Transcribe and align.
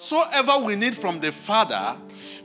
Whatsoever 0.00 0.64
we 0.64 0.76
need 0.76 0.94
from 0.94 1.20
the 1.20 1.30
Father 1.30 1.96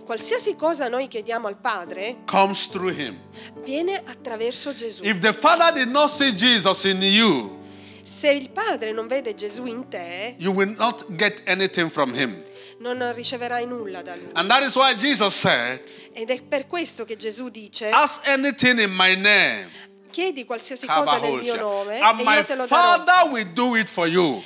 Qualsiasi 0.05 0.55
cosa 0.55 0.89
noi 0.89 1.07
chiediamo 1.07 1.47
al 1.47 1.55
Padre 1.57 2.17
comes 2.25 2.67
through 2.67 2.91
Him. 2.93 3.17
viene 3.63 3.95
attraverso 4.05 4.73
Gesù. 4.73 5.03
If 5.05 5.19
the 5.19 5.31
Father 5.33 5.71
did 5.73 5.87
not 5.89 6.09
see 6.09 6.33
Jesus 6.33 6.83
in 6.83 7.01
you, 7.01 7.57
Se 8.03 8.29
il 8.29 8.49
Padre 8.51 8.91
non 8.91 9.07
vede 9.07 9.33
Gesù 9.33 9.65
in 9.65 9.87
te, 9.89 10.35
you 10.37 10.51
will 10.51 10.75
not 10.77 11.05
get 11.15 11.41
anything 11.47 11.89
from 11.89 12.13
Him. 12.13 12.43
non 12.79 13.11
riceverai 13.15 13.65
nulla 13.65 14.03
da 14.03 14.15
lui. 14.15 14.29
And 14.33 14.47
that 14.49 14.61
is 14.61 14.75
why 14.75 14.93
Jesus 14.93 15.33
said, 15.33 15.81
Ed 16.13 16.29
è 16.29 16.41
per 16.43 16.67
questo 16.67 17.03
che 17.05 17.15
Gesù 17.15 17.49
dice: 17.49 17.89
Ask 17.89 18.27
anything 18.27 18.79
in 18.79 18.91
my 18.91 19.15
name. 19.15 19.65
Chiedi 20.15 20.45
qualsiasi 20.45 20.87
cosa 20.87 21.17
nel 21.17 21.39
mio 21.39 21.57
nome 21.57 21.99
And 21.99 22.21
e 22.21 22.23
io 22.23 22.45
te 22.45 22.55
lo 22.55 22.65
darò. 22.65 23.03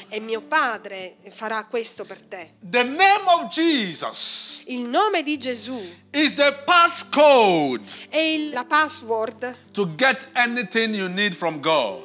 E 0.07 0.19
mio 0.19 0.41
Padre 0.41 1.17
farà 1.29 1.63
questo 1.65 2.05
per 2.05 2.23
te. 2.23 2.53
Il 4.65 4.79
nome 4.79 5.21
di 5.21 5.37
Gesù 5.37 5.79
is 6.09 6.33
the 6.33 6.63
passcode 6.65 7.83
è 8.09 8.49
la 8.51 8.65
password 8.65 9.55
to 9.71 9.93
get 9.93 10.29
anything 10.33 10.95
you 10.95 11.07
need 11.07 11.35
from 11.35 11.59
God. 11.59 12.01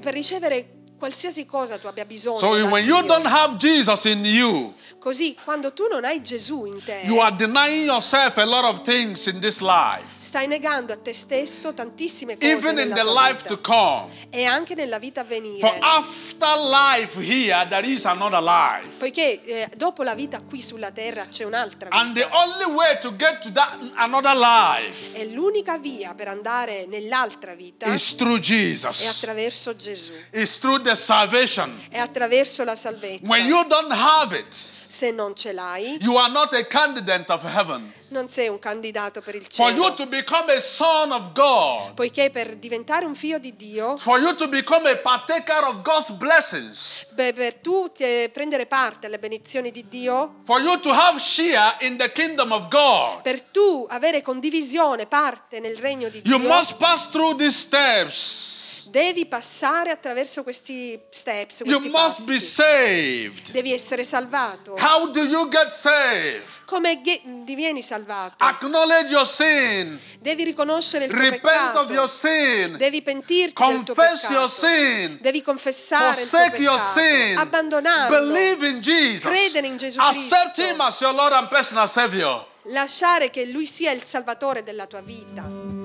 per 0.00 0.14
ricevere 0.14 0.83
qualsiasi 1.08 1.44
cosa 1.44 1.76
tu 1.76 1.86
abbia 1.86 2.06
bisogno. 2.06 2.38
So 2.38 2.48
when 2.68 2.86
you 2.86 3.02
don't 3.02 3.26
have 3.26 3.56
Jesus 3.58 4.04
in 4.06 4.24
you, 4.24 4.72
Così 4.98 5.36
quando 5.44 5.74
tu 5.74 5.86
non 5.90 6.02
hai 6.04 6.22
Gesù 6.22 6.64
in 6.64 6.82
te, 6.82 7.02
you 7.04 7.18
are 7.20 7.34
denying 7.36 7.84
yourself 7.84 8.38
a 8.38 8.44
lot 8.46 8.64
of 8.64 8.80
things 8.82 9.26
in 9.26 9.38
this 9.40 9.60
life. 9.60 10.04
stai 10.16 10.46
negando 10.46 10.94
a 10.94 10.96
te 10.96 11.12
stesso 11.12 11.74
tantissime 11.74 12.38
cose 12.38 12.50
Even 12.50 12.78
in 12.78 12.90
the 12.94 13.04
life 13.04 13.42
vita. 13.42 13.48
to 13.48 13.60
come. 13.60 14.08
e 14.30 14.46
anche 14.46 14.74
nella 14.74 14.98
vita 14.98 15.20
a 15.20 15.24
For 15.24 15.32
venire. 15.34 15.78
after 15.80 16.56
life 16.58 17.20
here, 17.20 17.66
there 17.68 17.86
is 17.86 18.06
another 18.06 18.40
life. 18.42 18.96
Poiché 18.98 19.44
eh, 19.44 19.68
dopo 19.76 20.02
la 20.02 20.14
vita 20.14 20.40
qui 20.40 20.62
sulla 20.62 20.90
terra 20.90 21.26
c'è 21.26 21.44
un'altra 21.44 21.90
vita. 21.90 22.00
And 22.00 22.14
the 22.14 22.26
only 22.32 22.64
way 22.74 22.96
to 23.00 23.14
get 23.14 23.42
to 23.42 23.52
that 23.52 23.76
another 23.96 24.34
life 24.34 25.14
E 25.18 25.26
l'unica 25.26 25.76
via 25.76 26.14
per 26.14 26.28
andare 26.28 26.86
nell'altra 26.86 27.54
vita 27.54 27.92
is 27.92 28.14
through 28.14 28.38
è 28.38 28.40
Jesus. 28.40 29.04
attraverso 29.06 29.76
Gesù, 29.76 30.12
It's 30.32 30.58
through 30.58 30.80
the 30.80 30.93
salvation. 30.96 31.86
è 31.90 31.98
attraverso 31.98 32.64
la 32.64 32.76
salvezza. 32.76 33.20
When 33.26 33.46
you 33.46 33.64
don't 33.66 33.92
have 33.92 34.36
it, 34.38 34.52
Se 34.94 35.10
non 35.10 35.34
ce 35.34 35.52
l'hai, 35.52 35.98
you 36.00 36.16
are 36.16 36.30
not 36.30 36.52
a 36.54 36.64
candidate 36.66 37.30
of 37.32 37.42
heaven. 37.44 37.92
non 38.10 38.28
sei 38.28 38.46
un 38.46 38.60
candidato 38.60 39.20
per 39.20 39.34
il 39.34 39.44
For 39.50 39.70
you 39.72 39.82
cielo. 39.82 39.94
to 39.94 40.06
become 40.06 40.52
a 40.52 40.60
son 40.60 41.10
of 41.10 41.32
God, 41.32 41.94
Poiché 41.94 42.30
per 42.30 42.54
diventare 42.56 43.04
un 43.04 43.16
figlio 43.16 43.38
di 43.38 43.56
Dio, 43.56 43.96
for 43.96 44.20
you 44.20 44.36
to 44.36 44.46
become 44.46 44.88
a 44.88 44.96
partaker 44.96 45.64
of 45.64 45.82
God's 45.82 46.10
blessings, 46.10 47.06
per 47.12 47.56
tu 47.56 47.90
prendere 48.32 48.66
parte 48.66 49.06
alle 49.06 49.18
benedizioni 49.18 49.72
di 49.72 49.84
Dio, 49.88 50.36
for 50.44 50.60
you 50.60 50.78
to 50.78 50.92
have 50.92 51.18
share 51.18 51.74
in 51.80 51.96
the 51.96 52.12
kingdom 52.12 52.52
of 52.52 52.68
God, 52.68 53.22
per 53.22 53.40
tu 53.42 53.84
avere 53.90 54.22
condivisione, 54.22 55.06
parte 55.06 55.58
nel 55.58 55.76
regno 55.76 56.08
di 56.08 56.22
you 56.24 56.38
Dio, 56.38 56.48
must 56.48 56.76
pass 56.76 57.08
through 57.10 57.36
these 57.36 57.56
steps. 57.58 58.62
Devi 58.90 59.26
passare 59.26 59.90
attraverso 59.90 60.42
questi 60.42 60.98
steps, 61.10 61.60
You 61.64 61.80
questi 61.80 61.88
must 61.88 62.24
be 62.26 62.38
saved. 62.40 63.50
Devi 63.50 63.72
essere 63.72 64.04
salvato. 64.04 64.74
How 64.78 65.10
do 65.10 65.22
you 65.24 65.48
get 65.48 65.70
saved? 65.70 66.44
Come 66.66 67.00
ge- 67.02 67.20
divieni 67.44 67.82
salvato? 67.82 68.36
Acknowledge 68.38 69.10
your 69.10 69.26
sin. 69.26 69.98
Devi 70.20 70.44
riconoscere 70.44 71.04
il 71.04 71.10
tuo 71.10 71.20
Repent 71.20 71.40
peccato. 71.42 71.80
of 71.80 71.90
your 71.90 72.08
sin. 72.08 72.76
Devi 72.78 73.02
pentirti 73.02 73.62
del 73.64 73.82
tuo 73.84 73.94
Confess 73.94 74.20
peccato. 74.22 74.32
your 74.32 74.50
sin. 74.50 75.18
Devi 75.20 75.42
confessare 75.42 76.20
il 76.22 76.28
tuo 76.28 76.38
Forsake 76.38 76.62
your 76.62 76.78
peccato. 76.78 77.00
sin. 77.00 77.38
Abbandonarlo. 77.38 78.16
Believe 78.16 78.68
in 78.68 78.80
Jesus. 78.80 79.22
Credere 79.22 79.66
in 79.66 79.76
Gesù 79.76 80.00
Accept 80.00 80.54
Cristo. 80.54 80.72
Him 80.72 80.80
as 80.80 81.00
your 81.00 81.12
Lord 81.14 81.32
and 81.32 81.48
personal 81.48 81.88
Savior. 81.88 82.46
Lasciare 82.68 83.28
che 83.30 83.44
Lui 83.44 83.66
sia 83.66 83.90
il 83.92 84.02
salvatore 84.04 84.62
della 84.62 84.86
tua 84.86 85.02
vita. 85.02 85.83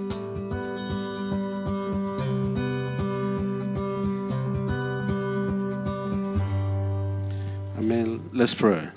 Let's 8.40 8.56
pray. 8.56 8.90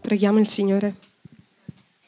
Preghiamo 0.00 0.40
il 0.40 0.48
Signore. 0.48 0.92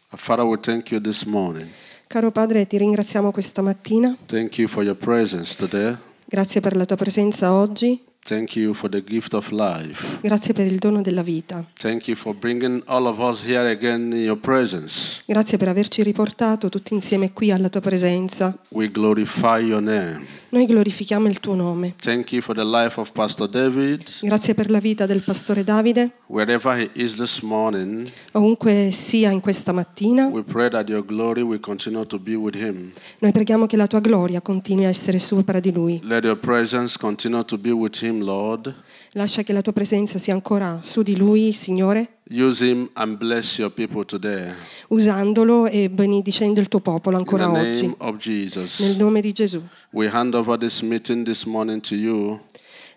Father, 0.09 0.45
we 0.45 0.59
thank 0.59 0.91
you 0.91 1.01
this 1.01 1.23
morning. 1.23 1.69
Caro 2.09 2.33
Padre, 2.33 2.67
ti 2.67 2.79
ringraziamo 2.79 3.31
questa 3.31 3.63
mattina. 3.63 4.17
Thank 4.27 4.59
you 4.59 4.67
for 4.67 4.83
your 4.83 4.97
presence 4.97 5.55
today. 5.55 5.97
Grazie 6.27 6.61
per 6.61 6.75
la 6.75 6.87
tua 6.87 6.97
presenza 6.97 7.53
oggi. 7.53 8.09
Thank 8.25 8.57
you 8.57 8.75
for 8.75 8.91
the 8.91 9.05
gift 9.05 9.35
of 9.35 9.51
life. 9.51 10.19
Grazie 10.21 10.53
per 10.53 10.67
il 10.67 10.79
dono 10.79 11.01
della 11.01 11.23
vita. 11.23 11.65
Thank 11.79 12.09
you 12.09 12.17
for 12.17 12.35
bringing 12.35 12.83
all 12.87 13.07
of 13.07 13.19
us 13.19 13.45
here 13.45 13.71
again 13.71 14.13
in 14.13 14.25
your 14.25 14.39
presence. 14.39 15.23
Grazie 15.27 15.59
per 15.59 15.69
averci 15.69 16.03
riportato 16.03 16.69
tutti 16.69 16.93
insieme 16.93 17.33
qui 17.33 17.53
alla 17.53 17.69
tua 17.69 17.81
presenza. 17.81 18.59
We 18.71 18.91
glorify 18.91 19.59
your 19.59 19.81
name. 19.81 20.27
Noi 20.53 20.67
glorifichiamo 20.67 21.29
il 21.29 21.39
tuo 21.39 21.55
nome. 21.55 21.95
Thank 22.01 22.33
you 22.33 22.43
for 22.43 22.57
the 22.57 22.65
life 22.65 22.99
of 22.99 23.13
Pastor 23.13 23.49
David. 23.49 24.03
Grazie 24.23 24.55
per 24.55 24.69
la 24.69 24.81
vita 24.81 25.07
del 25.07 25.21
pastore 25.21 25.63
Davide. 25.63 26.11
Wherever 26.27 26.77
he 26.77 26.91
is 26.95 27.15
this 27.15 27.41
morning, 27.43 28.11
Ovunque 28.33 28.91
sia 28.91 29.31
in 29.31 29.39
questa 29.41 29.71
mattina, 29.71 30.27
we 30.27 30.43
pray 30.43 30.69
that 30.69 30.89
your 30.89 31.05
glory 31.05 31.43
will 31.43 31.61
continue 31.61 32.05
to 32.05 32.19
be 32.19 32.35
with 32.35 32.57
him. 32.57 32.91
noi 33.21 33.31
preghiamo 33.31 33.67
che 33.67 33.77
la 33.77 33.87
tua 33.87 34.01
gloria 34.01 34.41
continui 34.41 34.87
a 34.87 34.89
essere 34.89 35.21
sopra 35.21 35.61
di 35.61 35.71
lui. 35.71 36.01
Let 36.03 36.25
your 36.25 36.39
presence 36.39 36.99
continue 36.99 37.45
to 37.45 37.57
be 37.57 37.71
with 37.71 38.03
him, 38.03 38.21
Lord. 38.21 38.75
Lascia 39.15 39.43
che 39.43 39.53
la 39.53 39.61
tua 39.61 39.73
presenza 39.73 40.19
sia 40.19 40.35
ancora 40.35 40.79
su 40.83 41.03
di 41.03 41.17
lui, 41.17 41.53
Signore, 41.53 42.19
Use 42.33 42.65
him 42.65 42.89
and 42.93 43.17
bless 43.17 43.59
your 43.59 43.73
people 43.73 44.05
today. 44.05 44.53
usandolo 44.89 45.67
e 45.67 45.91
benedicendo 45.91 46.61
il 46.61 46.69
tuo 46.69 46.79
popolo 46.79 47.17
In 47.17 47.23
ancora 47.23 47.47
the 47.51 47.59
oggi. 47.71 47.83
name 47.83 47.95
of 47.99 48.11
Nel 48.13 48.19
Jesus. 48.19 48.97
nome 48.99 49.21
di 49.21 49.33
Gesù. 49.33 49.61
We 49.91 50.09
hand 50.09 50.35
over 50.35 50.57
this 50.57 50.81
meeting 50.83 51.25
this 51.25 51.45
morning 51.45 51.81
to 51.83 51.97
you. 51.97 52.41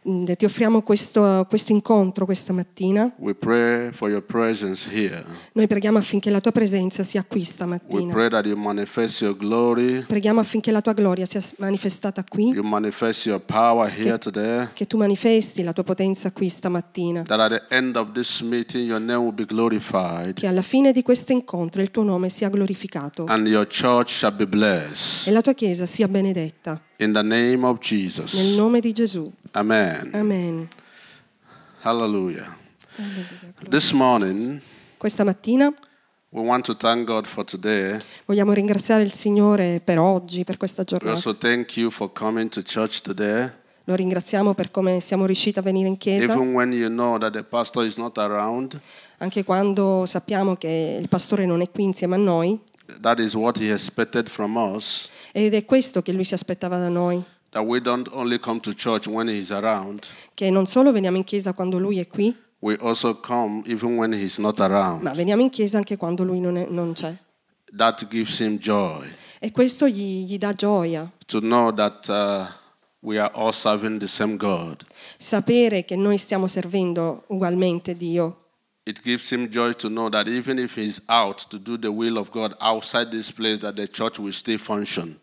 Mm, 0.07 0.25
Ti 0.25 0.45
offriamo 0.45 0.81
questo, 0.81 1.45
questo 1.47 1.71
incontro 1.71 2.25
questa 2.25 2.51
mattina. 2.51 3.13
We 3.17 3.33
pray 3.33 3.91
for 3.91 4.09
your 4.09 4.23
presence 4.23 4.89
here. 4.91 5.23
Noi 5.53 5.67
preghiamo 5.67 5.97
affinché 5.97 6.29
la 6.29 6.41
tua 6.41 6.51
presenza 6.51 7.03
sia 7.03 7.23
qui 7.23 7.43
stamattina. 7.43 8.13
Preghiamo 10.07 10.39
affinché 10.39 10.71
la 10.71 10.81
tua 10.81 10.93
gloria 10.93 11.25
sia 11.25 11.41
manifestata 11.57 12.23
qui, 12.27 12.53
today. 14.19 14.67
che 14.73 14.87
tu 14.87 14.97
manifesti 14.97 15.63
la 15.63 15.73
tua 15.73 15.83
potenza 15.83 16.31
qui 16.31 16.49
stamattina. 16.49 17.21
That 17.23 17.39
at 17.39 17.49
the 17.67 17.75
end 17.75 17.95
of 17.95 18.11
this 18.11 18.41
meeting, 18.41 18.87
your 18.87 18.99
name 18.99 19.19
will 19.19 19.33
be 19.33 19.45
glorified 19.45 20.33
Che 20.33 20.47
alla 20.47 20.61
fine 20.61 20.91
di 20.91 21.01
questo 21.01 21.31
incontro 21.31 21.81
il 21.81 21.91
tuo 21.91 22.03
nome 22.03 22.29
sia 22.29 22.49
glorificato 22.49 23.25
and 23.27 23.47
your 23.47 23.67
church 23.67 24.09
shall 24.09 24.35
be 24.35 24.45
e 25.25 25.31
la 25.31 25.41
tua 25.41 25.53
chiesa 25.53 25.85
sia 25.85 26.07
benedetta. 26.07 26.81
In 26.97 27.11
the 27.13 27.23
name 27.23 27.65
of 27.65 27.79
Nel 27.79 27.79
Jesus. 27.79 28.55
nome 28.55 28.79
di 28.79 28.91
Gesù. 28.93 29.31
Amen. 29.51 30.11
Amen. 30.13 30.67
Hallelujah. 31.81 32.55
This 33.69 33.91
morning, 33.91 34.61
Questa 34.97 35.23
mattina 35.23 35.73
we 36.29 36.41
want 36.41 36.63
to 36.65 36.75
thank 36.75 37.05
God 37.07 37.25
for 37.25 37.43
today. 37.43 37.97
vogliamo 38.25 38.53
ringraziare 38.53 39.03
il 39.03 39.11
Signore 39.11 39.81
per 39.83 39.99
oggi, 39.99 40.43
per 40.43 40.57
questa 40.57 40.83
giornata. 40.83 41.13
also 41.15 41.35
thank 41.35 41.75
you 41.77 41.89
for 41.89 42.11
coming 42.11 42.49
to 42.49 42.61
church 42.61 43.01
today. 43.01 43.49
Lo 43.85 43.95
ringraziamo 43.95 44.53
per 44.53 44.71
come 44.71 45.01
siamo 45.01 45.25
riusciti 45.25 45.59
a 45.59 45.61
venire 45.61 45.89
in 45.89 45.97
chiesa, 45.97 46.31
Even 46.31 46.53
when 46.53 46.71
you 46.71 46.87
know 46.87 47.17
that 47.17 47.33
the 47.33 47.43
pastor 47.43 47.83
is 47.85 47.97
not 47.97 48.17
around, 48.17 48.79
anche 49.17 49.43
quando 49.43 50.05
sappiamo 50.05 50.55
che 50.55 50.97
il 51.01 51.09
pastore 51.09 51.45
non 51.45 51.59
è 51.61 51.69
qui 51.69 51.83
insieme 51.83 52.15
a 52.15 52.19
noi. 52.19 52.57
That 53.01 53.19
is 53.19 53.35
what 53.35 53.57
he 53.57 53.71
expected 53.71 54.27
from 54.29 54.55
us. 54.55 55.09
Ed 55.31 55.53
è 55.53 55.65
questo 55.65 56.01
che 56.01 56.11
lui 56.11 56.23
si 56.23 56.33
aspettava 56.33 56.77
da 56.77 56.89
noi, 56.89 57.23
That 57.51 57.63
we 57.65 57.79
don't 57.81 58.07
only 58.13 58.39
come 58.39 58.59
to 58.61 58.73
church 58.73 59.05
when 59.07 59.27
he's 59.29 59.51
around, 59.51 60.01
che 60.33 60.49
non 60.49 60.65
solo 60.65 60.91
veniamo 60.91 61.17
in 61.17 61.23
chiesa 61.23 61.53
quando 61.53 61.77
lui 61.77 61.99
è 61.99 62.07
qui, 62.07 62.35
we 62.59 62.75
also 62.81 63.19
come 63.19 63.61
even 63.67 63.95
when 63.97 64.11
he's 64.13 64.37
not 64.39 64.59
around. 64.59 65.03
ma 65.03 65.11
veniamo 65.13 65.41
in 65.43 65.49
chiesa 65.49 65.77
anche 65.77 65.95
quando 65.97 66.23
lui 66.23 66.39
non, 66.39 66.57
è- 66.57 66.67
non 66.69 66.93
c'è. 66.93 67.15
That 67.75 68.07
gives 68.09 68.39
him 68.39 68.57
joy 68.57 69.07
E 69.39 69.51
questo 69.51 69.87
gli, 69.87 70.25
gli 70.25 70.37
dà 70.37 70.53
gioia, 70.53 71.11
to 71.25 71.39
know 71.39 71.71
that 71.73 72.07
uh, 72.07 72.45
we 73.01 73.19
are 73.19 73.31
all 73.35 73.51
serving 73.51 73.99
the 73.99 74.07
same 74.07 74.35
God. 74.37 74.81
sapere 75.17 75.83
che 75.85 75.95
noi 75.95 76.17
stiamo 76.17 76.47
servendo 76.47 77.23
ugualmente 77.27 77.93
Dio. 77.93 78.42
It 78.85 79.01
gives 79.01 79.31
him 79.31 79.49
joy 79.49 79.73
to 79.75 79.87
know 79.87 80.09
that 80.09 80.27
even 80.27 80.59
if 80.59 80.75
he's 80.75 81.01
out 81.07 81.47
to 81.49 81.57
do 81.57 81.77
the 81.77 81.87
will 81.87 82.17
of 82.17 82.31
God 82.31 82.53
outside 82.59 83.11
this 83.11 83.31
place, 83.31 83.59
that 83.59 83.75
the 83.75 83.87
church 83.87 84.19
will 84.19 84.33
still 84.33 84.57
function. 84.57 85.19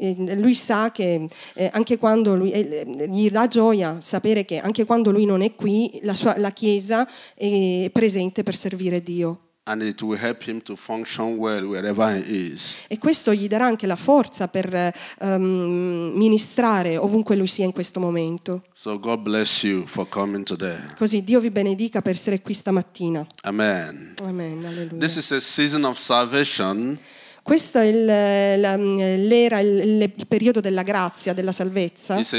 Lui 0.00 0.54
sa 0.54 0.90
che 0.92 1.28
eh, 1.54 1.70
anche 1.72 1.96
quando 1.96 2.34
lui, 2.34 2.52
eh, 2.52 3.08
gli 3.08 3.30
dà 3.30 3.48
gioia 3.48 4.00
sapere 4.00 4.44
che 4.44 4.58
anche 4.58 4.84
quando 4.84 5.10
lui 5.10 5.24
non 5.24 5.42
è 5.42 5.54
qui, 5.54 5.98
la, 6.02 6.14
sua, 6.14 6.38
la 6.38 6.52
Chiesa 6.52 7.08
è 7.34 7.90
presente 7.92 8.44
per 8.44 8.54
servire 8.54 9.02
Dio. 9.02 9.47
And 9.68 9.82
it 9.82 10.00
will 10.00 10.18
help 10.18 10.42
him 10.44 10.62
to 10.62 10.74
function 10.74 11.36
well 11.36 11.64
wherever 11.64 12.10
he 12.16 12.52
is. 12.52 12.84
E 12.88 12.98
questo 12.98 13.34
gli 13.34 13.46
darà 13.46 13.66
anche 13.66 13.86
la 13.86 13.96
forza 13.96 14.48
per 14.48 14.92
ehm, 15.20 16.12
ministrare 16.14 16.96
ovunque 16.96 17.36
lui 17.36 17.46
sia 17.46 17.66
in 17.66 17.72
questo 17.72 18.00
momento. 18.00 18.62
So 18.72 18.98
God 18.98 19.20
bless 19.20 19.62
you 19.64 19.84
for 19.86 20.08
coming 20.08 20.44
today. 20.44 20.78
Così 20.96 21.22
Dio 21.22 21.38
vi 21.40 21.50
benedica 21.50 22.00
per 22.00 22.12
essere 22.12 22.40
qui 22.40 22.54
stamattina. 22.54 23.26
Amen. 23.42 24.14
Amen, 24.22 24.64
alleluia. 24.64 24.98
This 24.98 25.16
is 25.16 25.30
a 25.32 25.40
season 25.40 25.84
of 25.84 25.98
salvation 25.98 26.98
Questo 27.48 27.78
è 27.78 27.84
il, 27.84 28.04
l'era, 28.04 29.58
il, 29.60 30.02
il 30.02 30.26
periodo 30.28 30.60
della 30.60 30.82
grazia, 30.82 31.32
della 31.32 31.52
salvezza. 31.52 32.14
Questo 32.14 32.36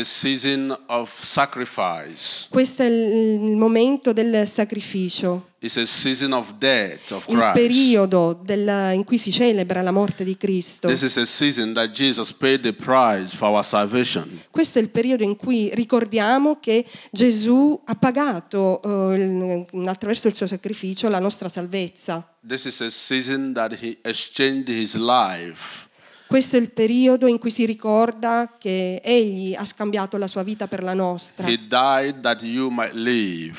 è 2.84 2.86
il, 2.86 3.50
il 3.50 3.58
momento 3.58 4.14
del 4.14 4.48
sacrificio, 4.48 5.49
It's 5.62 5.76
a 5.76 5.86
season 5.86 6.32
of 6.32 6.54
death 6.58 7.12
of 7.12 7.28
il 7.28 7.50
periodo 7.54 8.32
del- 8.46 8.94
in 8.94 9.04
cui 9.04 9.18
si 9.18 9.30
celebra 9.30 9.82
la 9.82 9.92
morte 9.92 10.24
di 10.24 10.38
Cristo. 10.38 10.88
Questo 10.88 11.20
è 14.80 14.82
il 14.82 14.90
periodo 14.90 15.24
in 15.24 15.36
cui 15.36 15.70
ricordiamo 15.74 16.60
che 16.62 16.86
Gesù 17.12 17.82
ha 17.86 17.96
pagato 17.96 18.82
eh, 19.12 19.16
il- 19.74 19.88
attraverso 19.88 20.30
il 20.30 20.36
suo 20.36 20.48
sacrificio 20.48 21.10
la 21.10 21.20
nostra 21.20 21.50
salvezza. 21.50 22.26
This 22.48 22.64
is 22.64 22.80
a 22.80 22.90
season 22.90 23.52
that 23.52 23.74
he 23.82 23.98
exchanged 24.02 24.70
his 24.70 24.96
life 24.96 25.88
Questo 26.30 26.58
è 26.58 26.60
il 26.60 26.70
periodo 26.72 27.26
in 27.26 27.40
cui 27.40 27.50
si 27.50 27.66
ricorda 27.66 28.54
che 28.60 29.02
Egli 29.04 29.56
ha 29.56 29.66
scambiato 29.66 30.16
la 30.18 30.28
sua 30.28 30.44
vita 30.44 30.68
per 30.68 30.84
la 30.84 30.94
nostra. 30.94 31.48
He 31.48 31.58
died 31.68 32.22
that 32.22 32.44
you 32.44 32.70
might 32.70 32.94
live. 32.94 33.58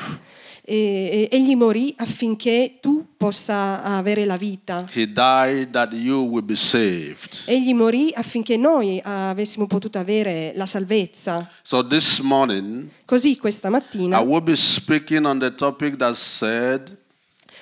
E, 0.65 1.29
egli 1.31 1.57
morì 1.57 1.93
affinché 1.97 2.79
tu 2.81 3.07
possa 3.17 3.83
avere 3.83 4.25
la 4.25 4.37
vita. 4.37 4.89
He 4.93 5.07
died 5.07 5.71
that 5.71 5.93
you 5.93 6.27
will 6.27 6.45
be 6.45 6.57
saved. 6.57 7.43
Egli 7.47 7.75
morì 7.75 8.11
affinché 8.15 8.57
noi 8.57 9.01
avessimo 9.03 9.67
potuto 9.67 9.99
avere 9.99 10.53
la 10.55 10.67
salvezza. 10.67 11.51
So 11.63 11.87
this 11.87 12.21
morning, 12.21 12.89
Così 13.05 13.37
questa 13.39 13.69
I 13.69 13.71
mattina 13.71 14.21
will 14.21 14.43
be 14.43 14.57
speaking 14.57 15.25
on 15.25 15.39
the 15.39 15.55
topic 15.55 15.97
that 15.97 16.15
said 16.15 16.97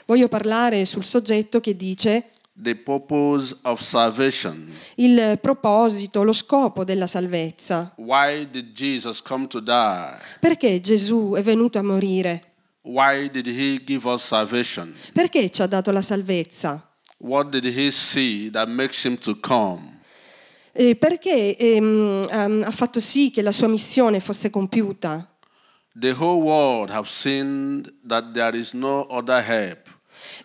voglio 0.07 0.29
parlare 0.29 0.85
sul 0.85 1.05
soggetto 1.05 1.61
che 1.61 1.77
dice 1.77 2.31
the 2.61 2.75
purpose 2.75 3.57
of 3.63 3.81
salvation. 3.81 4.69
il 4.97 5.39
proposito, 5.41 6.23
lo 6.23 6.33
scopo 6.33 6.83
della 6.85 7.07
salvezza. 7.07 7.93
Why 7.97 8.49
did 8.51 8.73
Jesus 8.73 9.23
come 9.23 9.47
to 9.47 9.61
die? 9.61 10.19
Perché 10.41 10.81
Gesù 10.81 11.35
è 11.37 11.43
venuto 11.43 11.79
a 11.79 11.83
morire? 11.83 12.48
Why 12.89 13.29
did 13.29 13.47
he 13.47 13.79
give 13.85 14.09
us 14.09 14.25
salvation? 14.25 14.95
Perché 15.13 15.51
ci 15.51 15.61
ha 15.61 15.67
dato 15.67 15.91
la 15.91 16.01
salvezza? 16.01 16.91
What 17.19 17.51
did 17.51 17.67
he 17.67 17.91
see 17.91 18.51
that 18.51 18.67
makes 18.69 19.05
him 19.05 19.19
to 19.19 19.39
come? 19.41 20.01
E 20.73 20.97
perché 20.97 21.55
ehm, 21.59 22.23
ehm, 22.31 22.63
ha 22.65 22.71
fatto 22.71 22.99
sì 22.99 23.31
che 23.31 23.43
la 23.43 23.53
sua 23.53 23.69
missione 23.69 24.21
fosse 24.21 24.49
compiuta? 24.49 25.37
The 25.93 26.13
whole 26.13 26.43
world 26.43 26.89
have 26.89 27.07
seen 27.07 27.83
that 28.07 28.33
there 28.33 28.57
is 28.57 28.73
no 28.73 29.07
other 29.11 29.47
help. 29.47 29.97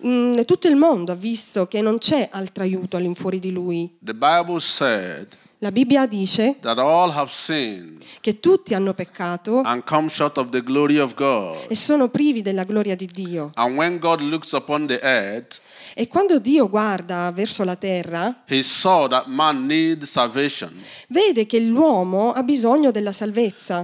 Mm, 0.06 0.42
tutto 0.42 0.68
il 0.68 0.76
mondo 0.76 1.14
ha 1.14 1.16
visto 1.16 1.66
che 1.68 1.82
non 1.82 1.98
c'è 1.98 2.28
altro 2.30 2.64
aiuto 2.64 2.98
all'infuori 2.98 3.40
di 3.40 3.52
lui. 3.54 3.98
The 4.02 4.14
Bible 4.14 4.60
said 4.60 5.38
La 5.64 5.72
Bibbia 5.72 6.06
dice 6.06 6.58
that 6.60 6.78
all 6.78 7.10
have 7.10 7.32
sinned 7.32 8.04
che 8.20 8.42
tutti 8.42 8.74
hanno 8.74 8.94
peccato 8.94 9.62
and 9.64 9.84
come 9.86 10.10
short 10.10 10.38
of 10.38 10.50
the 10.50 10.62
glory 10.62 10.98
of 11.00 11.14
God. 11.14 11.56
e 11.70 11.76
sono 11.76 12.10
privi 12.10 12.42
della 12.42 12.66
gloria 12.66 12.98
di 12.98 13.06
Dio. 13.10 13.52
And 13.56 13.78
when 13.78 13.98
God 13.98 14.20
looks 14.20 14.52
upon 14.52 14.88
the 14.88 15.00
earth, 15.02 15.62
E 15.94 16.10
quando 16.10 16.40
Dio 16.40 16.68
guarda 16.68 17.32
verso 17.32 17.64
la 17.64 17.78
terra, 17.78 18.44
he 18.50 18.62
saw 18.62 19.08
that 19.08 19.28
man 19.28 19.66
needs 19.66 20.10
salvation. 20.10 20.74
vede 21.08 21.46
che 21.46 21.62
l'uomo 21.62 22.34
ha 22.34 22.44
bisogno 22.44 22.92
della 22.92 23.14
salvezza. 23.14 23.84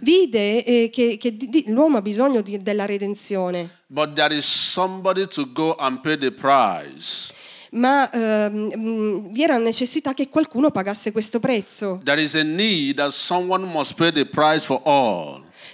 Vide 0.00 0.64
eh, 0.64 0.90
che, 0.92 1.16
che 1.18 1.36
di- 1.36 1.48
di- 1.48 1.64
l'uomo 1.66 1.96
ha 1.96 2.02
bisogno 2.02 2.42
di- 2.42 2.58
della 2.58 2.86
redenzione. 2.86 3.80
But 3.88 4.12
there 4.14 4.34
is 4.34 4.46
somebody 4.46 5.26
to 5.26 5.46
go 5.52 5.74
and 5.78 6.00
pay 6.00 6.16
the 6.16 6.30
price. 6.30 7.32
Ma 7.74 8.10
ehm, 8.10 8.72
mm, 8.76 9.26
vi 9.32 9.42
era 9.42 9.56
necessità 9.56 10.12
che 10.12 10.28
qualcuno 10.28 10.70
pagasse 10.70 11.10
questo 11.10 11.40
prezzo. 11.40 12.02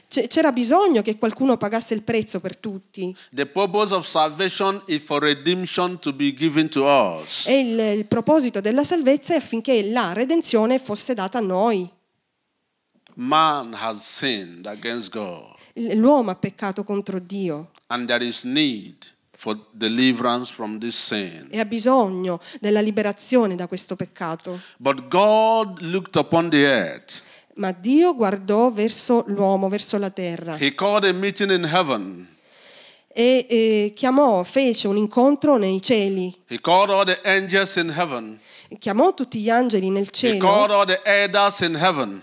C'era 0.09 0.53
bisogno 0.53 1.03
che 1.03 1.19
qualcuno 1.19 1.56
pagasse 1.56 1.95
il 1.95 2.03
prezzo 2.03 2.41
per 2.41 2.56
tutti. 2.56 3.17
The 3.33 3.47
purpose 3.47 3.93
of 3.95 4.06
salvation 4.06 4.81
is 4.87 5.03
for 5.03 5.21
redemption 5.23 5.99
to 5.99 6.12
be 6.12 6.33
given 6.33 6.69
to 6.69 6.85
us. 6.85 7.47
E 7.47 7.59
il, 7.59 7.79
il 7.99 8.06
proposito 8.06 8.61
della 8.61 8.85
salvezza 8.85 9.35
è 9.35 9.39
affinché 9.39 9.91
la 9.91 10.12
redenzione 10.12 10.79
fosse 10.79 11.15
data 11.15 11.39
a 11.39 11.43
noi. 11.43 11.91
Man 13.15 13.75
has 13.75 14.00
sinned 14.00 14.67
against 14.67 15.11
God, 15.11 15.56
L'uomo 15.97 16.31
ha 16.31 16.37
peccato 16.37 16.85
contro 16.85 17.19
Dio 17.19 17.71
and 17.89 18.06
there 18.06 18.25
is 18.25 18.45
need 18.45 18.97
for 19.40 19.56
deliverance 19.70 20.50
from 20.52 20.81
this 20.81 20.96
sin. 20.96 21.46
e 21.50 21.61
ha 21.61 21.64
bisogno 21.64 22.40
della 22.58 22.81
liberazione 22.81 23.55
da 23.55 23.69
questo 23.69 23.94
peccato. 23.94 24.61
But 24.79 25.06
God 25.06 25.81
looked 25.81 26.17
upon 26.17 26.50
the 26.50 26.67
earth. 26.67 27.23
Ma 27.55 27.70
Dio 27.70 28.17
guardò 28.17 28.73
verso 28.73 29.23
l'uomo, 29.29 29.69
verso 29.69 29.96
la 29.96 30.11
terra 30.11 30.56
He 30.58 30.75
called 30.75 31.05
a 31.05 31.12
meeting 31.12 31.52
in 31.52 31.64
heaven. 31.64 32.26
e 33.12 33.46
eh, 33.49 33.93
chiamò, 33.94 34.43
fece 34.43 34.88
un 34.88 34.96
incontro 34.96 35.56
nei 35.56 35.81
cieli. 35.81 36.35
He 36.49 36.61
called 36.61 36.90
all 36.90 37.05
the 37.05 37.20
angels 37.25 37.76
in 37.76 37.90
heaven. 37.96 38.40
Chiamò 38.76 39.14
tutti 39.14 39.38
gli 39.38 39.50
angeli 39.50 39.88
nel 39.88 40.08
He 40.20 40.37
called 40.38 40.69
cielo, 40.70 40.81
all 40.81 40.87
the 40.87 41.00
elders 41.05 41.61
in 41.61 41.76
heaven. 41.76 42.23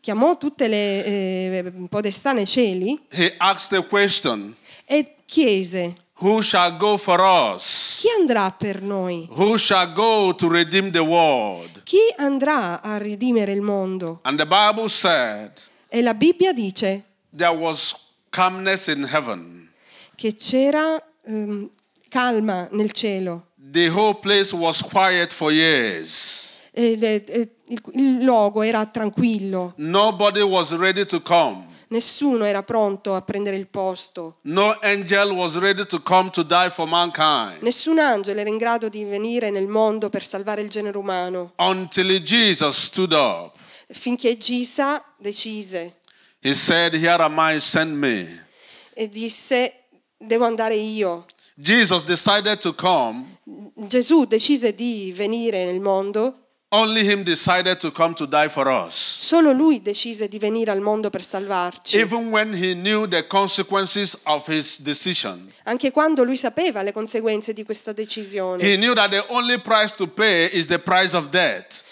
chiamò 0.00 0.36
tutte 0.36 0.68
le 0.68 1.04
eh, 1.04 1.72
podestà 1.88 2.32
nei 2.32 2.46
cieli 2.46 3.00
He 3.10 3.34
asked 3.38 3.76
a 3.76 3.82
question 3.82 4.54
e 4.84 5.16
chiese, 5.26 5.94
Who 6.22 6.40
shall 6.40 6.76
go 6.76 6.96
for 6.98 7.20
us? 7.20 7.98
chi 8.00 8.08
andrà 8.20 8.50
per 8.56 8.80
noi? 8.80 9.26
Who 9.30 9.56
shall 9.58 9.92
go 9.92 10.32
to 10.34 10.48
redeem 10.48 10.90
the 10.92 11.00
world? 11.02 11.82
Chi 11.84 11.98
andrà 12.16 12.80
a 12.80 12.96
redimere 12.96 13.50
il 13.52 13.60
mondo? 13.60 14.20
And 14.22 14.38
the 14.38 14.46
Bible 14.46 14.88
said 14.88 15.50
E 15.88 16.00
la 16.00 16.14
Bibbia 16.14 16.52
dice 16.52 17.02
there 17.36 17.54
was 17.56 17.94
calmness 18.30 18.86
in 18.86 19.02
heaven. 19.04 19.68
che 20.14 20.34
c'era 20.34 21.02
ehm, 21.26 21.68
calma 22.08 22.68
nel 22.70 22.92
cielo. 22.92 23.46
The 23.56 23.88
whole 23.88 24.14
place 24.20 24.54
was 24.54 24.80
quiet 24.80 25.32
for 25.32 25.50
years. 25.50 26.50
E 26.70 26.96
e 27.00 27.50
il, 27.66 27.80
il 27.94 28.22
luogo 28.24 28.62
era 28.62 28.86
tranquillo, 28.86 29.72
Nobody 29.76 30.42
was 30.42 30.70
ready 30.72 31.04
to 31.04 31.20
come. 31.20 31.66
Nessuno 31.92 32.44
era 32.44 32.62
pronto 32.64 33.14
a 33.14 33.22
prendere 33.22 33.56
il 33.56 33.68
posto, 33.68 34.38
No 34.42 34.76
angel 34.80 35.30
was 35.30 35.56
ready 35.56 35.86
to 35.86 36.00
come 36.02 36.30
to 36.30 36.42
die 36.42 36.70
for 36.70 36.88
mankind. 36.88 37.62
nessun 37.62 37.98
angelo 38.00 38.40
era 38.40 38.48
in 38.48 38.56
grado 38.58 38.88
di 38.88 39.04
venire 39.04 39.50
nel 39.50 39.68
mondo 39.68 40.08
per 40.10 40.24
salvare 40.24 40.62
il 40.62 40.68
genere 40.70 40.98
umano, 40.98 41.52
Until 41.58 42.20
Jesus 42.20 42.76
stood 42.76 43.12
up. 43.12 43.54
finché 43.88 44.36
Gisa 44.36 45.02
decise 45.18 45.96
He 46.44 46.54
said, 46.56 46.94
Here 46.94 47.22
am 47.22 47.36
I, 47.38 47.60
send 47.60 47.94
me. 47.96 48.46
e 48.94 49.08
disse 49.08 49.84
devo 50.18 50.44
andare 50.44 50.74
io. 50.74 51.26
Jesus 51.54 52.02
decided 52.04 52.58
to 52.58 52.74
come. 52.74 53.38
Gesù 53.74 54.24
decise 54.24 54.74
di 54.74 55.12
venire 55.14 55.64
nel 55.64 55.80
mondo, 55.80 56.48
Only 56.74 57.04
him 57.04 57.22
decided 57.22 57.78
to 57.80 57.90
come 57.92 58.14
to 58.14 58.24
die 58.26 58.48
for 58.48 58.66
us. 58.66 58.94
solo 58.94 59.52
lui 59.52 59.82
decise 59.82 60.26
di 60.26 60.38
venire 60.38 60.70
al 60.70 60.80
mondo 60.80 61.10
per 61.10 61.22
salvarci, 61.22 61.98
Even 61.98 62.30
when 62.30 62.54
he 62.54 62.72
knew 62.74 63.06
the 63.06 63.26
consequences 63.26 64.16
of 64.24 64.46
his 64.48 64.78
decision. 64.80 65.52
anche 65.64 65.90
quando 65.90 66.24
lui 66.24 66.36
sapeva 66.38 66.80
le 66.82 66.92
conseguenze 66.92 67.52
di 67.52 67.62
questa 67.64 67.92
decisione. 67.92 68.62
He 68.64 68.76
knew 68.76 68.94
that 68.94 69.10
the 69.10 69.22
only 69.28 69.58
price 69.60 69.94
to 69.96 70.06
pay 70.06 70.46
is 70.50 70.66
the 70.66 70.78
price 70.78 71.14
of 71.14 71.28
death. 71.28 71.82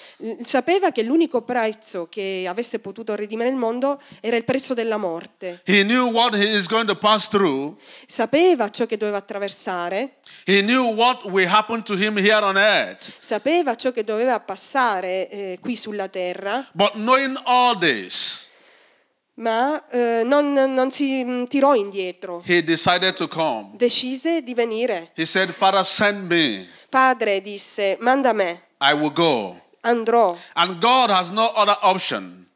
Sapeva 0.42 0.92
che 0.92 1.02
l'unico 1.02 1.42
prezzo 1.42 2.08
che 2.10 2.46
avesse 2.48 2.78
potuto 2.78 3.14
redimere 3.14 3.48
il 3.48 3.56
mondo 3.56 4.00
era 4.20 4.36
il 4.36 4.44
prezzo 4.44 4.74
della 4.74 4.96
morte. 4.96 5.62
Sapeva 8.06 8.70
ciò 8.70 8.86
che 8.86 8.96
doveva 8.96 9.18
attraversare, 9.18 10.16
sapeva 13.18 13.76
ciò 13.76 13.92
che 13.92 14.04
doveva 14.04 14.40
passare 14.40 15.28
eh, 15.28 15.58
qui 15.60 15.76
sulla 15.76 16.08
terra, 16.08 16.68
But 16.72 16.92
knowing 16.92 17.40
all 17.44 17.78
this, 17.78 18.48
ma 19.34 19.88
eh, 19.88 20.22
non, 20.24 20.52
non 20.52 20.90
si 20.90 21.24
mm, 21.24 21.44
tirò 21.44 21.74
indietro. 21.74 22.42
Decise 23.74 24.42
di 24.42 24.54
venire. 24.54 25.10
Said. 25.16 25.54
Padre 26.90 27.40
disse, 27.40 27.96
manda 28.00 28.32
me, 28.32 28.62
I 28.80 28.92
will 28.92 29.12
go. 29.12 29.68
Andrò. 29.80 30.36
And 30.54 30.78
God 30.80 31.10
has 31.10 31.30
no 31.30 31.44
other 31.54 31.76
option 31.82 32.46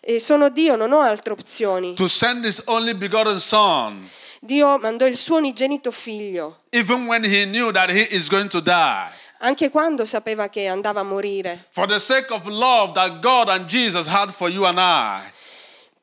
E 0.00 0.18
sono 0.18 0.48
Dio, 0.48 0.74
non 0.76 0.92
ho 0.92 1.00
altre 1.00 1.32
opzioni. 1.32 1.94
to 1.94 2.08
send 2.08 2.44
his 2.44 2.60
only 2.66 2.92
begotten 2.94 3.38
Son 3.38 4.08
Dio 4.40 4.76
mandò 4.78 5.06
il 5.06 5.16
suo 5.16 5.36
unigenito 5.36 5.92
figlio, 5.92 6.58
even 6.70 7.06
when 7.06 7.22
he 7.24 7.44
knew 7.44 7.70
that 7.70 7.88
he 7.90 8.08
is 8.10 8.28
going 8.28 8.48
to 8.48 8.60
die. 8.60 9.10
anche 9.38 9.70
quando 9.70 10.04
sapeva 10.04 10.48
che 10.48 10.66
andava 10.66 11.00
a 11.00 11.04
morire, 11.04 11.66
For 11.70 11.86
the 11.86 12.00
sake 12.00 12.32
of 12.32 12.46
love 12.46 12.92
that 12.94 13.20
God 13.20 13.48
and 13.48 13.66
Jesus 13.66 14.06
had 14.08 14.30
for 14.32 14.48
you 14.50 14.64
and 14.64 14.78
I. 14.78 15.30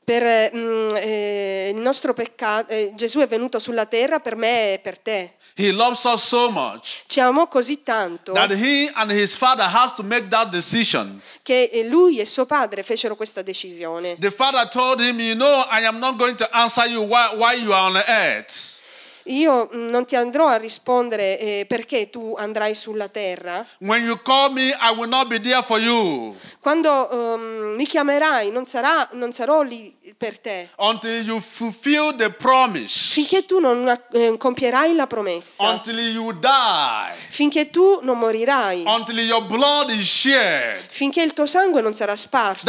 per 0.05 0.23
mm, 0.55 0.95
eh, 0.95 1.71
il 1.75 1.81
nostro 1.81 2.13
peccato. 2.13 2.71
eh, 2.71 2.93
Gesù 2.95 3.19
è 3.19 3.27
venuto 3.27 3.59
sulla 3.59 3.85
terra 3.85 4.19
per 4.19 4.35
me 4.37 4.73
e 4.73 4.79
per 4.79 4.97
te. 4.97 5.33
He 5.59 5.73
loves 5.73 6.05
us 6.05 6.23
so 6.25 6.49
much 6.49 7.03
Ci 7.07 7.19
amò 7.19 7.49
così 7.49 7.83
tanto 7.83 8.31
that 8.31 8.51
he 8.51 8.89
and 8.95 9.11
his 9.11 9.35
father 9.35 9.65
has 9.65 9.93
to 9.95 10.03
make 10.03 10.29
that 10.29 10.49
decision. 10.51 11.21
che 11.43 11.69
lui 11.89 12.17
e 12.19 12.25
suo 12.25 12.45
padre 12.45 12.81
fecero 12.81 13.15
questa 13.17 13.41
decisione. 13.41 14.15
The 14.19 14.31
father 14.31 14.65
told 14.69 15.01
him, 15.01 15.19
You 15.19 15.35
know, 15.35 15.65
I 15.69 15.83
am 15.85 15.99
not 15.99 16.17
going 16.17 16.37
to 16.37 16.47
answer 16.55 16.85
you 16.87 17.01
why, 17.01 17.35
while 17.35 17.59
you 17.59 17.73
are 17.73 17.89
on 17.89 17.97
earth. 17.97 18.78
Io 19.29 19.69
mm, 19.73 19.89
non 19.89 20.05
ti 20.05 20.15
andrò 20.15 20.47
a 20.47 20.55
rispondere 20.55 21.39
eh, 21.39 21.65
perché 21.67 22.09
tu 22.09 22.35
andrai 22.37 22.73
sulla 22.73 23.07
terra. 23.07 23.65
Me, 23.79 23.99
Quando 26.59 27.35
ehm, 27.35 27.75
mi 27.75 27.85
chiamerai 27.85 28.51
non, 28.51 28.65
sarà- 28.65 29.07
non 29.11 29.31
sarò 29.31 29.61
lì 29.61 29.95
per 30.17 30.39
te. 30.39 30.69
until 30.77 31.23
you 31.25 31.39
fulfill 31.39 32.15
the 32.15 32.29
promise, 32.31 33.13
Finché 33.13 33.45
tu 33.45 33.59
non 33.59 33.87
eh, 34.13 34.35
compierai 34.37 34.95
la 34.95 35.05
promessa. 35.07 35.63
Finché 37.29 37.69
tu 37.69 37.99
non 38.01 38.17
morirai. 38.17 38.83
Finché 40.87 41.21
il 41.21 41.33
tuo 41.33 41.45
sangue 41.45 41.81
non 41.81 41.93
sarà 41.93 42.15
sparso. 42.15 42.65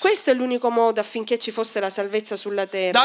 Questo 0.00 0.30
è 0.30 0.34
l'unico 0.34 0.68
modo 0.70 1.00
affinché 1.00 1.38
ci 1.38 1.50
fosse 1.50 1.78
la 1.78 1.90
salvezza 1.90 2.36
sulla 2.36 2.66
terra. 2.66 3.00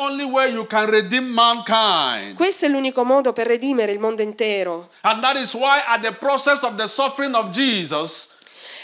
Is 0.00 0.16
the 0.16 0.22
only 0.22 0.24
way 0.24 0.52
you 0.52 0.66
can 0.66 0.88
redeem 0.88 1.28
mankind. 1.32 2.34
Questo 2.36 2.66
è 2.66 2.68
l'unico 2.68 3.04
modo 3.04 3.32
per 3.32 3.46
redimere 3.46 3.92
il 3.92 3.98
mondo 3.98 4.22
intero. 4.22 4.88
And 5.02 5.22
that 5.22 5.36
is 5.36 5.54
why, 5.54 5.82
at 5.86 6.00
the 6.02 6.12
process 6.12 6.62
of 6.62 6.76
the 6.76 6.88
suffering 6.88 7.34
of 7.34 7.50
Jesus, 7.50 8.28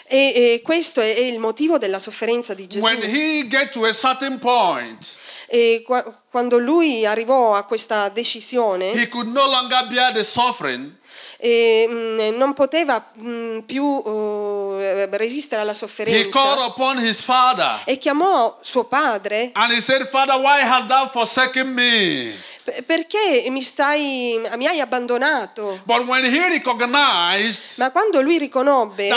E, 0.08 0.32
e 0.54 0.62
questo 0.62 1.00
è, 1.00 1.16
è 1.16 1.20
il 1.20 1.40
motivo 1.40 1.78
della 1.78 1.98
sofferenza 1.98 2.54
di 2.54 2.68
Gesù. 2.68 2.84
when 2.84 3.02
he 3.02 3.44
get 3.48 3.72
to 3.72 3.84
a 3.86 3.92
certain 3.92 4.38
point, 4.38 5.16
E 5.48 5.82
qua- 5.84 6.04
quando 6.30 6.58
lui 6.58 7.06
arrivò 7.06 7.54
a 7.54 7.62
questa 7.64 8.08
decisione, 8.08 8.90
he 8.92 9.08
could 9.08 9.28
no 9.28 9.46
longer 9.46 9.86
bear 9.88 10.12
the 10.12 10.24
suffering. 10.24 10.92
e, 11.38 11.86
mh, 11.88 12.36
non 12.38 12.54
poteva 12.54 13.12
mh, 13.14 13.60
più 13.66 14.02
eh, 14.06 15.06
resistere 15.12 15.60
alla 15.60 15.72
He 15.72 15.76
called 15.76 15.86
sofferenza 15.90 16.64
upon 16.64 16.98
his 16.98 17.20
father 17.20 17.82
e 17.84 17.98
chiamò 17.98 18.56
suo 18.62 18.84
padre 18.84 19.50
and 19.52 19.70
he 19.72 19.80
said, 19.80 20.06
Father, 20.08 20.36
why 20.36 20.62
hast 20.62 20.86
thou 20.86 21.08
forsaken 21.10 21.66
me? 21.72 22.32
"Per- 22.64 22.82
perché 22.84 23.46
mi, 23.50 23.62
stai, 23.62 24.40
mi 24.56 24.66
hai 24.66 24.80
abbandonato 24.80 25.80
But 25.84 26.06
when 26.06 26.24
he 26.24 26.38
recognized 26.48 27.78
ma 27.78 27.90
quando 27.90 28.20
lui 28.22 28.38
riconobbe 28.38 29.08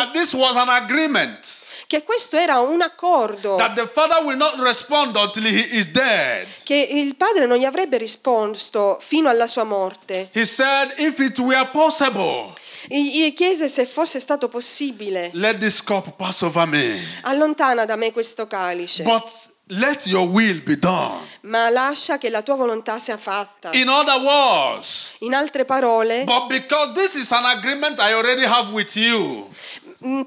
che 1.89 2.03
questo 2.03 2.37
era 2.37 2.59
un 2.59 2.83
accordo. 2.83 3.55
That 3.55 3.73
the 3.73 3.87
father 3.87 4.23
will 4.23 4.37
not 4.37 4.59
respond 4.59 5.15
until 5.15 5.43
he 5.47 5.75
is 5.75 5.87
dead, 5.87 6.45
che 6.63 6.75
il 6.75 7.15
padre 7.15 7.47
non 7.47 7.57
gli 7.57 7.65
avrebbe 7.65 7.97
risposto 7.97 8.99
fino 9.01 9.27
alla 9.27 9.47
sua 9.47 9.63
morte. 9.63 10.29
He 10.33 10.45
said, 10.45 10.93
If 10.97 11.17
it 11.17 11.39
were 11.39 11.67
possible, 11.71 12.53
gli 12.87 13.33
chiese 13.33 13.67
se 13.69 13.87
fosse 13.87 14.19
stato 14.19 14.49
possibile. 14.49 15.31
let 15.33 15.57
this 15.57 15.81
cup 15.81 16.15
pass 16.15 16.43
over 16.43 16.67
me. 16.67 17.03
allontana 17.21 17.85
da 17.85 17.95
me 17.95 18.11
questo 18.11 18.45
calice. 18.45 19.01
But 19.01 19.23
let 19.69 20.05
your 20.05 20.27
will 20.27 20.61
be 20.61 20.77
done. 20.77 21.25
ma 21.41 21.71
lascia 21.71 22.19
che 22.19 22.29
la 22.29 22.43
tua 22.43 22.53
volontà 22.53 22.99
sia 22.99 23.17
fatta. 23.17 23.71
In 23.71 23.89
other 23.89 24.21
words, 24.21 25.15
in 25.21 25.33
altre 25.33 25.65
parole 25.65 26.23
but 26.25 26.45
because 26.49 26.93
this 26.93 27.15
is 27.15 27.31
an 27.31 27.45
agreement 27.45 27.99
I 27.99 28.13
already 28.13 28.45
have 28.45 28.71
with 28.71 28.95
you, 28.95 29.49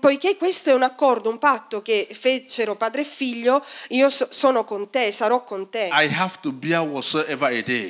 Poiché 0.00 0.36
questo 0.36 0.70
è 0.70 0.74
un 0.74 0.82
accordo, 0.82 1.30
un 1.30 1.38
patto 1.38 1.80
che 1.80 2.06
fecero 2.12 2.76
padre 2.76 3.02
e 3.02 3.04
figlio, 3.04 3.64
io 3.88 4.10
so- 4.10 4.28
sono 4.30 4.64
con 4.64 4.90
te, 4.90 5.10
sarò 5.12 5.44
con 5.44 5.70
te. 5.70 5.88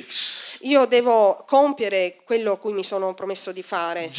Is. 0.07 0.57
Io 0.61 0.85
devo 0.85 1.43
compiere 1.45 2.17
quello 2.23 2.53
a 2.53 2.57
cui 2.57 2.71
mi 2.71 2.83
sono 2.83 3.13
promesso 3.13 3.51
di 3.51 3.63
fare. 3.63 4.09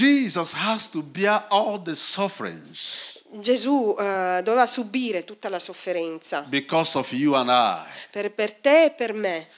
Gesù 3.41 3.97
eh, 3.99 4.41
doveva 4.45 4.67
subire 4.67 5.25
tutta 5.25 5.49
la 5.49 5.59
sofferenza 5.59 6.47
per, 8.11 8.33
per 8.33 8.53
te 8.53 8.85
e 8.85 8.91
per 8.91 9.13
me. 9.13 9.49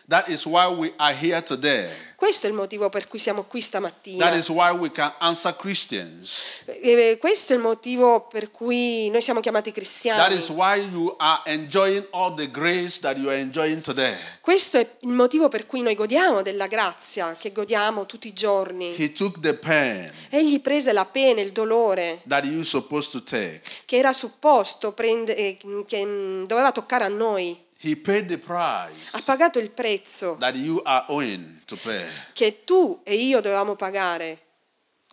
Questo 2.17 2.47
è 2.47 2.51
il 2.51 2.57
motivo 2.57 2.89
per 2.89 3.09
cui 3.09 3.19
siamo 3.19 3.43
qui 3.45 3.61
stamattina. 3.61 4.25
That 4.25 4.39
is 4.39 4.49
why 4.49 4.71
we 4.71 4.91
can 4.91 5.13
answer 5.19 5.55
Christians. 5.55 6.63
E 6.65 7.19
questo 7.21 7.53
è 7.53 7.57
il 7.57 7.63
motivo 7.63 8.27
per 8.27 8.51
cui 8.51 9.11
noi 9.11 9.21
siamo 9.21 9.41
chiamati 9.41 9.71
That 9.71 9.79
cristiani. 9.79 10.35
is 10.35 10.49
why 10.49 10.81
you 10.81 11.15
are 11.19 11.43
enjoying 11.45 12.07
all 12.13 12.35
the 12.35 12.51
grace 12.51 13.01
that 13.01 13.19
you 13.19 13.29
are 13.29 13.39
enjoying 13.39 13.83
today. 13.83 14.17
Questo 14.41 14.79
è 14.79 14.97
il 15.01 15.11
motivo 15.11 15.49
per 15.49 15.67
cui 15.67 15.83
noi 15.83 15.95
godiamo 15.95 16.41
della 16.41 16.67
grazia 16.67 17.37
che 17.37 17.53
godiamo 17.53 18.07
tutti 18.07 18.29
i 18.29 18.33
giorni. 18.33 18.95
He 18.97 19.13
took 19.13 19.39
the 19.41 19.53
pain 19.55 20.11
Egli 20.31 20.61
prese 20.61 20.93
la 20.95 21.05
pena, 21.05 21.43
il 21.43 21.53
dolore 21.53 22.23
that 22.27 22.45
you 22.47 22.63
supposed 22.63 23.11
to 23.11 23.23
take. 23.23 23.61
che 23.85 23.97
era 23.99 24.15
supposto 24.15 24.93
prende- 24.93 25.37
eh, 25.37 25.59
che 25.87 26.45
doveva 26.47 26.73
toccare 26.73 27.05
a 27.05 27.09
noi. 27.09 27.65
He 27.79 27.95
paid 27.95 28.27
the 28.29 28.39
Ha 28.47 29.21
pagato 29.25 29.59
il 29.59 29.71
prezzo 29.71 30.37
that 30.39 30.55
you 30.55 30.81
are 30.85 31.05
owing 31.09 31.63
to 31.67 31.77
pay. 31.77 32.09
che 32.33 32.65
tu 32.65 33.01
e 33.05 33.15
io 33.15 33.41
dovevamo 33.41 33.77
pagare 33.77 34.41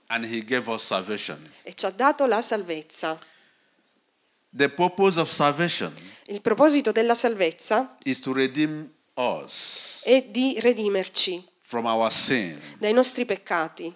And 0.08 0.26
he 0.26 0.44
gave 0.44 0.70
us 0.72 0.84
salvation. 0.84 1.38
e 1.64 1.74
ci 1.74 1.86
ha 1.86 1.90
dato 1.92 2.26
la 2.26 2.42
salvezza. 2.42 3.20
The 4.56 4.70
purpose 4.70 5.20
of 5.20 5.30
salvation 5.32 5.94
Il 6.28 6.42
proposito 6.42 6.92
della 6.92 7.16
salvezza 7.16 7.98
is 8.04 8.20
to 8.22 8.32
redeem 8.34 8.90
us 9.16 10.02
è 10.06 10.22
di 10.30 10.58
redimerci 10.60 11.44
from 11.62 11.86
our 11.86 12.10
sin. 12.12 12.60
dai 12.78 12.94
nostri 12.94 13.26
peccati, 13.26 13.94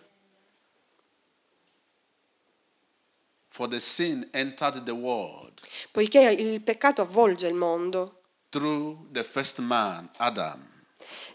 For 3.50 3.68
the 3.68 3.80
sin 3.80 4.28
entered 4.34 4.84
the 4.84 4.92
world 4.92 5.62
poiché 5.92 6.20
il 6.32 6.62
peccato 6.62 7.02
avvolge 7.02 7.48
il 7.48 7.56
mondo 7.56 8.17
through 8.50 9.08
the 9.12 9.24
first 9.24 9.60
man, 9.60 10.10
Adam. 10.18 10.66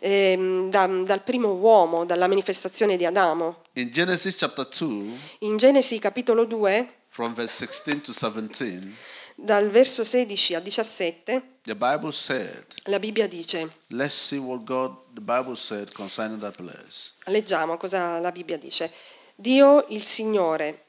ehm, 0.00 0.68
da- 0.70 0.86
dal 0.86 1.22
primo 1.22 1.52
uomo, 1.52 2.04
dalla 2.04 2.26
manifestazione 2.28 2.96
di 2.96 3.06
Adamo. 3.06 3.62
In 3.74 3.90
chapter 3.92 4.66
2, 4.66 5.18
In 5.40 5.56
Genesi 5.56 5.98
capitolo 5.98 6.46
2, 6.46 6.88
from 7.08 7.34
verse 7.34 7.52
16 7.54 8.00
to 8.02 8.12
17, 8.12 8.94
dal 9.36 9.70
verso 9.70 10.04
16 10.04 10.56
a 10.56 10.60
17, 10.60 11.42
the 11.64 11.74
Bible 11.74 12.10
said, 12.12 12.66
la 12.86 12.98
Bibbia 12.98 13.26
dice, 13.28 13.70
let's 13.88 14.14
see 14.14 14.38
what 14.38 14.64
God, 14.64 14.96
the 15.14 15.20
Bible 15.20 15.54
said 15.54 15.92
concerning 15.92 16.40
that 16.40 16.56
place. 16.56 17.12
leggiamo 17.26 17.76
cosa 17.76 18.18
la 18.18 18.32
Bibbia 18.32 18.58
dice. 18.58 18.90
Dio 19.36 19.84
il 19.88 20.02
Signore 20.02 20.84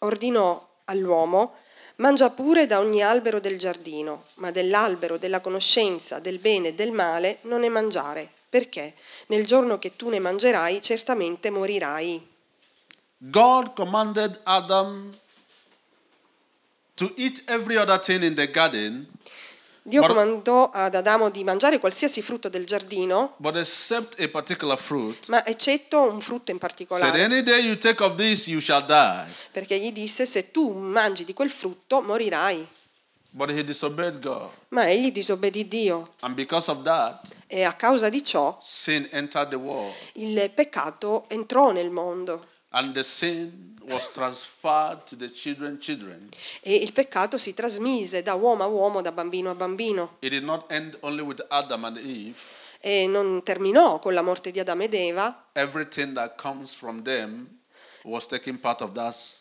ordinò 0.00 0.66
all'uomo, 0.84 1.57
mangia 1.98 2.30
pure 2.30 2.66
da 2.66 2.78
ogni 2.78 3.02
albero 3.02 3.40
del 3.40 3.58
giardino, 3.58 4.24
ma 4.36 4.50
dell'albero 4.50 5.18
della 5.18 5.40
conoscenza 5.40 6.18
del 6.18 6.38
bene 6.38 6.68
e 6.68 6.74
del 6.74 6.92
male 6.92 7.38
non 7.42 7.60
ne 7.60 7.68
mangiare, 7.68 8.30
perché 8.48 8.94
nel 9.26 9.44
giorno 9.44 9.78
che 9.78 9.96
tu 9.96 10.08
ne 10.08 10.18
mangerai 10.18 10.80
certamente 10.80 11.50
morirai. 11.50 12.26
God 13.18 13.74
commanded 13.74 14.40
Adam 14.44 15.16
to 16.94 17.12
eat 17.16 17.42
every 17.46 17.76
other 17.76 17.98
thing 17.98 18.22
in 18.22 18.34
the 18.34 18.48
garden, 18.48 19.06
Dio 19.88 20.06
comandò 20.06 20.68
ad 20.70 20.94
Adamo 20.94 21.30
di 21.30 21.42
mangiare 21.44 21.78
qualsiasi 21.78 22.20
frutto 22.20 22.50
del 22.50 22.66
giardino, 22.66 23.36
fruit. 24.76 25.28
ma 25.28 25.46
eccetto 25.46 26.02
un 26.02 26.20
frutto 26.20 26.50
in 26.50 26.58
particolare, 26.58 27.26
this, 28.16 29.48
perché 29.50 29.78
gli 29.78 29.90
disse 29.90 30.26
se 30.26 30.50
tu 30.50 30.72
mangi 30.72 31.24
di 31.24 31.32
quel 31.32 31.48
frutto 31.48 32.02
morirai. 32.02 32.68
Ma 33.30 34.88
egli 34.88 35.10
disobbedì 35.10 35.68
Dio. 35.68 36.14
That, 36.82 37.36
e 37.46 37.62
a 37.62 37.72
causa 37.72 38.10
di 38.10 38.22
ciò 38.22 38.58
il 40.14 40.50
peccato 40.54 41.24
entrò 41.28 41.72
nel 41.72 41.90
mondo. 41.90 42.46
And 42.70 42.92
the 42.92 43.02
sin 43.02 43.74
was 43.94 44.10
transferred 44.12 45.04
to 45.04 45.16
the 45.16 45.30
children, 45.30 45.78
children. 45.78 46.28
e 46.60 46.74
il 46.74 46.92
peccato 46.92 47.36
si 47.38 47.54
trasmise 47.54 48.22
da 48.22 48.34
uomo 48.34 48.62
a 48.62 48.66
uomo, 48.66 49.00
da 49.00 49.12
bambino 49.12 49.50
a 49.50 49.54
bambino 49.54 50.16
Eve. 51.98 52.36
e 52.80 53.06
non 53.06 53.42
terminò 53.42 53.98
con 53.98 54.14
la 54.14 54.22
morte 54.22 54.50
di 54.50 54.60
Adamo 54.60 54.82
ed 54.84 54.94
Eva 54.94 55.46
Everything 55.52 56.14
that 56.14 56.40
comes 56.40 56.72
from 56.74 57.02
them 57.02 57.56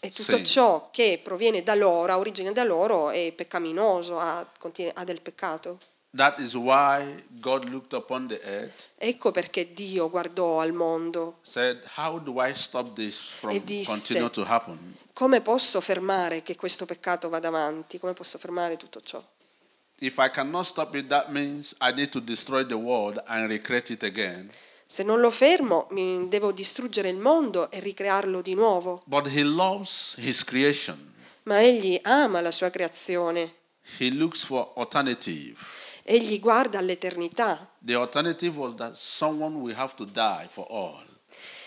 e 0.02 0.10
tutto 0.10 0.36
sin. 0.36 0.46
ciò 0.46 0.90
che 0.92 1.22
proviene 1.24 1.64
da 1.64 1.74
loro, 1.76 2.12
ha 2.12 2.18
origine 2.18 2.52
da 2.52 2.64
loro, 2.64 3.12
è 3.12 3.32
peccaminoso, 3.32 4.20
ha, 4.20 4.46
contiene- 4.58 4.92
ha 4.96 5.04
del 5.04 5.22
peccato. 5.22 5.80
That 6.18 6.40
is 6.40 6.56
why 6.56 7.24
God 7.40 7.70
looked 7.70 7.94
upon 7.94 8.28
the 8.28 8.42
earth, 8.44 8.88
Ecco 8.98 9.30
perché 9.32 9.72
Dio 9.74 10.10
guardò 10.10 10.62
al 10.62 10.72
mondo. 10.74 11.38
said, 11.44 11.80
How 11.96 12.20
do 12.20 12.44
I 12.44 12.56
stop 12.56 12.96
this 12.96 13.20
from 13.20 13.52
E 13.52 13.64
disse-? 13.64 14.32
Come 15.14 15.42
posso 15.42 15.80
fermare 15.80 16.42
che 16.42 16.56
questo 16.56 16.86
peccato 16.88 17.30
vada 17.30 17.50
avanti? 17.50 18.00
Come 18.00 18.14
posso 18.14 18.40
fermare 18.40 18.78
tutto 18.78 19.00
ciò? 19.02 19.24
If 20.00 20.18
I 20.18 20.32
cannot 20.32 20.66
stop 20.66 20.96
it, 20.96 21.08
that 21.08 21.30
means 21.30 21.76
I 21.82 21.92
need 21.94 22.10
to 22.10 22.20
destroy 22.20 22.66
the 22.66 22.74
world 22.74 23.22
and 23.28 23.48
recreate 23.48 23.94
it 23.94 24.02
again. 24.04 24.50
Se 24.88 25.04
non 25.04 25.20
lo 25.20 25.30
fermo, 25.30 25.88
devo 25.92 26.52
distruggere 26.52 27.10
il 27.10 27.18
mondo 27.18 27.70
e 27.70 27.80
ricrearlo 27.80 28.42
di 28.42 28.56
nuovo. 28.56 29.04
But 29.06 29.28
he 29.28 29.44
loves 29.44 30.16
his 30.18 30.44
creation. 30.44 31.14
Ma 31.44 31.62
egli 31.62 32.00
ama 32.04 32.42
la 32.42 32.52
sua 32.52 32.72
creazione. 32.72 33.54
He 34.00 34.10
looks 34.10 34.44
for 34.44 34.72
alternative. 34.76 35.77
Egli 36.10 36.40
guarda 36.40 36.80
all'eternità 36.80 37.70
The 37.86 37.94
alternative 37.96 38.58
was 38.58 38.76
that 38.76 38.96
someone 38.96 39.58
will 39.58 39.76
have 39.76 39.94
to 39.96 40.06
die 40.06 40.48
for 40.50 40.66
all. 40.70 41.04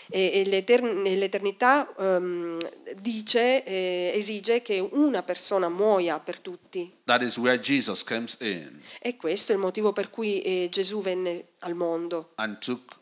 e, 0.09 0.31
e 0.33 0.45
l'etern- 0.45 1.03
l'eternità 1.03 1.87
ehm, 1.97 2.57
dice, 2.99 3.63
eh, 3.63 4.11
esige 4.15 4.61
che 4.63 4.79
una 4.79 5.21
persona 5.23 5.69
muoia 5.69 6.19
per 6.19 6.39
tutti. 6.39 6.91
That 7.05 7.21
is 7.21 7.37
where 7.37 7.59
Jesus 7.59 8.03
comes 8.03 8.35
in 8.41 8.81
E 8.99 9.15
questo 9.15 9.51
è 9.51 9.55
il 9.55 9.61
motivo 9.61 9.93
per 9.93 10.09
cui 10.09 10.41
eh, 10.41 10.69
Gesù 10.71 11.01
venne 11.01 11.49
al 11.59 11.75
mondo 11.75 12.31
and 12.35 12.57
took. 12.57 12.99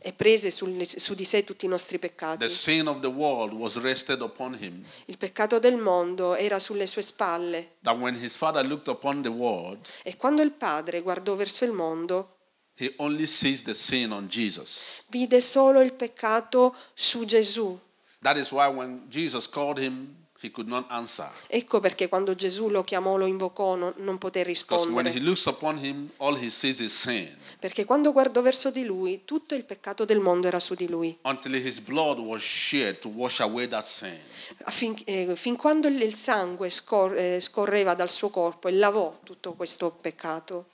E 0.00 0.12
prese 0.12 0.50
sul- 0.50 0.86
su 0.86 1.14
di 1.14 1.24
sé 1.24 1.44
tutti 1.44 1.64
i 1.64 1.68
nostri 1.68 1.98
peccati. 1.98 2.38
The 2.44 2.48
sin 2.48 2.86
of 2.86 3.00
the 3.00 3.08
world 3.08 3.52
was 3.52 3.76
rested 3.76 4.20
upon 4.20 4.54
him. 4.54 4.84
Il 5.06 5.16
peccato 5.18 5.58
del 5.58 5.76
mondo 5.76 6.34
era 6.34 6.58
sulle 6.58 6.86
sue 6.86 7.02
spalle 7.02 7.76
That 7.82 7.96
when 7.98 8.14
his 8.22 8.36
father 8.36 8.64
looked 8.66 8.88
upon 8.88 9.22
the 9.22 9.28
world, 9.28 9.86
e 10.02 10.16
quando 10.16 10.42
il 10.42 10.52
padre 10.52 11.00
guardò 11.02 11.34
verso 11.34 11.64
il 11.64 11.72
mondo 11.72 12.36
he 12.76 12.94
only 12.96 13.26
sees 13.26 13.62
the 13.62 13.74
sin 13.74 14.10
on 14.12 14.26
Jesus. 14.28 15.02
vide 15.08 15.40
solo 15.40 15.80
il 15.80 15.92
peccato 15.92 16.74
su 16.94 17.24
Gesù. 17.24 17.78
That 18.22 18.36
is 18.36 18.50
why 18.52 18.68
when 18.68 19.06
Jesus 19.08 19.48
called 19.48 19.78
him, 19.78 20.14
he 20.42 20.50
could 20.50 20.68
not 20.68 20.86
answer. 20.88 21.30
Ecco 21.46 21.80
perché 21.80 22.08
quando 22.08 22.34
Gesù 22.34 22.68
lo 22.68 22.82
chiamò, 22.82 23.16
lo 23.16 23.26
invocò, 23.26 23.76
non, 23.76 23.92
non 23.98 24.18
poté 24.18 24.42
Because 24.42 24.70
when 24.90 25.06
he 25.06 25.10
rispondere. 25.12 25.20
looks 25.20 25.46
upon 25.46 25.78
him, 25.78 26.10
all 26.18 26.36
he 26.36 26.50
sees 26.50 26.80
is 26.80 26.92
sin. 26.92 27.34
Perché 27.58 27.84
quando 27.84 28.12
guardò 28.12 28.42
verso 28.42 28.70
di 28.70 28.84
lui, 28.84 29.22
tutto 29.24 29.54
il 29.54 29.64
peccato 29.64 30.04
del 30.04 30.18
mondo 30.18 30.48
era 30.48 30.58
su 30.58 30.74
di 30.74 30.88
lui. 30.88 31.16
Until 31.22 31.54
his 31.54 31.78
blood 31.78 32.18
was 32.18 32.42
shed 32.42 32.98
to 32.98 33.08
wash 33.08 33.40
away 33.40 33.68
that 33.68 33.84
sin. 33.84 34.18
Fin, 34.66 34.96
eh, 35.04 35.36
fin 35.36 35.56
quando 35.56 35.88
il 35.88 35.98
il 36.10 36.14
sangue 36.14 36.70
scor- 36.70 37.16
eh, 37.16 37.40
scorreva 37.40 37.94
dal 37.94 38.10
suo 38.10 38.30
corpo 38.30 38.68
e 38.68 38.72
lavò 38.72 39.20
tutto 39.22 39.52
questo 39.52 39.90
peccato. 39.90 40.66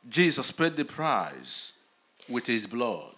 Jesus 0.00 0.52
paid 0.52 0.74
the 0.74 0.84
price 0.84 1.72
with 2.26 2.48
his 2.48 2.66
blood 2.66 3.14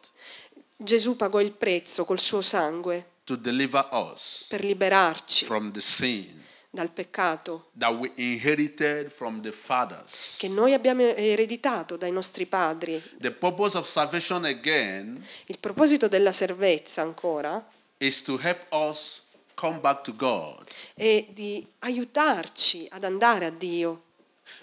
Gesù 0.76 1.16
pagò 1.16 1.40
il 1.40 1.52
prezzo 1.52 2.04
col 2.04 2.18
suo 2.20 2.42
sangue 2.42 3.12
to 3.24 3.36
deliver 3.36 3.88
us 3.92 4.46
per 4.48 4.62
liberarci 4.64 5.44
from 5.44 5.72
the 5.72 5.80
sin 5.80 6.42
dal 6.70 6.90
peccato 6.90 7.70
that 7.78 7.92
we 7.92 8.10
inherited 8.16 9.10
from 9.10 9.40
the 9.40 9.52
fathers. 9.52 10.36
che 10.38 10.48
noi 10.48 10.72
abbiamo 10.72 11.02
ereditato 11.02 11.96
dai 11.96 12.10
nostri 12.10 12.46
padri. 12.46 13.00
The 13.18 13.30
purpose 13.30 13.76
of 13.76 13.86
salvation 13.88 14.44
again 14.44 15.24
Il 15.46 15.58
proposito 15.60 16.08
della 16.08 16.32
servezza 16.32 17.02
ancora 17.02 17.64
is 17.98 18.22
to 18.22 18.36
help 18.42 18.66
us 18.72 19.22
come 19.54 19.78
back 19.78 20.02
to 20.02 20.14
God 20.16 20.66
è 20.94 21.26
di 21.30 21.64
aiutarci 21.80 22.88
ad 22.90 23.04
andare 23.04 23.46
a 23.46 23.50
Dio, 23.50 24.02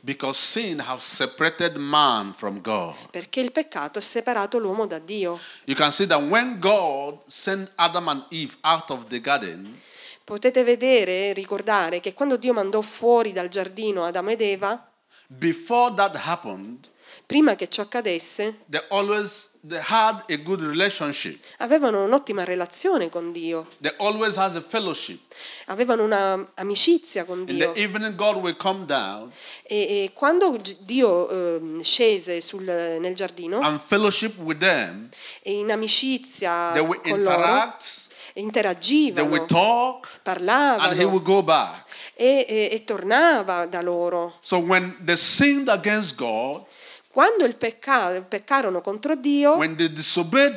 because 0.01 0.37
sin 0.39 0.79
has 0.79 1.01
separated 1.03 1.75
man 1.75 2.33
from 2.33 2.61
God. 2.61 2.95
perché 3.11 3.39
il 3.39 3.51
peccato 3.51 3.99
ha 3.99 4.01
separato 4.01 4.57
l'uomo 4.57 4.85
da 4.85 4.99
Dio. 4.99 5.39
You 5.65 5.75
can 5.75 5.91
see 5.91 6.07
that 6.07 6.21
when 6.21 6.59
God 6.59 7.19
sent 7.27 7.71
Adam 7.75 8.07
and 8.07 8.25
Eve 8.29 8.57
out 8.61 8.89
of 8.89 9.05
the 9.07 9.19
garden, 9.21 9.79
Potete 10.23 10.63
vedere, 10.63 11.33
ricordare 11.33 11.99
che 11.99 12.13
quando 12.13 12.37
Dio 12.37 12.53
mandò 12.53 12.81
fuori 12.81 13.31
dal 13.33 13.49
giardino 13.49 14.03
Adamo 14.05 14.29
ed 14.29 14.41
Eva, 14.41 14.89
before 15.27 15.93
that 15.95 16.15
happened, 16.15 16.87
prima 17.25 17.55
che 17.55 17.67
ciò 17.67 17.81
accadesse, 17.81 18.59
they 18.69 18.81
always 18.89 19.50
they 19.67 19.79
had 19.83 20.23
a 20.29 20.37
good 20.37 20.61
relationship. 20.61 21.39
avevano 21.57 22.03
un'ottima 22.03 22.43
relazione 22.43 23.09
con 23.09 23.31
Dio, 23.31 23.67
They 23.79 23.93
always 23.97 24.35
has 24.37 24.55
a 24.55 24.61
fellowship. 24.61 25.19
avevano 25.67 26.03
un'amicizia 26.03 27.25
con 27.25 27.39
In 27.39 27.45
Dio. 27.45 27.71
the 27.73 27.79
evening, 27.81 28.15
God 28.15 28.37
will 28.37 28.55
come 28.57 28.85
down 28.85 29.31
E, 29.63 29.75
e 30.03 30.11
quando 30.13 30.59
Dio 30.79 31.29
ehm, 31.29 31.81
scese 31.81 32.41
sul- 32.41 32.63
nel 32.63 33.13
giardino, 33.13 33.59
and 33.59 33.79
fellowship 33.79 34.37
with 34.39 34.57
them. 34.59 35.09
e 35.43 35.59
in 35.59 35.71
amicizia 35.71 36.71
con 36.75 36.87
loro, 36.87 37.01
interact. 37.03 38.09
They 38.33 38.43
will 38.43 38.49
interagivano, 38.49 39.45
talk, 39.45 40.05
and 40.05 40.13
He 40.13 40.19
parlavano 40.23 41.09
will 41.09 41.21
go 41.21 41.43
back. 41.43 41.83
e, 42.15 42.45
e- 42.47 42.69
e 42.71 42.83
tornava 42.85 43.65
da 43.65 43.81
loro. 43.81 44.37
So 44.41 44.57
when 44.57 44.95
they 45.03 45.17
sinned 45.17 45.67
against 45.67 46.15
God, 46.15 46.63
Quando 47.11 47.43
il 47.45 47.55
pecca- 47.57 48.21
peccarono 48.21 48.79
contro 48.81 49.15
Dio, 49.15 49.57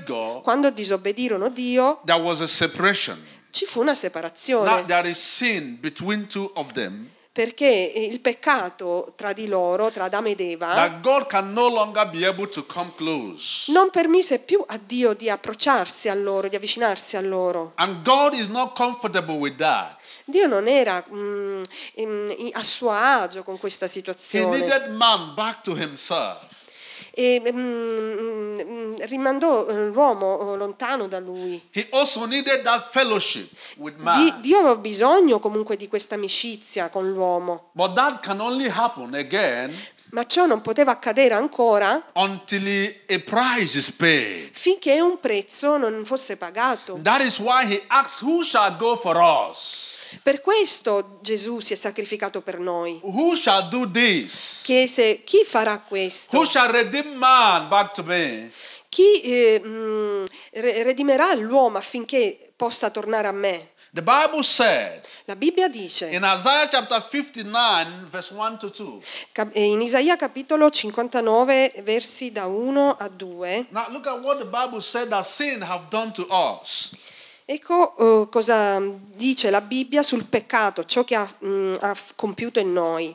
God, 0.05 0.43
quando 0.43 0.71
disobbedirono 0.71 1.49
Dio, 1.49 2.01
ci 3.51 3.65
fu 3.67 3.81
una 3.81 3.87
Now 3.87 3.95
separazione, 3.95 4.85
there 4.87 5.09
is 5.09 5.19
sin 5.19 5.79
between 5.81 6.27
two 6.29 6.51
of 6.55 6.73
them. 6.73 7.09
Perché 7.35 7.67
il 7.67 8.21
peccato 8.21 9.13
tra 9.17 9.33
di 9.33 9.49
loro, 9.49 9.91
tra 9.91 10.05
Adamo 10.05 10.29
ed 10.29 10.39
Eva, 10.39 10.73
no 10.73 11.01
non 13.71 13.91
permise 13.91 14.39
più 14.39 14.65
a 14.65 14.79
Dio 14.79 15.15
di 15.15 15.29
approcciarsi 15.29 16.09
a 16.09 16.15
loro, 16.15 16.47
di 16.47 16.55
avvicinarsi 16.55 17.17
a 17.17 17.21
loro. 17.21 17.73
Dio 20.27 20.47
non 20.47 20.69
era 20.69 21.05
mm, 21.13 21.63
a 22.53 22.63
suo 22.63 22.91
agio 22.91 23.43
con 23.43 23.59
questa 23.59 23.89
situazione 23.89 24.59
e 27.17 27.41
mm, 27.53 28.61
mm, 28.61 28.95
rimandò 29.03 29.69
eh, 29.69 29.87
l'uomo 29.87 30.55
eh, 30.55 30.57
lontano 30.57 31.07
da 31.07 31.21
lui. 31.21 31.63
Di-. 34.17 34.35
Dio 34.41 34.59
aveva 34.59 34.77
bisogno 34.77 35.39
comunque 35.39 35.77
di 35.77 35.87
questa 35.89 36.17
amicizia 36.17 36.89
con 36.89 37.11
l'uomo, 37.13 37.71
ma 40.11 40.27
ciò 40.27 40.47
non 40.47 40.61
poteva 40.61 40.93
accadere 40.93 41.35
ancora 41.35 42.01
until 42.15 42.67
he- 42.67 43.01
a 43.09 43.19
price 43.19 43.77
is 43.79 43.91
paid. 43.91 44.51
finché 44.53 45.01
un 45.01 45.19
prezzo 45.21 45.77
non 45.77 46.05
fosse 46.05 46.37
pagato. 46.37 46.99
That 47.03 47.21
is 47.21 47.39
why 47.41 47.65
he 47.67 47.83
asks, 47.89 48.23
Who 48.23 48.45
shall 48.45 48.77
go 48.77 48.97
for 48.97 49.17
us? 49.17 49.94
Per 50.23 50.41
questo 50.41 51.19
Gesù 51.23 51.61
si 51.61 51.73
è 51.73 51.77
sacrificato 51.77 52.41
per 52.41 52.59
noi. 52.59 52.99
Who 53.03 53.37
shall 53.37 53.69
do 53.69 53.91
this? 53.91 54.61
Chiese 54.65 55.23
chi 55.25 55.45
farà 55.45 55.79
questo? 55.79 56.37
Who 56.37 56.47
shall 56.47 56.71
redeem 56.71 57.15
man 57.15 57.69
back 57.69 57.93
to 57.95 58.03
me? 58.03 58.51
Chi 58.89 59.21
eh, 59.23 59.61
mm, 59.65 60.25
re- 60.53 60.83
redimerà 60.85 61.35
l'uomo 61.35 61.79
affinché 61.79 62.53
possa 62.57 62.91
tornare 62.91 63.27
a 63.29 63.33
me? 63.33 63.71
The 63.91 64.03
Bible 64.03 64.43
said 64.43 65.03
La 65.27 65.37
Bibbia 65.37 65.69
dice 65.69 66.07
in 66.11 66.23
Isaiah 66.25 66.69
chapter 66.69 67.01
59, 67.01 68.07
verse 68.11 68.35
1 68.35 68.57
to 68.59 68.71
2. 68.71 68.99
cap- 69.33 69.55
eh, 69.55 69.63
in 69.63 69.81
Isaia 69.81 70.17
capitolo 70.17 70.69
59 70.69 71.75
versi 71.85 72.33
da 72.33 72.47
1 72.47 72.97
a 72.99 73.09
2. 73.09 73.67
Now 73.71 73.87
look 73.91 74.07
at 74.07 74.21
what 74.23 74.39
the 74.39 74.47
Bible 74.47 74.81
said 74.83 75.09
that 75.11 75.25
sin 75.25 75.63
have 75.63 75.85
done 75.91 76.11
to 76.13 76.27
us. 76.29 76.91
Ecco 77.47 77.97
eh, 78.25 78.29
cosa 78.31 78.81
dice 78.81 79.51
la 79.51 79.61
Bibbia 79.61 80.03
sul 80.03 80.25
peccato, 80.25 80.87
ciò 80.87 81.05
che 81.05 81.15
ha, 81.15 81.35
mm, 81.45 81.75
ha 81.81 81.97
compiuto 82.17 82.59
in 82.59 82.73
noi. 82.73 83.15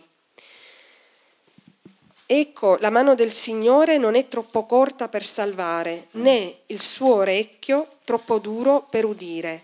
Ecco, 2.28 2.78
la 2.78 2.92
mano 2.92 3.16
del 3.16 3.32
Signore 3.32 3.98
non 3.98 4.14
è 4.14 4.28
troppo 4.28 4.68
corta 4.68 5.08
per 5.08 5.26
salvare, 5.26 6.10
né 6.12 6.60
il 6.68 6.80
suo 6.80 7.16
orecchio 7.16 7.98
troppo 8.04 8.38
duro 8.38 8.86
per 8.88 9.04
udire. 9.04 9.64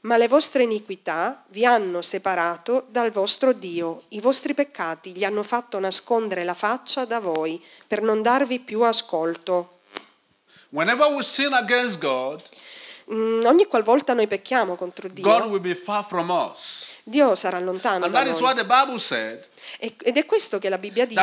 Ma 0.00 0.16
le 0.16 0.26
vostre 0.26 0.64
iniquità 0.64 1.44
vi 1.50 1.64
hanno 1.64 2.02
separato 2.02 2.86
dal 2.88 3.12
vostro 3.12 3.52
Dio, 3.52 4.04
i 4.08 4.20
vostri 4.20 4.54
peccati 4.54 5.12
gli 5.12 5.22
hanno 5.22 5.44
fatto 5.44 5.78
nascondere 5.78 6.42
la 6.42 6.54
faccia 6.54 7.04
da 7.04 7.20
voi 7.20 7.64
per 7.86 8.02
non 8.02 8.22
darvi 8.22 8.58
più 8.58 8.82
ascolto. 8.82 9.78
Whenever 10.70 11.12
we 11.12 11.22
sin 11.22 11.52
against 11.52 12.00
God, 12.00 12.42
Mm, 13.12 13.44
ogni 13.46 13.66
qualvolta 13.66 14.12
noi 14.12 14.28
pecchiamo 14.28 14.76
contro 14.76 15.08
Dio. 15.08 15.24
Dio 17.02 17.34
sarà 17.34 17.58
lontano 17.58 18.04
And 18.04 18.12
da 18.12 18.20
noi. 18.30 18.38
said 18.38 18.58
Ed 19.78 20.16
è 20.16 20.24
questo 20.26 20.58
che 20.58 20.68
la 20.68 20.78
Bibbia 20.78 21.06
dice, 21.06 21.20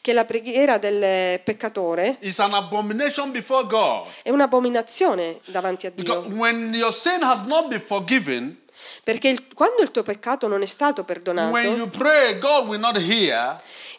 che 0.00 0.12
la 0.14 0.24
preghiera 0.24 0.78
del 0.78 1.40
peccatore 1.40 2.16
è 4.22 4.30
un'abominazione 4.30 5.40
davanti 5.46 5.86
a 5.86 5.90
Dio. 5.90 6.22
forgiven, 7.78 8.64
Perché 9.02 9.28
il- 9.28 9.46
quando 9.54 9.82
il 9.82 9.90
tuo 9.90 10.02
peccato 10.02 10.46
non 10.48 10.62
è 10.62 10.66
stato 10.66 11.02
perdonato, 11.04 11.50
pray, 11.88 12.38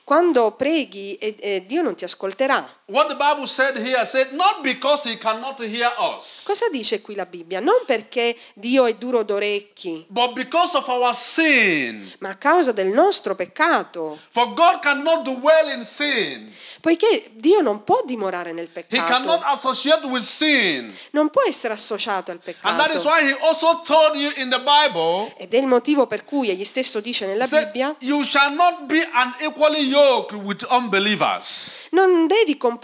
quando 0.04 0.52
preghi 0.52 1.16
e, 1.16 1.36
e 1.40 1.66
Dio 1.66 1.82
non 1.82 1.96
ti 1.96 2.04
ascolterà. 2.04 2.68
What 2.90 3.10
the 3.10 3.16
Bible 3.16 3.48
said 3.48 3.76
here 3.76 4.06
said, 4.06 4.32
not 4.32 4.62
because 4.64 5.04
He 5.04 5.18
cannot 5.18 5.60
hear 5.60 5.92
us, 6.00 6.44
Cosa 6.46 6.70
dice 6.72 7.02
qui 7.02 7.16
la 7.16 7.26
Bibbia? 7.26 7.60
Non 7.60 7.84
perché 7.86 8.34
Dio 8.54 8.86
è 8.86 8.94
duro 8.94 9.24
d'orecchi, 9.24 10.06
but 10.08 10.32
because 10.32 10.78
of 10.78 10.88
our 10.88 11.14
sin. 11.14 12.10
ma 12.20 12.30
a 12.30 12.36
causa 12.36 12.72
del 12.72 12.88
nostro 12.88 13.36
peccato. 13.36 14.18
For 14.30 14.54
God 14.54 14.80
cannot 14.80 15.24
dwell 15.24 15.70
in 15.78 15.84
sin. 15.84 16.50
Poiché 16.80 17.32
Dio 17.34 17.60
non 17.60 17.84
può 17.84 18.04
dimorare 18.06 18.54
nel 18.54 18.70
He 18.72 18.86
cannot 19.00 19.40
peccato, 19.40 19.54
associate 19.54 20.06
with 20.06 20.24
sin. 20.24 20.96
non 21.12 21.30
può 21.30 21.42
essere 21.46 21.74
associato 21.74 22.32
al 22.32 22.40
And 22.62 22.78
that 22.80 22.92
is 22.96 23.02
peccato. 23.02 23.10
why 23.10 23.30
He 23.30 23.38
also 23.46 23.82
told 23.84 24.16
you 24.16 24.32
in 24.38 24.50
the 24.50 24.62
Bible, 24.64 25.34
Ed 25.36 25.54
è 25.54 25.58
il 25.58 25.68
motivo 25.68 26.08
per 26.08 26.24
cui 26.24 26.50
egli 26.50 26.64
stesso 26.64 27.02
dice 27.02 27.26
nella 27.26 27.46
said, 27.48 27.66
Bibbia, 27.66 27.94
you 28.00 28.24
shall 28.24 28.54
not 28.54 28.86
be 28.86 29.06
unequally 29.14 29.82
yoked 29.90 30.32
with 30.42 30.66
unbelievers. 30.70 31.88
non 31.92 32.28
devi 32.28 32.56
comportarti, 32.56 32.76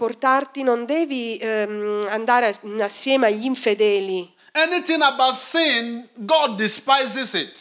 non 0.62 0.84
devi 0.84 1.36
ehm, 1.36 2.06
andare 2.10 2.56
assieme 2.80 3.26
agli 3.28 3.44
infedeli. 3.44 4.32
Anything 4.52 5.02
about 5.02 5.34
sin, 5.34 6.08
God 6.14 6.56
despises 6.56 7.32
it. 7.32 7.58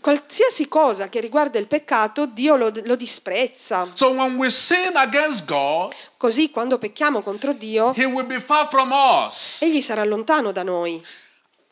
Qualsiasi 0.00 0.68
cosa 0.68 1.08
che 1.08 1.20
riguarda 1.20 1.58
il 1.58 1.66
peccato, 1.66 2.26
Dio 2.26 2.56
lo, 2.56 2.70
lo 2.84 2.94
disprezza. 2.94 3.88
So 3.94 4.10
when 4.10 4.36
we 4.36 4.50
sin 4.50 4.90
against 4.94 5.46
God, 5.46 5.94
Così 6.18 6.50
quando 6.50 6.76
pecchiamo 6.76 7.22
contro 7.22 7.54
Dio, 7.54 7.94
He 7.96 8.04
will 8.04 8.26
be 8.26 8.38
far 8.40 8.68
from 8.68 8.90
us. 8.92 9.56
egli 9.60 9.80
sarà 9.80 10.04
lontano 10.04 10.52
da 10.52 10.62
noi. 10.62 11.02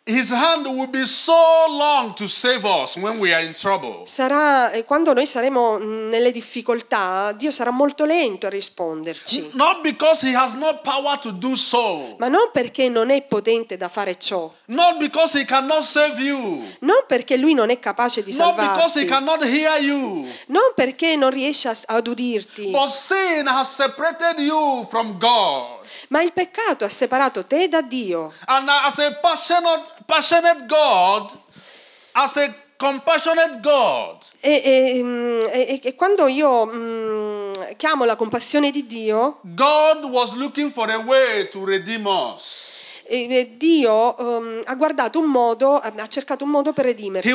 His 0.05 0.33
hand 0.33 0.67
will 0.67 0.89
be 0.89 1.07
so 1.07 1.33
long 1.69 2.15
to 2.17 2.27
save 2.27 2.65
us 2.65 2.97
when 2.97 3.21
we 3.21 3.33
are 3.33 3.41
in 3.41 3.55
trouble. 3.55 4.03
Sarà, 4.05 4.69
quando 4.85 5.13
noi 5.13 5.27
saremo 5.27 5.79
mh, 5.79 6.09
nelle 6.09 6.33
difficoltà, 6.33 7.31
Dio 7.31 7.53
sarà 7.53 7.71
molto 7.71 8.05
lento 8.05 8.47
a 8.47 8.51
risponderci. 8.51 9.51
Not 9.53 9.81
because 9.83 10.27
He 10.29 10.35
has 10.35 10.55
no 10.55 10.81
power 10.83 11.19
to 11.21 11.31
do 11.31 11.55
so, 11.55 12.17
Ma 12.19 12.27
non 12.27 12.51
perché 12.53 12.89
non 12.89 13.11
è 13.11 13.23
potente 13.23 13.77
da 13.77 13.89
fare 13.89 14.19
ciò, 14.19 14.53
not 14.67 14.97
because 14.99 15.39
He 15.39 15.45
cannot 15.45 15.83
save 15.85 16.21
you, 16.21 16.61
non 16.81 17.05
perché 17.07 17.37
Lui 17.37 17.55
non 17.55 17.71
è 17.71 17.79
capace 17.79 18.25
di 18.25 18.35
not 18.35 18.57
because 18.57 18.99
He 18.99 19.07
salvarti, 19.07 19.07
cannot 19.07 19.45
hear 19.45 19.81
you, 19.81 20.27
non 20.47 20.73
perché 20.75 21.15
non 21.15 21.31
riesce 21.31 21.71
ad 21.87 22.07
udirti, 22.09 22.71
but 22.73 22.89
sin 22.89 23.47
has 23.47 23.73
separated 23.73 24.41
you 24.41 24.85
from 24.91 25.17
God. 25.17 25.79
ma 26.09 26.23
il 26.23 26.33
peccato 26.33 26.85
ha 26.85 26.89
separato 26.89 27.45
te 27.47 27.69
da 27.69 27.83
Dio. 27.83 28.33
And 28.47 28.69
as 28.69 28.99
a 28.99 29.13
passionate, 29.21 29.92
passionate 30.07 30.67
God, 30.67 31.31
as 32.13 32.37
a 32.37 32.55
compassionate 32.77 33.61
God, 33.61 34.19
E, 34.41 34.61
e, 34.65 35.03
mh, 35.03 35.49
e- 35.53 35.81
e 35.85 35.95
quando 35.95 36.27
io 36.27 36.67
mh, 36.67 37.77
chiamo 37.77 38.05
la 38.05 38.17
compassione 38.17 38.71
di 38.73 38.87
Dio, 38.87 39.39
God 39.43 40.05
was 40.11 40.33
looking 40.35 40.71
for 40.73 40.91
a 40.91 40.99
way 40.99 41.49
to 41.49 41.65
redeem 41.65 42.05
us. 42.07 42.71
e- 43.05 43.29
e 43.31 43.57
Dio 43.57 44.17
ehm, 44.19 44.63
ha 44.65 44.75
guardato 44.75 45.19
un 45.21 45.27
modo, 45.27 45.77
ha 45.79 46.09
cercato 46.09 46.45
un 46.45 46.51
modo 46.51 46.73
per 46.73 46.87
redimerci. 46.87 47.31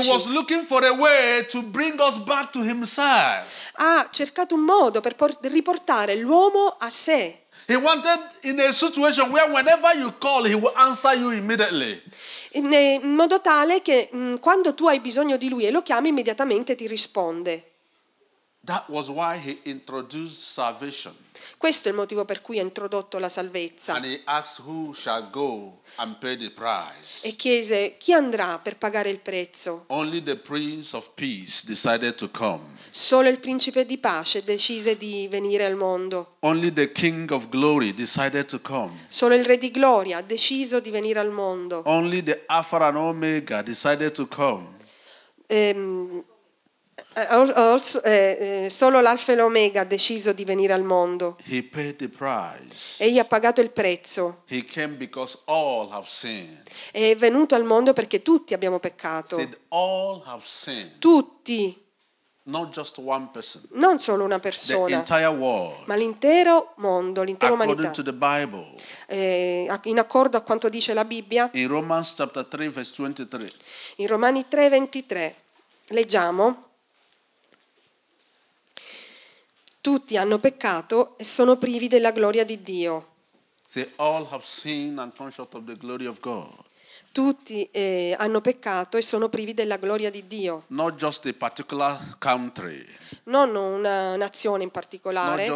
Ha 3.75 4.07
cercato 4.11 4.55
un 4.55 4.61
modo 4.61 5.01
per 5.01 5.15
por- 5.15 5.37
riportare 5.41 6.15
l'uomo 6.15 6.75
a 6.79 6.89
sé. 6.89 7.43
He 7.67 7.75
wanted 7.75 8.19
in 8.43 8.59
a 8.61 8.71
situation 8.71 9.29
where 9.29 9.45
whenever 9.51 9.93
you 9.97 10.11
call, 10.19 10.45
He 10.45 10.55
will 10.55 10.71
answer 10.77 11.13
you 11.15 11.31
immediately. 11.31 12.01
in 12.53 12.71
in 12.71 13.13
modo 13.15 13.41
tale 13.41 13.81
che 13.81 14.07
mh, 14.11 14.35
quando 14.39 14.73
tu 14.73 14.87
hai 14.87 14.99
bisogno 15.01 15.35
di 15.37 15.49
lui 15.49 15.65
e 15.65 15.71
lo 15.71 15.81
chiami 15.81 16.07
immediatamente 16.09 16.75
ti 16.75 16.87
risponde. 16.87 17.51
That 17.51 17.59
was 17.59 17.63
why 17.65 17.65
He 17.65 18.56
introduced 18.56 18.56
salvation. 18.56 18.56
Questo 21.57 21.87
è 21.87 21.91
il 21.91 21.97
motivo 21.97 22.25
per 22.25 22.41
cui 22.41 22.59
ha 22.59 22.61
introdotto 22.61 23.17
la 23.17 23.29
salvezza 23.29 23.93
And 23.93 24.03
He 24.05 24.21
asked 24.25 24.65
who 24.65 24.93
shall 24.93 25.29
go 25.29 25.79
and 25.95 26.17
pay 26.17 26.35
the 26.35 26.49
price. 26.49 27.25
e 27.25 27.35
chiese 27.37 27.95
chi 27.97 28.11
andrà 28.11 28.59
per 28.59 28.77
pagare 28.77 29.09
il 29.09 29.19
prezzo. 29.19 29.85
Only 29.87 30.21
the 30.21 30.35
Prince 30.35 30.95
of 30.95 31.11
Peace 31.13 31.63
decided 31.65 32.15
to 32.15 32.29
come. 32.29 32.75
Solo 32.91 33.29
il 33.29 33.39
principe 33.39 33.85
di 33.85 33.97
pace 33.97 34.43
decise 34.43 34.97
di 34.97 35.27
venire 35.29 35.63
al 35.63 35.75
mondo. 35.75 36.35
Only 36.39 36.73
the 36.73 36.91
King 36.91 37.31
of 37.31 37.47
Glory 37.47 37.93
decided 37.93 38.45
to 38.47 38.59
come. 38.59 39.05
Solo 39.07 39.33
il 39.35 39.45
re 39.45 39.57
di 39.57 39.71
gloria 39.71 40.17
ha 40.17 40.21
deciso 40.21 40.81
di 40.81 40.89
venire 40.89 41.19
al 41.19 41.31
mondo. 41.31 41.83
Only 41.85 42.21
the 42.21 42.43
Alpha 42.47 42.77
and 42.85 42.97
Omega 42.97 43.61
decided 43.61 44.11
to 44.11 44.27
come. 44.27 44.75
Ehm, 45.47 46.17
eh, 46.17 46.35
also- 47.13 48.01
eh, 48.03 48.65
eh, 48.65 48.69
solo 48.69 49.01
l'alfa 49.01 49.31
e 49.31 49.35
l'omega 49.35 49.81
ha 49.81 49.85
deciso 49.85 50.33
di 50.33 50.45
venire 50.45 50.73
al 50.73 50.83
mondo. 50.83 51.37
He 51.45 51.63
paid 51.63 51.95
the 51.97 52.09
price. 52.09 53.03
Egli 53.03 53.19
ha 53.19 53.25
pagato 53.25 53.61
il 53.61 53.71
prezzo. 53.71 54.43
He 54.47 54.63
came 54.65 54.95
because 54.95 55.37
all 55.45 55.91
have 55.91 56.07
sinned. 56.07 56.61
È 56.91 57.15
venuto 57.15 57.55
al 57.55 57.63
mondo 57.63 57.93
perché 57.93 58.21
tutti 58.21 58.53
abbiamo 58.53 58.79
peccato. 58.79 59.37
Said 59.37 59.57
all 59.69 60.21
have 60.25 60.43
sinned. 60.43 60.99
Tutti, 60.99 61.85
Not 62.43 62.69
just 62.69 62.97
one 62.99 63.29
person. 63.31 63.63
non 63.73 63.99
solo 63.99 64.23
una 64.23 64.39
persona, 64.39 65.03
ma 65.85 65.95
l'intero 65.95 66.73
mondo, 66.77 67.21
l'intera 67.23 67.51
umanità. 67.51 67.91
Eh, 69.07 69.67
in 69.83 69.99
accordo 69.99 70.37
a 70.37 70.41
quanto 70.41 70.69
dice 70.69 70.93
la 70.93 71.03
Bibbia, 71.03 71.49
In 71.53 71.67
chapter 72.15 72.45
3 72.45 72.69
verse 72.69 72.93
23. 72.97 73.51
in 73.97 74.07
Romani 74.07 74.45
3:23 74.47 75.35
leggiamo 75.89 76.66
Tutti 79.87 80.17
hanno 80.17 80.37
peccato 80.37 81.17
e 81.17 81.23
sono 81.23 81.55
privi 81.55 81.87
della 81.87 82.11
gloria 82.11 82.43
di 82.43 82.61
Dio. 82.61 83.13
Tutti 87.13 87.69
eh, 87.71 88.13
hanno 88.19 88.41
peccato 88.41 88.97
e 88.97 89.01
sono 89.01 89.29
privi 89.29 89.53
della 89.53 89.77
gloria 89.77 90.09
di 90.09 90.27
Dio. 90.27 90.65
Non 93.23 93.55
una 93.55 94.17
nazione 94.17 94.63
in 94.63 94.71
particolare, 94.71 95.47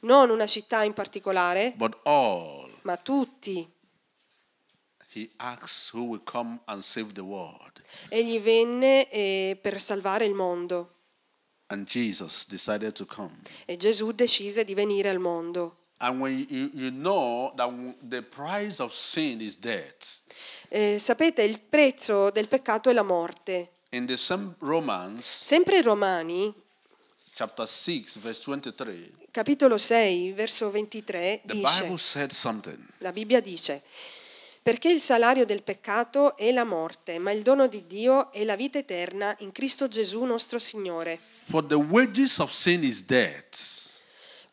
non 0.00 0.28
una 0.28 0.46
città 0.46 0.82
in 0.82 0.92
particolare, 0.92 1.74
ma 2.82 2.96
tutti. 2.98 3.66
Egli 8.10 8.38
venne 8.40 9.08
eh, 9.08 9.58
per 9.58 9.80
salvare 9.80 10.26
il 10.26 10.34
mondo 10.34 10.96
e 13.66 13.76
Gesù 13.76 14.12
decise 14.12 14.64
di 14.64 14.74
venire 14.74 15.08
al 15.10 15.18
mondo. 15.18 15.76
And 16.00 16.20
when 16.20 16.46
you, 16.48 16.70
you 16.74 16.90
know 16.90 17.52
that 17.56 17.70
the 18.08 18.22
price 18.22 18.80
of 18.80 18.92
sin 18.94 19.40
is 19.40 19.58
death, 19.58 20.20
Eh, 20.70 20.98
sapete, 20.98 21.42
il 21.42 21.58
prezzo 21.60 22.30
del 22.30 22.46
peccato 22.46 22.88
è 22.90 22.92
la 22.92 23.02
morte. 23.02 23.70
in 23.90 24.06
the 24.06 24.16
same 24.16 24.54
Romans 24.58 25.24
Sempre 25.24 25.78
in 25.78 25.82
Romani, 25.82 26.54
chapter 27.34 27.66
6, 27.66 28.18
verse 28.20 28.42
23, 28.46 29.10
capitolo 29.30 29.76
6, 29.78 30.32
verso 30.32 30.70
23, 30.70 31.42
the 31.44 31.54
dice, 31.54 32.28
la 32.98 33.12
Bibbia 33.12 33.40
dice, 33.40 33.82
perché 34.62 34.90
il 34.90 35.00
salario 35.00 35.44
del 35.44 35.62
peccato 35.62 36.36
è 36.36 36.52
la 36.52 36.64
morte, 36.64 37.18
ma 37.18 37.30
il 37.32 37.42
dono 37.42 37.66
di 37.66 37.86
Dio 37.86 38.30
è 38.30 38.44
la 38.44 38.56
vita 38.56 38.78
eterna 38.78 39.34
in 39.40 39.50
Cristo 39.52 39.88
Gesù 39.88 40.22
nostro 40.24 40.58
Signore. 40.58 41.18
For 41.50 41.62
the 41.62 41.78
wages 41.78 42.40
of 42.40 42.52
sin 42.52 42.84
is 42.84 43.00
death. 43.00 44.02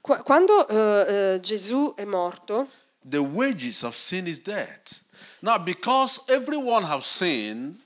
Qua- 0.01 0.23
Quando 0.23 0.65
eh, 0.69 1.33
eh, 1.35 1.39
Gesù 1.41 1.93
è 1.95 2.05
morto, 2.05 2.69
The 3.03 3.21
wages 3.21 3.83
of 3.83 3.95
sin 3.95 4.27
is 4.27 4.39
death. 4.39 5.03
Now, 5.41 5.57
because 5.59 6.21
everyone 6.27 6.83
have 6.83 7.03
sinned, 7.03 7.79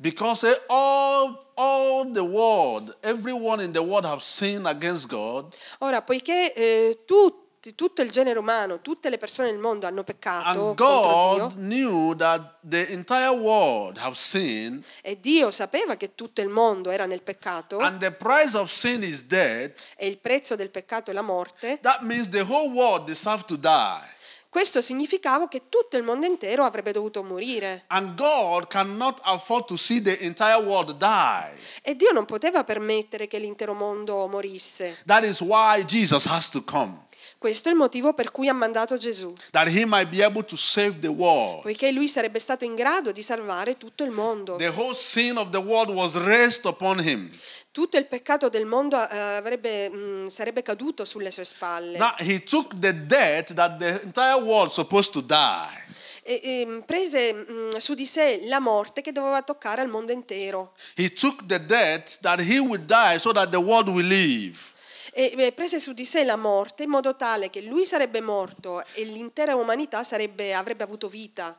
because 0.00 0.44
all, 0.68 1.52
all 1.56 2.04
the 2.10 2.24
world, 2.24 2.94
everyone 3.02 3.60
in 3.60 3.72
the 3.72 3.82
world 3.82 4.04
have 4.06 4.22
sinned 4.22 4.66
against 4.66 5.08
God, 5.08 5.54
ora 5.80 6.00
poiché 6.02 6.52
eh, 6.56 6.98
tutti, 7.06 7.43
tutto 7.74 8.02
il 8.02 8.10
genere 8.10 8.38
umano, 8.38 8.80
tutte 8.82 9.08
le 9.08 9.16
persone 9.16 9.50
del 9.50 9.58
mondo 9.58 9.86
hanno 9.86 10.04
peccato 10.04 10.48
and 10.48 10.76
contro 10.76 11.34
Dio 11.34 11.48
God 11.48 11.54
knew 11.54 12.16
that 12.16 12.56
the 12.60 12.88
entire 12.90 13.30
world 13.30 13.96
have 13.98 14.14
sinned, 14.14 14.84
e 15.00 15.18
Dio 15.18 15.50
sapeva 15.50 15.96
che 15.96 16.14
tutto 16.14 16.42
il 16.42 16.48
mondo 16.48 16.90
era 16.90 17.06
nel 17.06 17.22
peccato 17.22 17.78
and 17.78 17.98
the 18.00 18.10
price 18.10 18.56
of 18.56 18.70
sin 18.70 19.02
is 19.02 19.24
death, 19.24 19.92
e 19.96 20.06
il 20.06 20.18
prezzo 20.18 20.56
del 20.56 20.70
peccato 20.70 21.10
è 21.10 21.14
la 21.14 21.22
morte, 21.22 21.78
that 21.80 22.00
means 22.00 22.28
the 22.28 22.42
whole 22.42 22.68
world 22.70 23.06
deserves 23.06 23.44
to 23.46 23.56
die. 23.56 24.12
Questo 24.54 24.80
significava 24.80 25.48
che 25.48 25.62
tutto 25.68 25.96
il 25.96 26.04
mondo 26.04 26.26
intero 26.26 26.62
avrebbe 26.62 26.92
dovuto 26.92 27.24
morire. 27.24 27.86
And 27.88 28.14
God 28.14 28.68
cannot 28.68 29.18
afford 29.24 29.64
to 29.64 29.74
see 29.76 30.00
the 30.00 30.16
entire 30.20 30.62
world 30.62 30.96
die. 30.96 31.58
E 31.82 31.96
Dio 31.96 32.12
non 32.12 32.24
poteva 32.24 32.62
permettere 32.62 33.26
che 33.26 33.40
l'intero 33.40 33.74
mondo 33.74 34.28
morisse. 34.28 34.98
That 35.06 35.24
is 35.24 35.40
why 35.40 35.84
Jesus 35.84 36.26
has 36.26 36.50
to 36.50 36.62
come, 36.62 37.06
Questo 37.44 37.68
è 37.68 37.72
il 37.72 37.76
motivo 37.76 38.14
per 38.14 38.30
cui 38.30 38.48
ha 38.48 38.54
mandato 38.54 38.96
Gesù, 38.96 39.36
that 39.50 39.68
he 39.68 39.84
might 39.84 40.08
be 40.08 40.24
able 40.24 40.42
to 40.42 40.56
save 40.56 40.98
the 41.00 41.08
world. 41.08 41.60
poiché 41.60 41.92
lui 41.92 42.08
sarebbe 42.08 42.38
stato 42.38 42.64
in 42.64 42.74
grado 42.74 43.12
di 43.12 43.20
salvare 43.20 43.76
tutto 43.76 44.02
il 44.02 44.12
mondo. 44.12 44.56
The 44.56 44.68
whole 44.68 44.94
sin 44.94 45.36
of 45.36 45.50
the 45.50 45.58
world 45.58 45.90
was 45.90 46.14
raised 46.14 46.64
upon 46.64 47.06
him. 47.06 47.30
Tutto 47.70 47.98
il 47.98 48.06
peccato 48.06 48.48
del 48.48 48.64
mondo 48.64 48.96
eh, 48.96 49.18
avrebbe, 49.18 49.90
mh, 49.90 50.28
sarebbe 50.28 50.62
caduto 50.62 51.04
sulle 51.04 51.30
sue 51.30 51.44
spalle. 51.44 51.98
Now 51.98 52.14
he 52.18 52.42
took 52.42 52.78
the 52.78 53.04
death 53.04 53.52
that 53.52 53.76
the 53.76 54.00
entire 54.02 54.40
world 54.40 54.70
supposed 54.70 55.12
to 55.12 55.20
die. 55.20 55.82
E, 56.22 56.40
e, 56.42 56.82
prese 56.86 57.34
mh, 57.34 57.76
su 57.76 57.92
di 57.92 58.06
sé 58.06 58.40
la 58.46 58.58
morte 58.58 59.02
che 59.02 59.12
doveva 59.12 59.42
toccare 59.42 59.82
al 59.82 59.88
mondo 59.88 60.12
intero. 60.12 60.72
He 60.96 61.12
took 61.12 61.44
the 61.44 61.62
death 61.62 62.20
that 62.22 62.40
he 62.40 62.58
would 62.58 62.86
die 62.86 63.18
so 63.18 63.32
that 63.32 63.50
the 63.50 63.58
world 63.60 63.88
will 63.88 64.06
live. 64.06 64.72
E 65.16 65.52
prese 65.54 65.78
su 65.78 65.92
di 65.92 66.04
sé 66.04 66.24
la 66.24 66.34
morte 66.34 66.82
in 66.82 66.90
modo 66.90 67.14
tale 67.14 67.48
che 67.48 67.60
lui 67.60 67.86
sarebbe 67.86 68.20
morto 68.20 68.82
e 68.94 69.04
l'intera 69.04 69.54
umanità 69.54 70.02
sarebbe- 70.02 70.52
avrebbe 70.52 70.82
avuto 70.82 71.08
vita. 71.08 71.56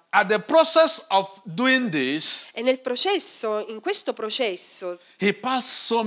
This, 1.89 2.49
E 2.51 2.61
nel 2.61 2.79
processo, 2.79 3.65
in 3.69 3.79
questo 3.79 4.11
processo, 4.11 4.99
so 5.61 6.03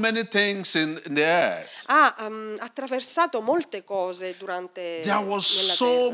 ha 1.87 2.17
um, 2.19 2.55
attraversato 2.59 3.41
molte 3.41 3.83
cose 3.83 4.37
durante 4.37 5.01
There 5.03 5.17
was 5.17 5.47
so. 5.75 6.11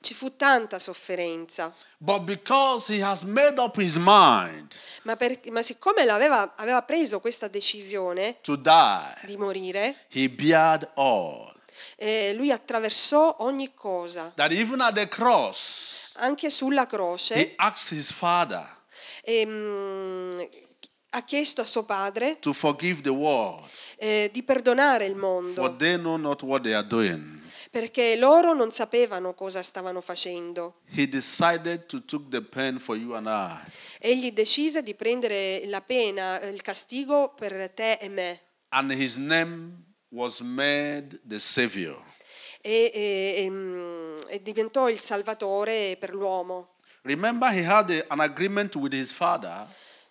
Ci 0.00 0.14
fu 0.14 0.36
tanta 0.36 0.78
sofferenza, 0.78 1.74
But 1.98 2.24
because 2.24 2.92
he 2.92 3.00
has 3.02 3.22
made 3.24 3.58
up 3.58 3.76
his 3.80 3.96
mind 3.96 4.74
ma, 5.04 5.16
per- 5.16 5.40
ma 5.50 5.62
siccome 5.62 6.04
l'aveva- 6.04 6.54
aveva 6.56 6.82
preso 6.82 7.20
questa 7.20 7.48
decisione 7.48 8.36
to 8.42 8.56
die, 8.56 9.14
di 9.24 9.36
morire, 9.38 9.96
he 10.08 10.28
bared 10.28 10.90
all. 10.96 11.54
eh, 11.96 12.34
lui 12.34 12.50
attraversò 12.50 13.36
ogni 13.40 13.72
cosa, 13.74 14.30
That 14.34 14.52
even 14.52 14.80
at 14.82 14.94
the 14.94 15.08
cross, 15.08 16.10
anche 16.16 16.50
sulla 16.50 16.86
croce. 16.86 17.34
he 17.34 17.52
asked 17.56 17.96
his 17.96 18.10
father 18.12 18.66
e, 19.24 19.46
mm, 19.46 20.40
ha 21.10 21.22
chiesto 21.24 21.62
a 21.62 21.64
suo 21.64 21.84
padre 21.84 22.38
to 22.40 22.52
forgive 22.52 23.00
the 23.00 23.08
world, 23.10 23.64
eh, 23.96 24.28
di 24.32 24.42
perdonare 24.42 25.06
il 25.06 25.12
for 25.12 25.20
mondo 25.20 25.76
they 25.76 25.96
know 25.96 26.16
not 26.18 26.42
what 26.42 26.62
they 26.62 26.74
are 26.74 26.86
doing. 26.86 27.35
Perché 27.76 28.16
loro 28.16 28.54
non 28.54 28.70
sapevano 28.70 29.34
cosa 29.34 29.62
stavano 29.62 30.00
facendo. 30.00 30.76
He 30.88 31.06
decided 31.06 31.84
to 31.84 32.02
take 32.06 32.24
the 32.30 32.40
pen 32.40 32.78
for 32.78 32.96
you 32.96 33.12
and 33.12 33.26
I. 33.26 33.70
Egli 33.98 34.32
decise 34.32 34.82
di 34.82 34.94
prendere 34.94 35.60
la 35.66 35.82
pena, 35.82 36.40
eh, 36.40 36.48
il 36.48 36.62
castigo 36.62 37.34
per 37.36 37.70
te 37.74 37.98
e 38.00 38.08
me. 38.08 38.40
And 38.70 38.90
his 38.92 39.18
name 39.18 39.94
was 40.08 40.40
made 40.40 41.20
the 41.28 41.38
Savior. 41.38 42.02
E, 42.62 42.90
e- 42.94 43.44
e, 43.44 43.50
mm, 43.50 44.18
e 44.28 44.40
diventò 44.40 44.88
il 44.88 44.98
salvatore 44.98 45.98
per 46.00 46.14
l'uomo. 46.14 46.76
Remember, 47.02 47.52
he 47.52 47.62
had 47.62 48.06
an 48.08 48.20
agreement 48.20 48.74
with 48.76 48.94
his 48.94 49.12
father 49.12 49.68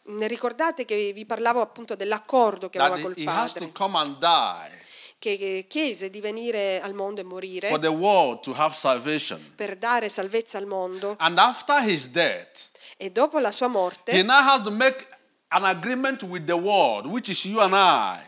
Ne 0.08 0.28
Ricordate 0.28 0.86
che 0.86 1.12
vi 1.13 1.25
parlavo 1.25 1.62
appunto 1.62 1.95
dell'accordo 1.95 2.69
che 2.69 2.78
aveva 2.78 3.01
col 3.01 3.13
he 3.17 3.28
has 3.28 3.54
to 3.54 3.60
padre, 3.60 3.71
come 3.71 3.97
and 3.97 4.17
die 4.19 4.85
che, 5.34 5.66
chiese 5.68 6.10
di 6.10 6.20
venire 6.22 6.80
al 6.82 6.94
mondo 6.94 7.22
e 7.22 7.24
for 7.24 7.32
morire 7.34 7.80
the 7.80 7.88
world 7.88 8.42
to 8.42 8.54
have 8.54 8.76
salvation. 8.76 9.40
per 9.56 9.78
dare 9.78 10.10
salvezza 10.10 10.58
al 10.58 10.66
mondo. 10.68 11.16
And 11.20 11.40
after 11.40 11.82
his 11.82 12.10
death, 12.10 12.70
E 12.98 13.12
dopo 13.12 13.40
la 13.40 13.52
sua 13.52 13.68
he 13.68 13.72
morte 13.74 14.24
now 14.24 14.42
has 14.44 14.62
to 14.62 14.72
make 14.72 15.08
an 15.50 15.64
agreement 15.66 16.24
with 16.24 16.46
the 16.46 16.56
world, 16.56 17.06
which 17.06 17.30
is 17.30 17.44
you 17.46 17.60
and 17.60 17.74
I, 17.74 18.20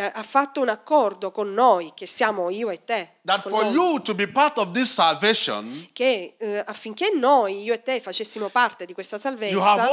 ha 0.00 0.22
fatto 0.22 0.60
un 0.60 0.68
accordo 0.68 1.30
con 1.30 1.52
noi, 1.52 1.92
che 1.94 2.06
siamo 2.06 2.50
io 2.50 2.70
e 2.70 2.84
te, 2.84 3.16
that 3.24 3.42
con 3.42 3.52
for 3.52 3.64
noi, 3.64 3.72
you 3.72 4.02
to 4.02 4.14
be 4.14 4.28
part 4.28 4.56
of 4.58 4.70
this 4.72 4.92
salvation, 4.92 5.88
che 5.92 6.34
eh, 6.38 6.62
affinché 6.66 7.10
noi, 7.14 7.62
io 7.62 7.72
e 7.72 7.82
te, 7.82 8.00
facessimo 8.00 8.48
parte 8.48 8.86
di 8.86 8.92
questa 8.92 9.18
salvezza, 9.18 9.88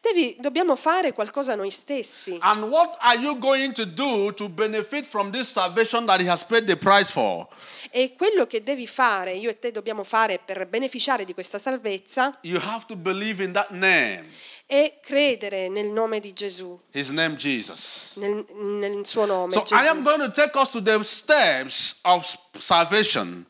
devi- 0.00 0.36
dobbiamo 0.38 0.76
fare 0.76 1.12
qualcosa 1.12 1.54
noi 1.54 1.70
stessi. 1.70 2.38
And 2.40 2.64
what 2.64 2.96
are 3.00 3.18
you 3.18 3.38
going 3.38 3.72
to 3.72 3.84
do 3.84 4.32
to 4.34 4.48
benefit 4.48 5.06
from 5.06 5.30
this 5.30 5.48
salvation 5.48 6.06
that 6.06 6.20
he 6.20 6.28
has 6.28 6.44
paid 6.44 6.66
the 6.66 6.76
price 6.76 7.10
for? 7.10 7.46
E 7.90 8.14
quello 8.16 8.46
che 8.46 8.62
devi 8.62 8.86
fare, 8.86 9.32
io 9.32 9.48
e 9.48 9.58
te 9.58 9.70
dobbiamo 9.70 10.04
fare 10.04 10.40
per 10.44 10.66
beneficiare 10.66 11.24
di 11.24 11.32
questa 11.32 11.58
salvezza, 11.58 12.36
You 12.42 12.60
have 12.62 12.84
to 12.86 12.96
believe 12.96 13.42
in 13.42 13.52
that 13.52 13.70
name, 13.70 14.24
è 14.68 14.98
credere 15.00 15.68
nel 15.68 15.86
nome 15.86 16.20
di 16.20 16.34
Gesù, 16.34 16.78
his 16.92 17.08
name 17.08 17.36
Jesus. 17.36 18.12
nel, 18.16 18.44
nel 18.52 19.06
suo 19.06 19.24
nome. 19.24 19.54
So 19.54 19.62
I 19.74 19.86
am 19.86 20.02
Gesù. 20.02 20.02
going 20.02 20.20
to 20.20 20.30
take 20.30 20.54
us 20.58 20.68
to 20.68 20.82
the 20.82 21.02
steps 21.02 22.00
of 22.02 22.38
salvation. 22.58 23.46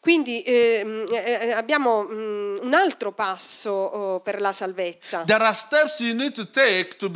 Quindi 0.00 0.42
ehm, 0.42 1.06
eh, 1.10 1.38
eh, 1.48 1.52
abbiamo 1.52 2.02
mm, 2.02 2.58
un 2.62 2.74
altro 2.74 3.12
passo 3.12 3.70
oh, 3.70 4.20
per 4.20 4.40
la 4.40 4.52
salvezza, 4.54 5.24
to 5.24 6.50
to 6.98 7.10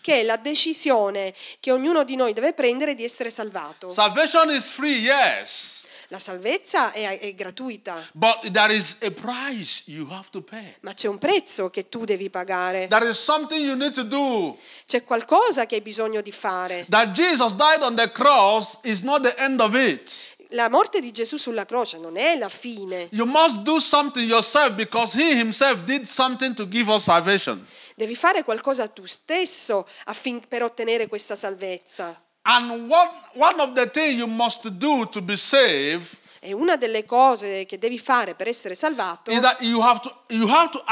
che 0.00 0.20
è 0.20 0.22
la 0.22 0.36
decisione 0.36 1.32
che 1.58 1.72
ognuno 1.72 2.04
di 2.04 2.14
noi 2.14 2.32
deve 2.32 2.52
prendere 2.52 2.94
di 2.94 3.04
essere 3.04 3.30
salvato. 3.30 3.88
Salvation 3.88 4.50
is 4.50 4.70
free, 4.70 4.98
yes, 4.98 5.83
La 6.14 6.20
salvezza 6.20 6.92
è, 6.92 7.18
è 7.18 7.34
gratuita, 7.34 8.08
but 8.12 8.48
there 8.52 8.72
is 8.72 8.98
a 9.02 9.10
price 9.10 9.82
you 9.86 10.06
have 10.12 10.28
to 10.30 10.42
pay. 10.42 10.76
ma 10.82 10.94
c'è 10.94 11.08
un 11.08 11.18
prezzo 11.18 11.70
che 11.70 11.88
tu 11.88 12.04
devi 12.04 12.30
pagare. 12.30 12.86
There 12.86 13.08
is 13.08 13.20
something 13.20 13.60
you 13.60 13.74
need 13.74 13.94
to 13.94 14.04
do. 14.04 14.56
C'è 14.86 15.02
qualcosa 15.02 15.66
che 15.66 15.74
hai 15.74 15.80
bisogno 15.80 16.20
di 16.20 16.30
fare. 16.30 16.86
That 16.88 17.10
Jesus 17.10 17.54
died 17.56 17.82
on 17.82 17.96
the 17.96 18.12
cross 18.12 18.78
is 18.84 19.00
not 19.00 19.22
the 19.22 19.34
end 19.38 19.60
of 19.60 19.74
it. 19.74 20.36
La 20.50 20.68
morte 20.68 21.00
di 21.00 21.10
Gesù 21.10 21.36
sulla 21.36 21.64
croce 21.66 21.98
non 21.98 22.16
è 22.16 22.36
la 22.36 22.48
fine. 22.48 23.08
You 23.10 23.26
must 23.26 23.62
do 23.62 23.80
something 23.80 24.24
yourself 24.24 24.74
because 24.74 25.18
he 25.20 25.36
himself 25.36 25.80
did 25.82 26.04
something 26.04 26.54
to 26.54 26.68
give 26.68 26.88
us 26.92 27.02
salvation. 27.02 27.66
Devi 27.96 28.14
fare 28.14 28.44
qualcosa 28.44 28.86
tu 28.86 29.04
stesso 29.04 29.84
affin- 30.04 30.46
per 30.46 30.62
ottenere 30.62 31.08
questa 31.08 31.34
salvezza. 31.34 32.16
And 32.46 32.88
what, 32.90 33.10
one 33.34 33.58
of 33.60 33.72
the 33.74 33.86
things 33.86 34.18
you 34.18 34.26
must 34.26 34.68
do 34.78 35.06
to 35.06 35.22
be 35.22 35.36
saved 35.36 36.18
E 36.46 36.52
una 36.52 36.76
delle 36.76 37.06
cose 37.06 37.64
che 37.64 37.78
devi 37.78 37.98
fare 37.98 38.34
per 38.34 38.48
essere 38.48 38.74
salvato, 38.74 39.30
you 39.60 39.80
have 39.80 40.00
to, 40.00 40.14
you 40.28 40.46
have 40.46 40.68
to 40.70 40.84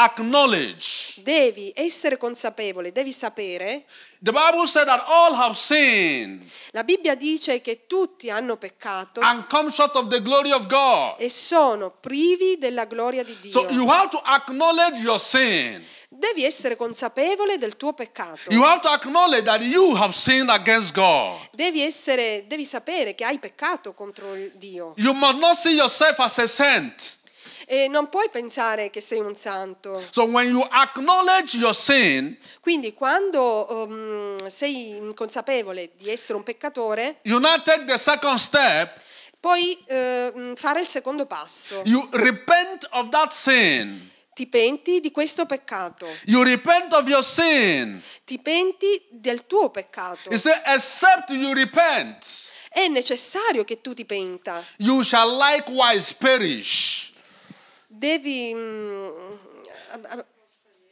devi 1.22 1.70
essere 1.76 2.16
consapevole, 2.16 2.90
devi 2.90 3.12
sapere. 3.12 3.84
The 4.18 4.32
Bible 4.32 4.66
said 4.66 4.86
that 4.86 5.04
all 5.06 5.34
have 5.34 5.54
sinned 5.54 6.42
La 6.70 6.84
Bibbia 6.84 7.14
dice 7.14 7.60
che 7.60 7.86
tutti 7.86 8.30
hanno 8.30 8.56
peccato 8.56 9.20
and 9.20 9.46
come 9.46 9.70
short 9.70 9.94
of 9.96 10.08
the 10.08 10.22
glory 10.22 10.52
of 10.52 10.66
God. 10.68 11.16
e 11.18 11.28
sono 11.28 11.90
privi 11.90 12.56
della 12.56 12.86
gloria 12.86 13.22
di 13.22 13.36
So 13.50 13.68
you 13.68 13.82
Dio. 13.82 13.90
have 13.90 14.08
to 14.08 14.22
acknowledge 14.24 15.00
your 15.02 15.20
sin. 15.20 15.84
Devi 16.14 16.44
essere 16.44 16.76
consapevole 16.76 17.56
del 17.56 17.78
tuo 17.78 17.94
peccato. 17.94 18.50
You 18.50 18.62
have 18.64 18.80
to 18.82 18.88
acknowledge 18.88 19.44
that 19.44 19.62
you 19.62 19.96
have 19.96 20.12
sinned 20.12 20.50
against 20.50 20.92
God. 20.92 21.48
Devi, 21.52 21.82
essere, 21.82 22.44
devi 22.46 22.66
sapere 22.66 23.14
che 23.14 23.24
hai 23.24 23.38
peccato 23.38 23.94
contro 23.94 24.34
Dio. 24.52 24.92
You 24.98 25.14
must 25.14 25.38
not 25.38 25.56
see 25.56 25.72
yourself 25.74 26.18
as 26.18 26.36
a 26.38 26.46
saint. 26.46 27.20
E 27.66 27.88
non 27.88 28.10
puoi 28.10 28.28
pensare 28.28 28.90
che 28.90 29.00
sei 29.00 29.20
un 29.20 29.34
santo. 29.36 30.04
So 30.10 30.26
sin, 31.72 32.36
Quindi 32.60 32.92
quando 32.92 33.66
um, 33.70 34.48
sei 34.48 35.00
consapevole 35.14 35.92
di 35.96 36.10
essere 36.10 36.36
un 36.36 36.42
peccatore, 36.42 37.20
step. 38.36 39.00
puoi 39.40 39.82
eh, 39.86 40.52
fare 40.56 40.80
il 40.80 40.88
secondo 40.88 41.24
passo. 41.24 41.80
You 41.86 42.06
repent 42.12 42.86
of 42.90 43.08
that 43.08 43.32
sin. 43.32 44.10
Ti 44.42 44.48
penti 44.48 44.98
di 44.98 45.12
questo 45.12 45.46
peccato. 45.46 46.04
You 46.24 46.42
repent 46.42 46.92
of 46.94 47.06
your 47.06 47.22
sin. 47.22 48.02
Ti 48.24 48.40
penti 48.40 49.00
del 49.08 49.46
tuo 49.46 49.70
peccato. 49.70 50.30
He 50.30 50.36
said, 50.36 50.60
except 50.66 51.30
you 51.30 51.52
repent, 51.52 52.26
È 52.68 52.88
necessario 52.88 53.62
che 53.62 53.80
tu 53.80 53.94
ti 53.94 54.04
penta. 54.04 54.64
you 54.78 55.04
shall 55.04 55.36
likewise 55.38 56.12
perish. 56.18 57.12
Devi, 57.86 58.52
mm, 58.52 59.08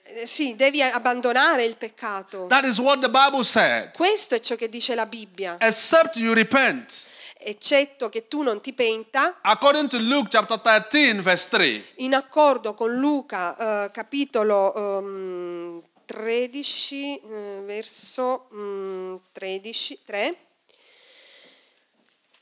eh, 0.05 0.27
sì, 0.29 0.55
devi 0.55 0.81
abbandonare 0.81 1.65
il 1.65 1.75
peccato. 1.75 2.47
That 2.47 2.65
is 2.65 2.79
what 2.79 3.01
the 3.01 3.11
Bible 3.11 3.43
said. 3.43 3.91
Questo 3.97 4.37
è 4.37 4.41
ciò 4.41 4.55
che 4.55 4.69
dice 4.69 4.95
la 4.95 5.07
Bibbia. 5.07 5.57
Except 5.59 6.15
you 6.15 6.35
repent. 6.35 7.09
Eccetto 7.43 8.11
che 8.11 8.29
tu 8.29 8.43
non 8.43 8.61
ti 8.61 8.73
penta, 8.75 9.39
According 9.41 9.89
to 9.89 9.99
Luke 9.99 10.29
chapter 10.29 10.61
13, 10.61 11.21
verse 11.23 11.49
3. 11.49 11.85
in 11.97 12.13
accordo 12.15 12.75
con 12.75 12.95
Luca 12.97 13.85
eh, 13.87 13.91
capitolo 13.91 14.75
ehm, 14.99 15.83
13, 16.05 17.17
eh, 17.17 17.63
verso 17.65 18.49
mm, 18.55 19.15
13, 19.33 20.01
3. 20.05 20.37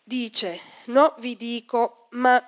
dice, 0.03 0.61
no 0.87 1.15
vi 1.19 1.37
dico, 1.37 2.09
ma 2.13 2.43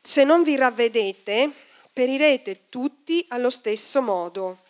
se 0.00 0.22
non 0.22 0.42
vi 0.42 0.54
ravvedete, 0.56 1.50
perirete 1.92 2.68
tutti 2.68 3.24
allo 3.30 3.50
stesso 3.50 4.00
modo. 4.02 4.60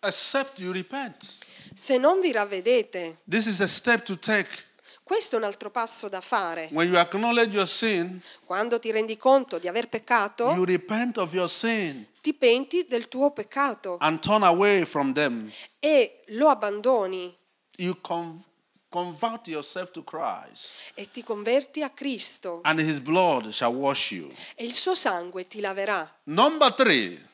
Except 0.00 0.58
you 0.58 0.72
repent. 0.72 1.38
Se 1.74 1.96
non 1.98 2.20
vi 2.20 2.32
ravvedete, 2.32 3.18
This 3.28 3.46
is 3.46 3.60
a 3.60 3.68
step 3.68 4.02
to 4.04 4.18
take. 4.18 4.66
Questo 5.08 5.36
è 5.36 5.38
un 5.38 5.44
altro 5.46 5.70
passo 5.70 6.10
da 6.10 6.20
fare. 6.20 6.68
When 6.72 6.86
you 6.92 6.98
acknowledge 6.98 7.54
your 7.56 7.66
sin, 7.66 8.20
Quando 8.44 8.78
ti 8.78 8.90
rendi 8.90 9.16
conto 9.16 9.58
di 9.58 9.66
aver 9.66 9.84
you 9.84 9.90
peccato, 9.90 10.64
repent 10.66 11.16
of 11.16 11.32
your 11.32 11.48
sin 11.48 12.06
ti 12.20 12.34
penti 12.34 12.84
del 12.86 13.08
tuo 13.08 13.30
peccato 13.30 13.96
and 14.00 14.20
turn 14.20 14.42
away 14.42 14.84
from 14.84 15.14
them. 15.14 15.50
e 15.78 16.24
lo 16.28 16.48
abbandoni 16.50 17.34
You 17.78 17.96
con- 18.02 18.44
convert 18.90 19.46
yourself 19.48 19.90
to 19.92 20.02
Christ, 20.04 20.76
e 20.94 21.10
ti 21.10 21.22
converti 21.22 21.82
a 21.82 21.88
Cristo 21.90 22.60
and 22.64 22.78
his 22.80 22.98
blood 23.00 23.48
shall 23.50 23.74
wash 23.74 24.10
you. 24.10 24.30
e 24.56 24.64
il 24.64 24.74
suo 24.74 24.94
sangue 24.94 25.46
ti 25.46 25.60
laverà. 25.60 26.20
Number 26.24 26.74
three, 26.74 27.27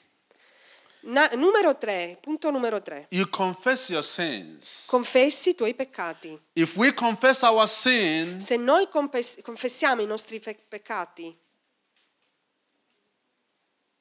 Na- 1.06 1.28
numero 1.34 1.74
3, 1.76 2.18
punto 2.20 2.50
numero 2.50 2.80
3. 2.80 3.06
you 3.10 3.26
confess 3.28 3.90
your 3.90 4.02
sins. 4.02 4.84
Confessi 4.86 5.50
i 5.50 5.54
tuoi 5.54 5.74
peccati. 5.74 6.38
If 6.54 6.76
we 6.76 6.92
confess 6.94 7.42
our 7.42 7.66
sin, 7.68 8.40
Se 8.40 8.56
noi 8.56 8.88
compes- 8.88 9.38
confessiamo 9.42 10.00
i 10.02 10.06
nostri 10.06 10.38
fe- 10.38 10.56
peccati, 10.68 11.36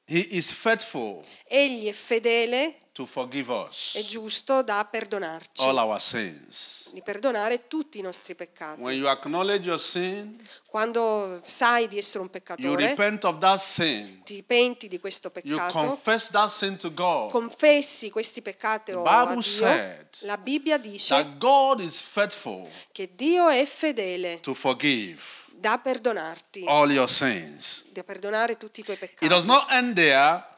he 0.06 0.18
is 0.30 0.50
faithful 0.52 1.24
egli 1.48 1.86
è 1.88 1.92
fedele 1.92 2.76
to 2.94 3.04
forgive 3.06 3.52
us 3.52 3.94
e 3.96 4.04
giusto 4.06 4.62
da 4.62 4.86
perdonarci, 4.88 5.62
all 5.64 5.76
our 5.76 6.00
sins. 6.00 6.88
di 6.92 7.02
perdonare 7.02 7.66
tutti 7.66 7.98
i 7.98 8.02
nostri 8.02 8.36
peccati. 8.36 8.80
When 8.80 8.96
you 8.96 9.08
acknowledge 9.08 9.66
your 9.66 9.80
sin, 9.80 10.40
Quando 10.66 11.40
sai 11.42 11.88
di 11.88 11.98
essere 11.98 12.20
un 12.20 12.30
you 12.32 12.32
peccatore, 12.32 12.86
repent 12.86 13.24
of 13.24 13.38
that 13.38 13.60
sin. 13.60 14.22
ti 14.24 14.42
penti 14.44 14.86
di 14.88 14.98
questo 15.00 15.30
You 15.42 15.56
peccato, 15.56 15.86
confess 15.86 16.30
that 16.30 16.50
sin 16.50 16.76
to 16.78 16.92
God. 16.94 17.30
confessi 17.30 18.10
questi 18.10 18.42
peccati 18.42 18.92
The 18.92 18.98
a 18.98 19.02
Bible 19.24 19.34
Dio, 19.34 19.42
said 19.42 20.06
la 20.20 20.36
Bibbia 20.38 20.78
dice 20.78 21.14
That 21.14 21.36
God 21.38 21.80
is 21.80 22.00
faithful 22.00 22.68
che 22.92 23.10
Dio 23.14 23.48
è 23.48 23.64
fedele 23.66 24.38
to 24.40 24.54
forgive 24.54 25.20
da 25.50 25.78
perdonarti, 25.78 26.64
all 26.66 26.90
your 26.92 27.08
sins. 27.10 27.84
da 27.92 28.04
perdonare 28.04 28.56
tutti 28.56 28.80
i 28.80 28.84
tuoi 28.84 28.94
It 28.96 29.00
peccati. 29.00 29.26
does 29.28 29.44
not 29.44 29.66
end 29.70 29.94
there. 29.94 30.52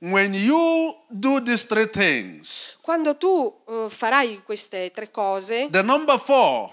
When 0.00 0.32
you 0.32 0.94
do 1.08 1.40
these 1.40 1.64
three 1.66 1.88
things, 1.88 2.76
Quando 2.82 3.16
tu 3.16 3.52
eh, 3.68 3.88
farai 3.90 4.40
queste 4.44 4.92
tre 4.94 5.10
cose, 5.10 5.68
the 5.70 5.82
number 5.82 6.16
four 6.18 6.70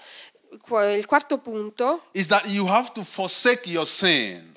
il 0.96 1.06
quarto 1.08 1.40
punto, 1.40 2.04
is 2.14 2.28
that 2.28 2.46
you 2.48 2.68
have 2.68 2.92
to 2.94 3.04
forsake 3.04 3.68
your 3.70 3.88
sin. 3.88 4.54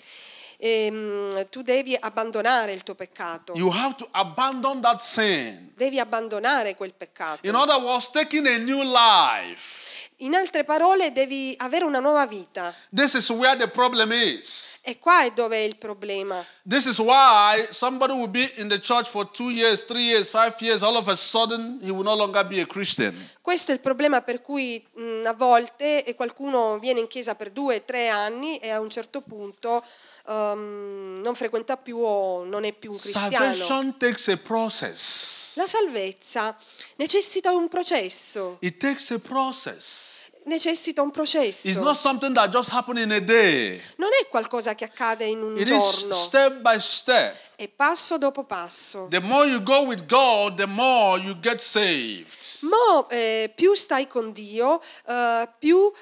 ehm, 0.59 1.48
tu 1.48 1.62
devi 1.62 1.96
abbandonare 1.98 2.72
il 2.72 2.83
tuo 2.83 2.94
peccato, 2.94 3.54
You 3.54 3.70
have 3.72 3.94
to 3.96 4.07
abandon 4.11 4.81
that 4.83 5.00
sin. 5.00 5.72
devi 5.74 5.98
abbandonare 5.98 6.74
quel 6.76 6.92
peccato. 6.92 7.46
In 7.46 7.54
other 7.54 7.81
words, 7.83 8.11
taking 8.11 8.46
a 8.46 8.59
new 8.59 8.83
life. 8.83 9.87
In 10.20 10.35
altre 10.35 10.64
parole, 10.64 11.12
devi 11.12 11.54
avere 11.59 11.85
una 11.85 12.00
nuova 12.00 12.26
vita. 12.26 12.74
This 12.92 13.14
is 13.14 13.28
where 13.31 13.57
the 13.57 13.68
problem 13.68 14.11
is. 14.11 14.81
E 14.83 14.98
qua 14.98 15.22
è 15.22 15.31
dove 15.31 15.57
è 15.59 15.61
il 15.61 15.76
problema. 15.76 16.44
This 16.68 16.87
is 16.87 16.98
why 16.98 17.68
somebody 17.70 18.14
will 18.14 18.28
be 18.28 18.52
in 18.57 18.66
the 18.68 18.81
church 18.81 19.07
for 19.07 19.31
two 19.31 19.50
years, 19.50 19.85
three 19.85 20.07
years, 20.07 20.28
five 20.28 20.57
years, 20.59 20.83
all 20.83 20.96
of 20.96 21.07
a 21.07 21.14
sudden 21.14 21.78
he 21.81 21.90
will 21.90 22.02
no 22.02 22.16
longer 22.16 22.44
be 22.44 22.61
a 22.61 22.66
Christian. 22.66 23.14
Questo 23.40 23.70
è 23.70 23.74
il 23.74 23.81
problema 23.81 24.20
per 24.20 24.40
cui 24.40 24.85
mh, 24.92 25.26
a 25.26 25.35
volte 25.35 26.02
qualcuno 26.16 26.81
viene 26.81 26.98
in 26.98 27.07
chiesa 27.07 27.37
per 27.37 27.50
due, 27.50 27.85
tre 27.85 28.09
anni 28.09 28.57
e 28.59 28.70
a 28.70 28.81
un 28.81 28.90
certo 28.90 29.20
punto 29.20 29.85
ehm, 30.26 31.20
non 31.22 31.37
frequenta 31.37 31.76
più 31.76 31.98
o 31.98 32.44
non 32.44 32.64
è 32.64 32.72
più 32.72 32.90
un 32.90 32.98
cristiano. 32.98 33.54
Salvation 33.54 33.96
takes 33.98 34.26
a 34.28 34.37
process. 34.37 35.47
La 35.54 35.66
salvezza 35.66 36.56
necessita 36.96 37.52
un 37.52 37.68
processo, 37.68 38.56
It 38.61 38.76
takes 38.78 39.11
a 39.11 39.18
process. 39.18 40.16
necessita 40.44 41.02
un 41.02 41.11
processo. 41.11 41.66
It's 41.68 41.76
not 41.78 41.96
something 41.96 42.32
that 42.34 42.50
just 42.50 42.70
happened 42.70 42.98
in 42.98 43.12
a 43.12 43.20
day. 43.20 43.80
Non 43.96 44.08
è 44.18 44.26
qualcosa 44.28 44.74
che 44.74 44.84
accade 44.84 45.24
in 45.24 45.42
un 45.42 45.58
It 45.58 45.68
is 45.68 45.76
giorno, 46.00 46.14
step 46.14 46.61
by 46.61 46.78
step. 46.80 47.37
è 47.56 47.68
passo 47.68 48.16
dopo 48.18 48.44
passo. 48.44 49.08
The 49.11 49.20
more 49.20 49.46
you 49.48 49.62
go 49.62 49.80
with 49.82 50.06
God, 50.06 50.56
the 50.56 50.66
more 50.66 51.20
you 51.20 51.38
get 51.40 51.61
saved. 51.61 52.28
Mo 52.61 53.08
eh, 53.11 53.52
più 53.54 53.74
stai 53.74 54.06
con 54.06 54.32
Dio, 54.32 54.80
eh, 55.06 55.48
più 55.58 55.92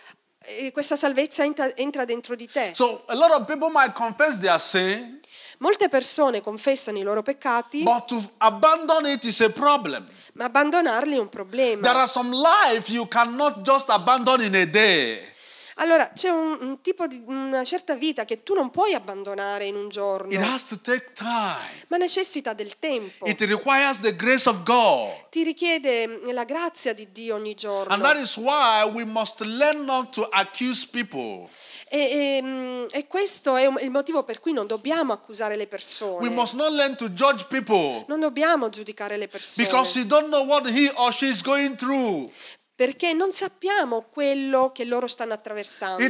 eh, 0.49 0.71
questa 0.71 0.95
salvezza 0.95 1.43
entra, 1.43 1.75
entra 1.75 2.05
dentro 2.05 2.37
di 2.37 2.49
te. 2.49 2.71
So 2.75 3.03
a 3.09 3.15
lot 3.15 3.31
of 3.33 3.47
people 3.47 3.69
might 3.71 3.95
confess 3.95 4.39
their 4.39 4.61
sin, 4.61 5.21
Molte 5.59 5.89
persone 5.89 6.43
confessano 6.43 6.99
i 6.99 7.03
loro 7.03 7.23
peccati, 7.23 7.83
but 7.83 8.05
to 8.07 8.23
abandon 8.39 9.07
it 9.07 9.25
is 9.25 9.41
a 9.41 9.49
problem. 9.51 10.07
ma 10.35 10.45
abbandonarli 10.45 11.15
è 11.15 11.19
un 11.19 11.29
There 11.31 11.43
problema. 11.45 11.91
are 11.95 12.07
some 12.07 12.35
life 12.37 12.93
you 12.93 13.09
cannot 13.09 13.63
just 13.63 13.89
abandon 13.89 14.43
in 14.43 14.55
a 14.55 14.67
day. 14.67 15.35
Allora, 15.79 16.09
c'è 16.15 16.31
un, 16.31 16.57
un 16.61 16.81
tipo 16.81 17.07
di 17.07 17.23
una 17.27 17.63
certa 17.63 17.95
vita 17.97 18.25
che 18.25 18.43
tu 18.43 18.55
non 18.55 18.71
puoi 18.71 18.95
abbandonare 18.95 19.67
in 19.67 19.75
un 19.77 19.85
It 19.87 19.91
giorno, 19.93 20.41
has 20.55 20.67
to 20.69 20.81
take 20.81 21.13
time. 21.13 21.85
ma 21.89 21.99
necessita 21.99 22.55
del 22.55 22.79
tempo. 22.79 23.27
It 23.27 23.39
requires 23.43 24.01
the 24.01 24.17
grace 24.17 24.49
of 24.49 24.63
God. 24.63 25.29
Ti 25.31 25.43
richiede 25.43 26.07
mm, 26.07 26.31
la 26.33 26.45
grazia 26.45 26.95
di 26.95 27.09
Dio 27.13 27.35
ogni 27.35 27.51
And 27.51 27.59
giorno. 27.59 27.97
that 27.99 28.17
is 28.17 28.37
why 28.39 28.85
we 28.91 29.05
must 29.05 29.41
learn 29.41 29.85
not 29.85 30.13
to 30.15 30.27
accuse 30.33 30.87
people. 30.87 31.47
E, 31.89 31.99
e, 31.99 32.43
mm, 32.43 32.87
e 32.91 33.07
questo 33.07 33.55
è 33.55 33.71
il 33.81 33.91
motivo 33.91 34.25
per 34.25 34.41
cui 34.41 34.53
non 34.53 34.67
dobbiamo 34.67 35.13
accusare 35.13 35.55
le 35.55 35.63
We 35.63 35.69
persone. 35.69 36.29
must 36.31 36.55
not 36.55 36.73
learn 36.73 36.97
to 36.97 37.09
judge 37.11 37.45
people 37.49 38.05
Non 38.09 38.19
dobbiamo 38.19 38.69
giudicare 38.69 39.17
le 39.17 39.29
persone. 39.29 39.69
because 39.69 39.97
you 39.97 40.07
don't 40.07 40.27
know 40.27 40.45
what 40.45 40.67
he 40.67 40.91
or 40.97 41.13
she 41.13 41.29
is 41.29 41.43
going 41.43 41.77
through. 41.77 42.29
perché 42.75 43.13
non 43.15 43.31
sappiamo 43.33 44.03
quello 44.11 44.71
che 44.73 44.85
loro 44.85 45.07
stanno 45.07 45.33
attraversando. 45.33 46.03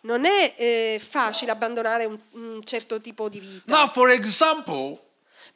Non 0.00 0.24
è 0.24 0.54
eh, 0.56 1.00
facile 1.02 1.50
abbandonare 1.50 2.04
un, 2.06 2.18
un 2.32 2.60
certo 2.64 3.00
tipo 3.00 3.28
di 3.28 3.40
vita. 3.40 3.76
Now, 3.76 3.88
for 3.88 4.10
example, 4.10 4.98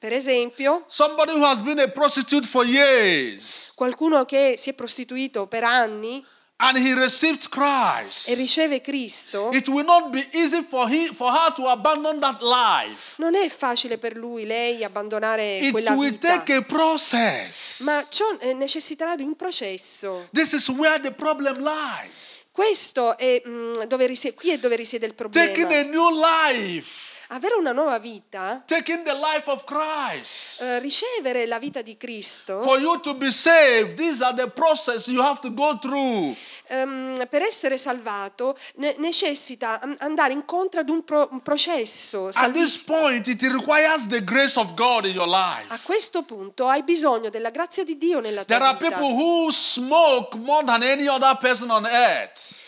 Per 0.00 0.12
esempio, 0.12 0.84
somebody 0.86 1.32
who 1.32 1.44
has 1.44 1.58
been 1.60 1.80
a 1.80 1.88
prostitute 1.88 2.46
for 2.46 2.64
years 2.64 3.72
qualcuno 3.74 4.24
che 4.24 4.54
si 4.56 4.70
è 4.70 4.72
prostituito 4.72 5.48
per 5.48 5.64
anni 5.64 6.24
and 6.60 6.76
he 6.76 6.92
received 6.94 7.44
e 7.44 7.48
Christ, 7.48 8.28
riceve 8.36 8.80
Cristo, 8.80 9.50
it 9.52 9.68
will 9.68 9.84
not 9.84 10.10
be 10.10 10.26
easy 10.32 10.62
for, 10.62 10.88
he, 10.88 11.06
for 11.08 11.30
her 11.30 11.52
to 11.54 11.68
abandon 11.68 12.18
that 12.20 12.40
life. 12.42 13.14
non 13.18 13.34
è 13.36 13.48
facile 13.48 13.96
per 13.96 14.16
lui, 14.16 14.44
lei, 14.44 14.82
abbandonare 14.82 15.58
It 15.58 15.70
quella 15.70 15.92
will 15.92 16.10
vita. 16.10 16.38
take 16.38 16.54
a 16.54 16.62
process. 16.62 17.80
Ma 17.80 18.04
ciò 18.08 18.24
eh, 18.40 18.54
necessiterà 18.54 19.14
di 19.14 19.22
un 19.22 19.36
processo. 19.36 20.28
This 20.32 20.52
is 20.52 20.68
where 20.68 21.00
the 21.00 21.12
problem 21.12 21.58
lies. 21.62 22.36
Questo 22.50 23.16
è 23.16 23.40
mm, 23.46 23.82
dove 23.86 24.06
risiede, 24.06 24.34
qui 24.34 24.50
è 24.50 24.58
dove 24.58 24.74
risiede 24.74 25.06
il 25.06 25.14
Taking 25.14 25.52
problema. 25.68 25.78
a 25.78 25.82
new 25.84 26.08
life, 26.10 27.07
Avere 27.30 27.56
una 27.56 27.72
nuova 27.72 27.98
vita, 27.98 28.62
taking 28.66 29.02
the 29.04 29.12
life 29.12 29.50
of 29.50 29.62
Christ. 29.64 30.62
eh, 30.62 30.78
ricevere 30.78 31.44
la 31.46 31.58
vita 31.58 31.82
di 31.82 31.94
Cristo, 31.98 32.62
For 32.62 32.80
you 32.80 32.98
to 33.00 33.14
be 33.14 33.30
saved, 33.30 33.96
these 33.96 34.24
are 34.24 34.34
the 34.34 34.48
process 34.48 35.06
you 35.08 35.20
have 35.22 35.38
to 35.40 35.52
go 35.52 35.76
through. 35.78 36.34
ehm, 36.68 37.26
per 37.28 37.42
essere 37.42 37.76
salvato 37.76 38.56
ne- 38.76 38.94
necessita 38.96 39.78
andare 39.98 40.32
incontro 40.32 40.80
ad 40.80 40.88
un, 40.88 41.04
pro- 41.04 41.28
un 41.30 41.42
processo. 41.42 42.28
At 42.28 42.34
salvi- 42.34 42.60
this 42.62 42.78
point, 42.78 43.26
it 43.26 43.42
requires 43.42 44.06
the 44.06 44.24
grace 44.24 44.58
of 44.58 44.72
God 44.74 45.04
in 45.04 45.14
your 45.14 45.28
A 45.30 45.58
life. 45.68 45.82
questo 45.84 46.22
punto 46.22 46.66
hai 46.66 46.82
bisogno 46.82 47.28
della 47.28 47.50
grazia 47.50 47.84
di 47.84 47.98
Dio 47.98 48.20
nella 48.20 48.42
tua 48.44 48.56
There 48.56 48.64
are 48.70 48.78
vita. 48.78 48.88
people 48.88 49.12
who 49.14 49.50
smoke 49.52 50.34
more 50.38 50.64
than 50.64 50.82
any 50.82 51.06
other 51.06 51.36
person 51.36 51.68
on 51.70 51.84
earth. 51.84 52.66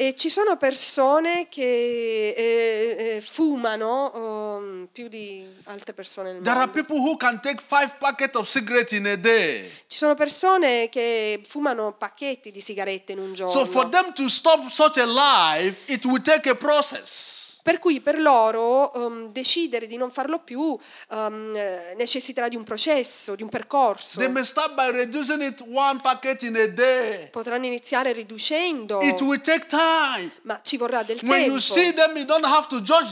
E 0.00 0.14
ci 0.14 0.30
sono 0.30 0.56
persone 0.56 1.48
che 1.48 2.32
eh, 2.36 3.16
eh, 3.16 3.20
fumano 3.20 4.12
um, 4.14 4.88
più 4.92 5.08
di 5.08 5.44
altre 5.64 5.92
persone 5.92 6.34
nel 6.34 6.42
There 6.42 6.54
are 6.56 6.66
mondo. 6.66 6.80
people 6.84 6.98
who 6.98 7.16
can 7.16 7.40
take 7.40 7.60
five 7.60 7.96
packets 7.98 8.36
of 8.36 8.48
cigarettes 8.48 8.92
in 8.92 9.08
a 9.08 9.16
day. 9.16 9.68
Ci 9.88 9.98
sono 9.98 10.14
persone 10.14 10.88
che 10.88 11.40
fumano 11.44 11.96
pacchetti 11.98 12.52
di 12.52 12.60
sigarette 12.60 13.10
in 13.10 13.18
un 13.18 13.34
giorno. 13.34 13.52
So 13.52 13.66
for 13.66 13.88
them 13.88 14.12
to 14.12 14.28
stop 14.28 14.68
such 14.68 14.98
a 14.98 15.04
life, 15.04 15.90
it 15.92 16.04
will 16.04 16.22
take 16.22 16.48
a 16.48 16.54
process. 16.54 17.37
Per 17.68 17.80
cui 17.80 18.00
per 18.00 18.18
loro 18.18 18.94
ehm, 18.94 19.30
decidere 19.30 19.86
di 19.86 19.98
non 19.98 20.10
farlo 20.10 20.38
più 20.38 20.74
eh, 21.10 21.94
necessiterà 21.98 22.48
di 22.48 22.56
un 22.56 22.64
processo, 22.64 23.34
di 23.34 23.42
un 23.42 23.50
percorso. 23.50 24.18
They 24.20 24.30
may 24.30 24.42
start 24.42 24.72
by 24.72 24.90
reducing 24.90 25.42
it 25.42 25.62
one 25.70 26.00
packet 26.00 26.40
in 26.44 26.56
a 26.56 26.66
day. 26.66 27.28
Potranno 27.28 27.66
iniziare 27.66 28.12
riducendo, 28.12 29.02
It 29.02 29.20
will 29.20 29.42
take 29.42 29.66
time. 29.66 30.30
ma 30.44 30.58
ci 30.62 30.78
vorrà 30.78 31.02
del 31.02 31.18
When 31.22 31.42
tempo. 31.42 31.58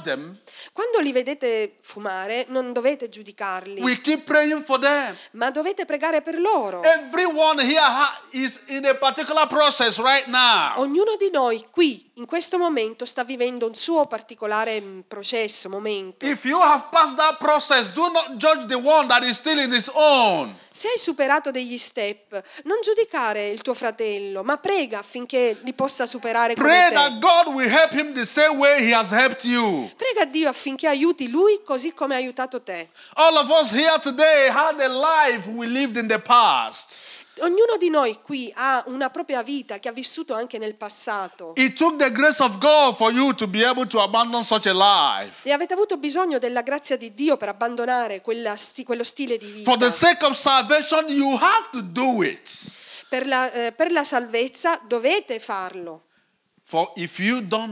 them. 0.02 0.38
Quando 0.72 1.00
li 1.00 1.12
vedete 1.12 1.74
fumare 1.82 2.46
non 2.48 2.72
dovete 2.72 3.10
giudicarli, 3.10 3.82
ma 5.32 5.50
dovete 5.50 5.84
pregare 5.84 6.22
per 6.22 6.38
loro. 6.40 6.80
Ognuno 10.76 11.16
di 11.18 11.30
noi 11.30 11.66
qui, 11.70 12.05
in 12.18 12.24
questo 12.24 12.56
momento, 12.56 13.04
sta 13.04 13.24
vivendo 13.24 13.66
un 13.66 13.74
suo 13.74 14.06
particolare 14.06 14.80
mm, 14.80 15.00
processo, 15.00 15.68
momento. 15.68 16.24
Process. 17.38 17.92
Se 20.70 20.88
hai 20.88 20.98
superato 20.98 21.50
degli 21.50 21.76
step, 21.76 22.42
non 22.64 22.78
giudicare 22.82 23.50
il 23.50 23.60
tuo 23.60 23.74
fratello, 23.74 24.42
ma 24.42 24.56
prega 24.56 25.00
affinché 25.00 25.58
li 25.62 25.74
possa 25.74 26.06
superare 26.06 26.54
come 26.54 26.66
Pray. 26.66 26.90
Prega 29.94 30.22
a 30.22 30.26
Dio 30.26 30.48
affinché 30.48 30.86
aiuti 30.86 31.28
lui 31.28 31.60
così 31.62 31.92
come 31.92 32.14
ha 32.14 32.18
aiutato 32.18 32.62
te. 32.62 32.88
All 33.14 33.36
of 33.36 33.50
us 33.50 33.70
here 33.72 33.98
today 34.00 34.48
had 34.48 34.80
a 34.80 34.88
life 34.88 35.50
we 35.50 35.66
lived 35.66 35.96
in 35.98 36.08
the 36.08 36.18
past. 36.18 37.25
Ognuno 37.40 37.76
di 37.78 37.90
noi 37.90 38.20
qui 38.22 38.50
ha 38.54 38.82
una 38.86 39.10
propria 39.10 39.42
vita 39.42 39.78
che 39.78 39.88
ha 39.88 39.92
vissuto 39.92 40.32
anche 40.32 40.56
nel 40.56 40.74
passato. 40.74 41.54
E 41.54 41.74
avete 45.52 45.72
avuto 45.74 45.96
bisogno 45.98 46.38
della 46.38 46.62
grazia 46.62 46.96
di 46.96 47.12
Dio 47.12 47.36
per 47.36 47.48
abbandonare 47.48 48.22
sti- 48.56 48.84
quello 48.84 49.04
stile 49.04 49.36
di 49.36 49.50
vita. 49.50 49.70
For 49.70 49.78
the 49.78 49.90
sake 49.90 50.24
of 50.24 50.34
salvation, 50.34 51.08
you 51.08 51.36
have 51.36 51.68
to 51.72 51.82
do 51.82 52.22
it. 52.22 52.48
Per 53.08 53.26
la, 53.26 53.52
eh, 53.52 53.72
per 53.72 53.92
la 53.92 54.02
salvezza 54.02 54.80
dovete 54.86 55.38
farlo, 55.38 56.06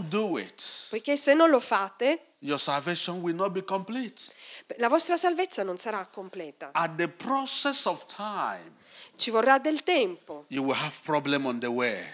do 0.08 0.38
it, 0.38 0.86
poiché 0.90 1.16
se 1.16 1.34
non 1.34 1.48
lo 1.50 1.58
fate, 1.58 2.33
your 2.44 2.58
salvation 2.58 3.22
will 3.22 3.34
not 3.34 3.52
be 3.52 3.62
complete. 3.64 4.30
la 4.76 4.88
vostra 4.88 5.16
salvezza 5.16 5.62
non 5.62 5.78
sarà 5.78 6.06
completa. 6.06 6.70
At 6.72 6.96
the 6.96 7.08
process 7.08 7.86
of 7.86 8.04
time, 8.06 8.72
Ci 9.16 9.30
vorrà 9.30 9.58
del 9.58 9.82
tempo, 9.82 10.44
you 10.48 10.62
will 10.62 10.76
have 10.76 10.94
problem 11.04 11.46
on 11.46 11.58
the 11.58 11.68
way. 11.68 12.04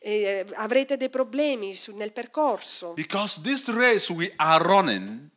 e, 0.00 0.12
eh, 0.22 0.46
avrete 0.54 0.96
dei 0.96 1.10
problemi 1.10 1.74
nel 1.94 2.12
percorso, 2.12 2.94
Because 2.94 3.40
this 3.42 3.66
race 3.68 4.10
we 4.12 4.32
are 4.36 4.64
running, 4.64 5.28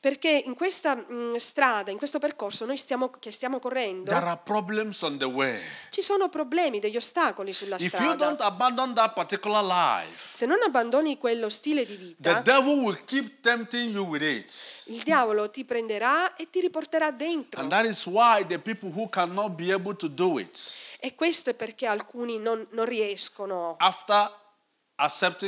perché 0.00 0.42
in 0.44 0.54
questa 0.54 0.94
mm, 0.96 1.34
strada, 1.36 1.90
in 1.90 1.96
questo 1.98 2.18
percorso 2.18 2.64
noi 2.64 2.76
stiamo, 2.76 3.10
che 3.10 3.30
stiamo 3.30 3.58
correndo, 3.58 4.10
there 4.10 4.24
are 4.26 4.40
problems 4.44 5.00
on 5.02 5.18
the 5.18 5.24
way. 5.24 5.60
ci 5.90 6.02
sono 6.02 6.28
problemi, 6.28 6.78
degli 6.78 6.96
ostacoli 6.96 7.52
sulla 7.52 7.76
If 7.76 7.92
you 7.94 8.14
don't 8.16 8.34
strada. 8.34 8.44
abandon 8.44 8.94
that 8.94 9.12
particular 9.14 9.62
life, 9.64 10.34
Se 10.34 10.46
non 10.46 10.58
abbandoni 10.64 11.18
quello 11.18 11.48
stile 11.48 11.84
di 11.86 11.96
the 11.96 12.04
vita, 12.30 12.40
devil 12.40 12.78
will 12.78 13.04
keep 13.04 13.40
tempting 13.40 13.92
you 13.94 14.04
with 14.06 14.22
it. 14.22 14.52
il 14.86 15.02
diavolo 15.02 15.50
ti 15.50 15.64
prenderà 15.64 16.36
e 16.36 16.48
ti 16.50 16.60
riporterà 16.60 17.10
dentro. 17.10 17.60
And 17.60 17.70
that 17.70 17.84
is 17.84 18.04
why 18.06 18.44
the 18.46 18.58
people 18.58 18.90
who 18.94 19.08
cannot 19.08 19.52
be 19.52 19.72
able 19.72 19.94
to 19.96 20.08
do 20.08 20.38
it 20.38 20.58
E 21.00 21.14
questo 21.14 21.50
è 21.50 21.54
perché 21.54 21.86
alcuni 21.86 22.38
non, 22.38 22.66
non 22.70 22.84
riescono, 22.86 23.76
after 23.78 24.44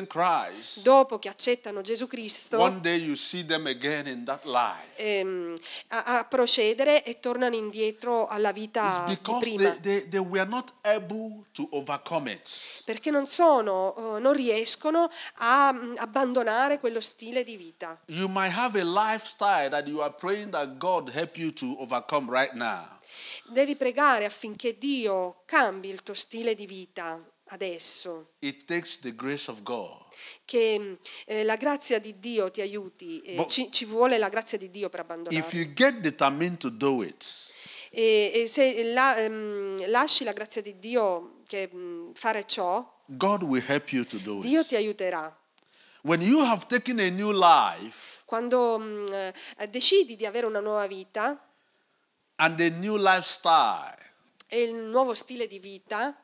Christ, 0.07 0.83
dopo 0.83 1.19
che 1.19 1.29
accettano 1.29 1.81
Gesù 1.81 2.07
Cristo, 2.07 2.59
one 2.59 2.81
day 2.81 3.01
you 3.03 3.17
see 3.17 3.45
them 3.45 3.67
again 3.67 4.07
in 4.07 4.25
that 4.25 4.45
life. 4.45 4.87
ehm, 4.97 5.55
a, 5.89 6.19
a 6.19 6.25
procedere 6.25 7.03
e 7.03 7.19
tornano 7.19 7.55
indietro 7.55 8.27
alla 8.27 8.53
vita 8.53 9.07
di 9.07 9.17
prima. 9.39 9.71
they, 9.71 9.81
they, 9.81 10.09
they 10.09 10.21
were 10.21 10.49
not 10.49 10.75
able 10.83 11.45
to 11.53 11.67
overcome 11.73 12.31
it. 12.31 12.83
Perché 12.85 13.11
non 13.11 13.27
sono, 13.27 14.17
eh, 14.17 14.21
non 14.21 14.35
riescono 14.35 15.09
a 15.37 15.73
mm, 15.73 15.95
abbandonare 15.97 16.79
quello 16.79 17.01
stile 17.01 17.43
di 17.43 17.57
vita. 17.57 17.99
You 18.07 18.29
might 18.29 18.55
have 18.55 18.79
a 18.79 18.85
lifestyle 18.85 19.71
that 19.71 19.87
you 19.87 20.01
are 20.01 20.13
praying 20.13 20.51
that 20.51 20.77
God 20.77 21.09
help 21.09 21.37
you 21.39 21.53
to 21.55 21.77
overcome 21.79 22.31
right 22.31 22.53
now. 22.53 22.99
Devi 23.45 23.77
pregare 23.77 24.27
affinché 24.27 24.77
Dio 24.77 25.41
cambi 25.47 25.89
il 25.89 26.03
tuo 26.03 26.13
stile 26.13 26.55
di 26.55 26.67
vita 26.67 27.19
adesso, 27.49 28.33
che 30.45 30.99
eh, 31.27 31.45
la 31.45 31.57
grazia 31.57 31.99
di 31.99 32.19
Dio 32.19 32.51
ti 32.51 32.61
aiuti, 32.61 33.21
eh, 33.21 33.47
ci, 33.49 33.71
ci 33.71 33.85
vuole 33.85 34.19
la 34.19 34.29
grazia 34.29 34.59
di 34.59 34.71
Dio 34.71 34.89
per 34.89 35.01
abbandonare. 35.01 35.45
If 35.45 35.53
you 35.53 35.73
get 35.73 36.01
determined 36.01 36.59
to 36.59 36.71
do 36.71 37.03
it, 37.03 37.25
E, 37.91 38.31
e 38.35 38.49
se 38.49 38.93
la- 38.93 39.17
ehm, 39.17 39.89
lasci 39.89 40.23
la 40.23 40.33
grazia 40.35 40.61
di 40.61 40.79
Dio 40.79 41.41
che 41.47 41.71
mm, 41.73 42.13
fare 42.13 42.45
ciò, 42.47 42.87
Dio 44.43 44.65
ti 44.65 44.77
aiuterà. 44.77 45.35
When 46.03 46.21
you 46.21 46.45
have 46.45 46.67
taken 46.67 47.01
a 47.01 47.09
new 47.09 47.33
life 47.33 48.23
Quando 48.25 48.79
eh, 49.11 49.33
decidi 49.69 50.17
di 50.17 50.27
avere 50.27 50.47
una 50.47 50.61
nuova 50.61 50.87
vita 50.87 51.43
e 54.47 54.63
il 54.63 54.75
nuovo 54.75 55.15
stile 55.15 55.47
di 55.49 55.59
vita, 55.59 56.15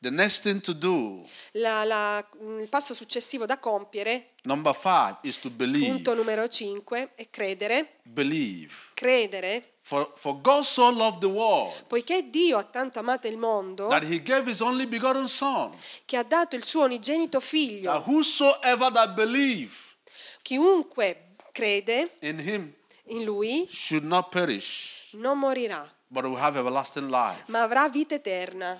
the 0.00 0.10
next 0.10 0.42
thing 0.42 0.60
to 0.60 0.72
do, 0.72 1.26
la- 1.52 1.84
la- 1.84 2.24
mm, 2.42 2.60
il 2.60 2.68
passo 2.68 2.94
successivo 2.94 3.46
da 3.46 3.58
compiere, 3.58 4.30
number 4.44 4.74
five, 4.74 5.16
is 5.22 5.38
to 5.40 5.50
believe. 5.50 5.86
punto 5.92 6.14
numero 6.14 6.46
5, 6.48 7.12
è 7.14 7.28
credere. 7.30 7.98
Believe. 8.04 8.72
Credere, 8.94 9.72
For, 9.88 10.12
for 10.16 10.38
God 10.42 10.64
so 10.64 10.90
loved 10.90 11.20
the 11.20 11.26
world 11.26 11.84
poiché 11.86 12.28
Dio 12.28 12.58
ha 12.58 12.62
tanto 12.64 12.98
amato 12.98 13.26
il 13.26 13.38
mondo 13.38 13.88
that 13.88 14.02
he 14.04 14.20
gave 14.22 14.50
his 14.50 14.60
only 14.60 14.84
begotten 14.86 15.26
Son, 15.26 15.70
che 16.04 16.18
ha 16.18 16.22
dato 16.22 16.56
il 16.56 16.62
suo 16.64 16.84
unigenito 16.84 17.38
that 17.38 17.48
figlio. 17.48 18.02
whosoever 18.06 18.92
that 18.92 19.14
believe 19.14 19.72
Chiunque 20.42 21.34
crede 21.52 22.10
in 22.20 22.38
him 22.38 22.72
in 23.06 23.24
lui 23.24 23.66
should 23.70 24.04
not 24.04 24.28
perish, 24.30 25.08
non 25.12 25.38
morirà, 25.38 25.90
but 26.08 26.24
will 26.24 26.36
have 26.38 26.58
everlasting 26.58 27.08
life. 27.08 27.42
ma 27.46 27.62
avrà 27.62 27.88
vita 27.88 28.14
eterna. 28.14 28.78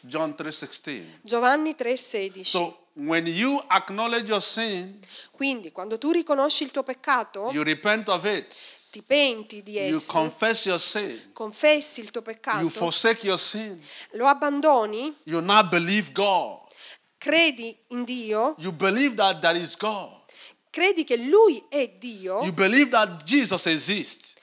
John 0.00 0.34
3:16. 0.34 1.18
Giovanni 1.22 1.74
3:16. 1.74 2.44
So 2.44 2.86
when 2.94 3.26
you 3.26 3.62
acknowledge 3.68 4.28
your 4.28 4.42
sin, 4.42 4.98
Quindi 5.30 5.70
quando 5.72 5.98
tu 5.98 6.10
riconosci 6.10 6.64
il 6.64 6.70
tuo 6.70 6.82
peccato, 6.82 7.50
you 7.52 7.62
repent 7.62 8.08
of 8.08 8.24
it, 8.24 8.54
ti 8.90 9.02
penti 9.02 9.62
di 9.62 9.72
you 9.78 9.96
esso, 9.96 10.12
confess 10.12 10.64
your 10.66 10.80
sin, 10.80 11.30
confessi 11.32 12.00
il 12.00 12.10
tuo 12.10 12.22
you 12.24 12.34
peccato, 12.34 12.68
forsake 12.68 13.26
your 13.26 13.38
sin, 13.38 13.80
lo 14.12 14.26
abbandoni, 14.26 15.14
you 15.24 15.40
now 15.40 15.62
believe 15.68 16.10
God. 16.12 16.66
credi 17.18 17.76
in 17.88 18.04
Dio, 18.04 18.54
You 18.58 18.72
believe 18.72 19.14
that 19.16 19.40
there 19.40 19.58
is 19.58 19.76
God. 19.76 20.22
credi 20.70 21.04
che 21.04 21.16
Lui 21.16 21.62
è 21.68 21.88
Dio, 21.98 22.42
You 22.42 22.52
believe 22.52 22.90
that 22.90 23.22
Jesus 23.24 23.66
exists. 23.66 24.34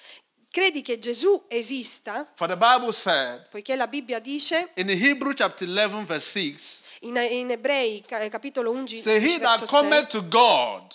Credi 0.56 0.82
che 0.82 0.98
Gesù 0.98 1.44
esista, 1.50 2.32
For 2.36 2.48
the 2.48 2.56
Bible 2.56 2.94
said 2.94 3.50
poiché 3.50 3.76
la 3.76 3.88
Bibbia 3.88 4.20
dice 4.20 4.70
in 4.76 4.90
Hebrew 4.90 5.34
chapter 5.34 5.68
11 5.68 6.06
verse 6.06 6.30
6, 6.30 6.80
in, 7.02 7.18
in 7.18 7.52
Ebrei 7.52 8.02
ca- 8.08 8.26
capitolo 8.30 8.72
11 8.72 9.02
say 9.02 9.18
he 9.22 9.38
that 9.40 9.60
verso 9.60 9.66
6, 9.66 9.70
cometh 9.70 10.08
to 10.08 10.22
God, 10.30 10.94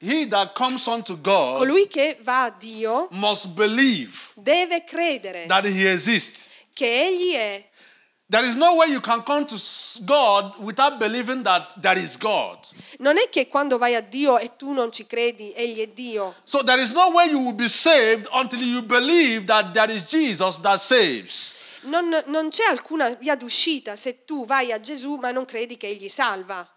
he 0.00 0.26
that 0.26 0.54
comes 0.54 0.84
unto 0.88 1.16
God 1.20 1.58
colui 1.58 1.86
che 1.86 2.18
va 2.20 2.46
a 2.46 2.50
Dio 2.50 3.06
must 3.12 3.46
believe 3.54 4.32
deve 4.34 4.82
credere 4.84 5.46
that 5.46 5.64
he 5.64 5.88
exists. 5.88 6.48
che 6.72 7.06
Egli 7.06 7.32
è. 7.34 7.64
There 8.28 8.44
is 8.44 8.56
no 8.56 8.74
way 8.74 8.88
you 8.88 9.00
can 9.00 9.22
come 9.22 9.46
to 9.46 9.56
God 10.04 10.58
without 10.58 10.98
believing 10.98 11.44
that 11.44 11.80
there 11.80 11.96
is 11.96 12.16
God. 12.16 12.58
Non 12.98 13.16
è 13.18 13.28
che 13.28 13.46
quando 13.46 13.78
vai 13.78 13.94
a 13.94 14.00
Dio 14.00 14.36
e 14.38 14.56
tu 14.56 14.72
non 14.72 14.90
ci 14.90 15.06
credi, 15.06 15.52
Egli 15.54 15.80
è 15.80 15.86
Dio. 15.86 16.34
So 16.42 16.64
there 16.64 16.82
is 16.82 16.92
no 16.92 17.10
way 17.10 17.30
you 17.30 17.38
will 17.38 17.54
be 17.54 17.68
saved 17.68 18.26
until 18.32 18.60
you 18.60 18.82
believe 18.82 19.46
that 19.46 19.72
there 19.72 19.92
is 19.92 20.08
Jesus 20.08 20.60
that 20.62 20.80
saves. 20.80 21.54
Non, 21.82 22.08
non 22.26 22.48
c'è 22.48 22.64
alcuna 22.68 23.10
via 23.10 23.36
d'uscita 23.36 23.94
se 23.94 24.24
tu 24.24 24.44
vai 24.44 24.72
a 24.72 24.80
Gesù 24.80 25.14
ma 25.18 25.30
non 25.30 25.44
credi 25.44 25.76
che 25.76 25.86
Egli 25.86 26.08
salva. 26.08 26.68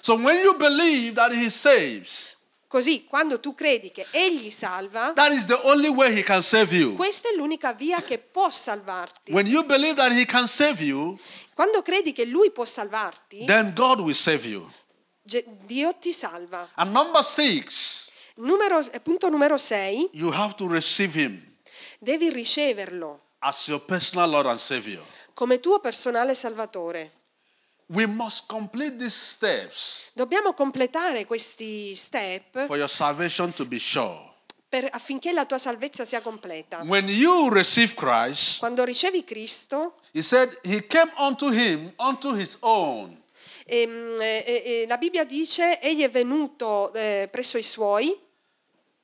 So 0.00 0.14
when 0.14 0.38
you 0.38 0.56
believe 0.56 1.14
that 1.16 1.32
he 1.32 1.50
saves, 1.50 2.36
Così, 2.70 3.04
quando 3.04 3.40
tu 3.40 3.52
credi 3.52 3.90
che 3.90 4.06
Egli 4.12 4.48
salva, 4.52 5.12
that 5.16 5.32
is 5.32 5.46
the 5.46 5.58
only 5.64 5.88
way 5.88 6.16
he 6.16 6.22
can 6.22 6.40
save 6.40 6.72
you. 6.72 6.94
questa 6.94 7.28
è 7.28 7.34
l'unica 7.34 7.72
via 7.72 8.00
che 8.00 8.18
può 8.18 8.48
salvarti. 8.48 9.32
When 9.32 9.48
you 9.48 9.64
believe 9.64 9.94
that 9.96 10.12
he 10.12 10.24
can 10.24 10.46
save 10.46 10.80
you, 10.84 11.18
Quando 11.52 11.82
credi 11.82 12.12
che 12.12 12.24
Lui 12.26 12.52
può 12.52 12.64
salvarti, 12.64 13.44
then 13.44 13.72
God 13.74 13.98
will 13.98 14.14
save 14.14 14.46
you. 14.46 14.70
Dio 15.66 15.96
ti 15.98 16.12
salva. 16.12 16.68
And 16.74 16.92
number 16.92 17.24
six, 17.24 18.08
Numero- 18.36 18.80
punto 19.02 19.28
numero 19.28 19.58
6, 19.58 20.10
you 20.12 20.30
have 20.32 20.54
to 20.54 20.68
receive 20.68 21.12
him 21.20 21.44
devi 21.98 22.30
riceverlo 22.30 23.20
as 23.40 23.66
your 23.66 23.80
personal 23.84 24.30
Lord 24.30 24.46
and 24.46 24.58
Savior. 24.60 25.02
come 25.34 25.58
tuo 25.58 25.80
personale 25.80 26.34
salvatore. 26.34 27.18
Dobbiamo 30.12 30.52
completare 30.54 31.24
questi 31.26 31.94
step 31.96 32.66
for 32.66 32.76
your 32.76 32.88
salvation 32.88 33.52
to 33.52 33.64
be 33.66 33.78
sure. 33.78 34.28
per- 34.68 34.88
affinché 34.92 35.32
la 35.32 35.44
tua 35.44 35.58
salvezza 35.58 36.04
sia 36.04 36.20
completa. 36.20 36.82
When 36.84 37.08
you 37.08 37.48
receive 37.50 37.94
Christ, 37.94 38.58
Quando 38.60 38.84
ricevi 38.84 39.24
Cristo, 39.24 39.94
he 40.12 40.22
said 40.22 40.56
he 40.62 40.86
came 40.86 41.10
unto 41.18 41.50
him, 41.50 41.92
unto 41.96 42.36
his 42.36 42.56
own. 42.60 43.20
ehm, 43.66 44.16
eh, 44.20 44.44
eh, 44.46 44.84
la 44.86 44.96
Bibbia 44.96 45.24
dice, 45.24 45.80
egli 45.80 46.02
è 46.02 46.10
venuto 46.10 46.92
eh, 46.94 47.28
presso 47.30 47.58
i 47.58 47.64
suoi, 47.64 48.16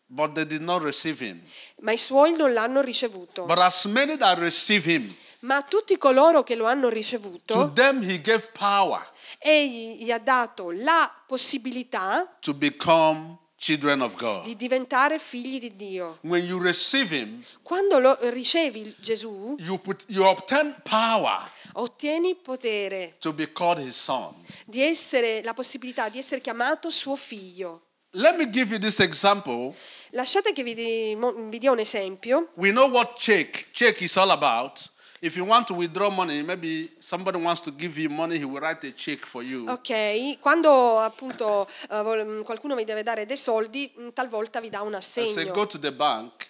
but 0.06 0.32
they 0.34 0.46
did 0.46 0.60
not 0.62 0.82
receive 0.82 1.20
him. 1.24 1.42
ma 1.80 1.90
i 1.90 1.98
suoi 1.98 2.36
non 2.36 2.52
l'hanno 2.52 2.80
ricevuto. 2.80 3.44
But 3.46 3.58
as 3.58 3.84
many 3.86 4.16
that 4.16 4.38
receive 4.38 4.88
him, 4.88 5.12
Ma 5.40 5.56
a 5.56 5.62
tutti 5.62 5.96
coloro 5.98 6.42
che 6.42 6.54
lo 6.54 6.64
hanno 6.66 6.88
to 6.88 6.94
ricevuto, 6.94 7.72
them 7.74 8.02
he 8.02 8.20
gave 8.20 8.48
power 8.52 9.06
egli 9.38 10.04
gli 10.04 10.10
ha 10.10 10.18
dato 10.18 10.70
la 10.70 11.10
possibilità 11.26 12.36
to 12.40 12.54
become 12.54 13.38
children 13.56 14.00
of 14.02 14.14
God. 14.16 14.44
di 14.44 14.56
diventare 14.56 15.18
figli 15.18 15.58
di 15.58 15.74
Dio. 15.76 16.18
When 16.22 16.44
you 16.44 16.58
receive 16.60 17.14
him, 17.14 17.42
Quando 17.62 17.98
lo 17.98 18.16
ricevi 18.30 18.94
Gesù, 18.98 19.56
you 19.58 19.78
put 19.78 20.04
you 20.08 20.24
obtain 20.24 20.74
power 20.82 21.50
ottieni 21.74 22.34
potere 22.34 23.16
to 23.18 23.32
be 23.32 23.50
called 23.52 23.78
his 23.78 23.96
son. 23.96 24.34
di 24.66 24.82
essere 24.82 25.42
la 25.42 25.54
possibilità 25.54 26.08
di 26.08 26.18
essere 26.18 26.40
chiamato 26.40 26.90
suo 26.90 27.16
figlio. 27.16 27.82
Let 28.12 28.36
me 28.36 28.48
give 28.48 28.70
you 28.72 28.78
this 28.80 29.00
example. 29.00 29.74
Lasciate 30.10 30.52
che 30.54 30.62
vi, 30.62 30.72
di- 30.74 31.14
mo- 31.16 31.32
vi 31.48 31.58
dia 31.58 31.70
un 31.70 31.78
esempio. 31.78 32.48
We 32.54 32.70
know 32.70 32.88
what 32.88 33.18
check 33.18 33.66
check 33.72 34.00
is 34.00 34.16
all 34.16 34.30
about. 34.30 34.90
If 35.20 35.36
you 35.36 35.46
want 35.46 35.66
to 35.68 35.74
withdraw 35.74 36.10
money, 36.10 36.42
maybe 36.42 36.90
somebody 36.98 37.38
wants 37.38 37.62
to 37.62 37.70
give 37.72 37.98
you 37.98 38.10
money, 38.10 38.36
he 38.38 38.44
will 38.44 38.60
write 38.60 38.84
a 38.86 38.92
check 38.92 39.20
for 39.24 39.42
you. 39.42 39.66
Ok, 39.68 40.38
quando 40.40 40.98
appunto 40.98 41.66
vol- 41.88 42.42
qualcuno 42.44 42.74
vi 42.74 42.84
deve 42.84 43.02
dare 43.02 43.24
dei 43.24 43.36
soldi, 43.38 43.90
mh, 43.96 44.08
talvolta 44.12 44.60
vi 44.60 44.68
dà 44.68 44.82
un 44.82 44.94
I 44.94 45.00
say 45.00 45.30
assegno 45.30 45.52
go 45.52 45.66
to 45.66 45.78
the 45.78 45.90
bank 45.92 46.46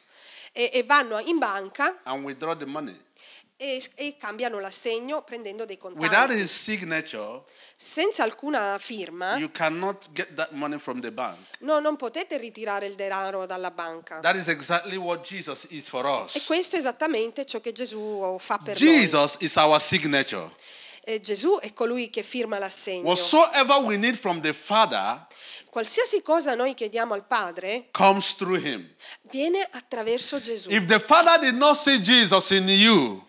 e, 0.52 0.70
e 0.72 0.82
vanno 0.82 1.18
in 1.20 1.38
banca 1.38 2.00
and 2.04 2.24
withdraw 2.24 2.56
the 2.56 2.66
money. 2.66 2.98
E, 3.58 3.82
e 3.94 4.16
cambiano 4.18 4.60
l'assegno 4.60 5.22
prendendo 5.22 5.64
dei 5.64 5.78
Without 5.80 5.98
contanti. 5.98 6.34
his 6.34 6.50
signature, 6.52 7.42
Senza 7.74 8.22
alcuna 8.22 8.76
firma, 8.78 9.36
you 9.36 9.50
cannot 9.50 10.10
get 10.12 10.34
that 10.34 10.50
money 10.52 10.78
from 10.78 11.00
the 11.00 11.10
bank. 11.10 11.38
no, 11.60 11.78
non 11.80 11.96
potete 11.96 12.36
ritirare 12.36 12.86
il 12.86 12.94
denaro 12.94 13.46
dalla 13.46 13.70
banca. 13.70 14.20
That 14.20 14.36
is 14.36 14.48
exactly 14.48 14.96
what 14.96 15.22
Jesus 15.26 15.66
is 15.70 15.88
for 15.88 16.04
E 16.04 16.24
us. 16.36 16.44
questo 16.46 16.76
è 16.76 16.78
esattamente 16.78 17.46
ciò 17.46 17.60
che 17.60 17.72
Gesù 17.72 18.36
fa 18.38 18.58
per 18.58 18.80
noi. 18.80 18.90
Jesus 18.90 19.36
is 19.40 19.56
our 19.56 19.80
signature. 19.80 20.50
E 21.08 21.20
Gesù 21.20 21.58
è 21.60 21.72
colui 21.72 22.10
che 22.10 22.24
firma 22.24 22.58
l'assegno. 22.58 23.04
Whatsoever 23.04 23.76
we 23.76 23.96
need 23.96 24.16
from 24.16 24.40
the 24.40 24.52
Father 24.52 25.24
Qualsiasi 25.70 26.20
cosa 26.22 26.54
noi 26.54 26.74
chiediamo 26.74 27.12
al 27.14 27.24
Padre 27.26 27.88
comes 27.92 28.34
through 28.34 28.58
him. 28.64 28.92
viene 29.30 29.60
attraverso 29.70 30.40
Gesù. 30.40 30.70
If 30.72 30.86
the 30.86 30.98
Father 30.98 31.38
did 31.38 31.54
not 31.54 31.76
see 31.76 32.00
Jesus 32.00 32.50
in 32.50 32.66
you, 32.68 33.24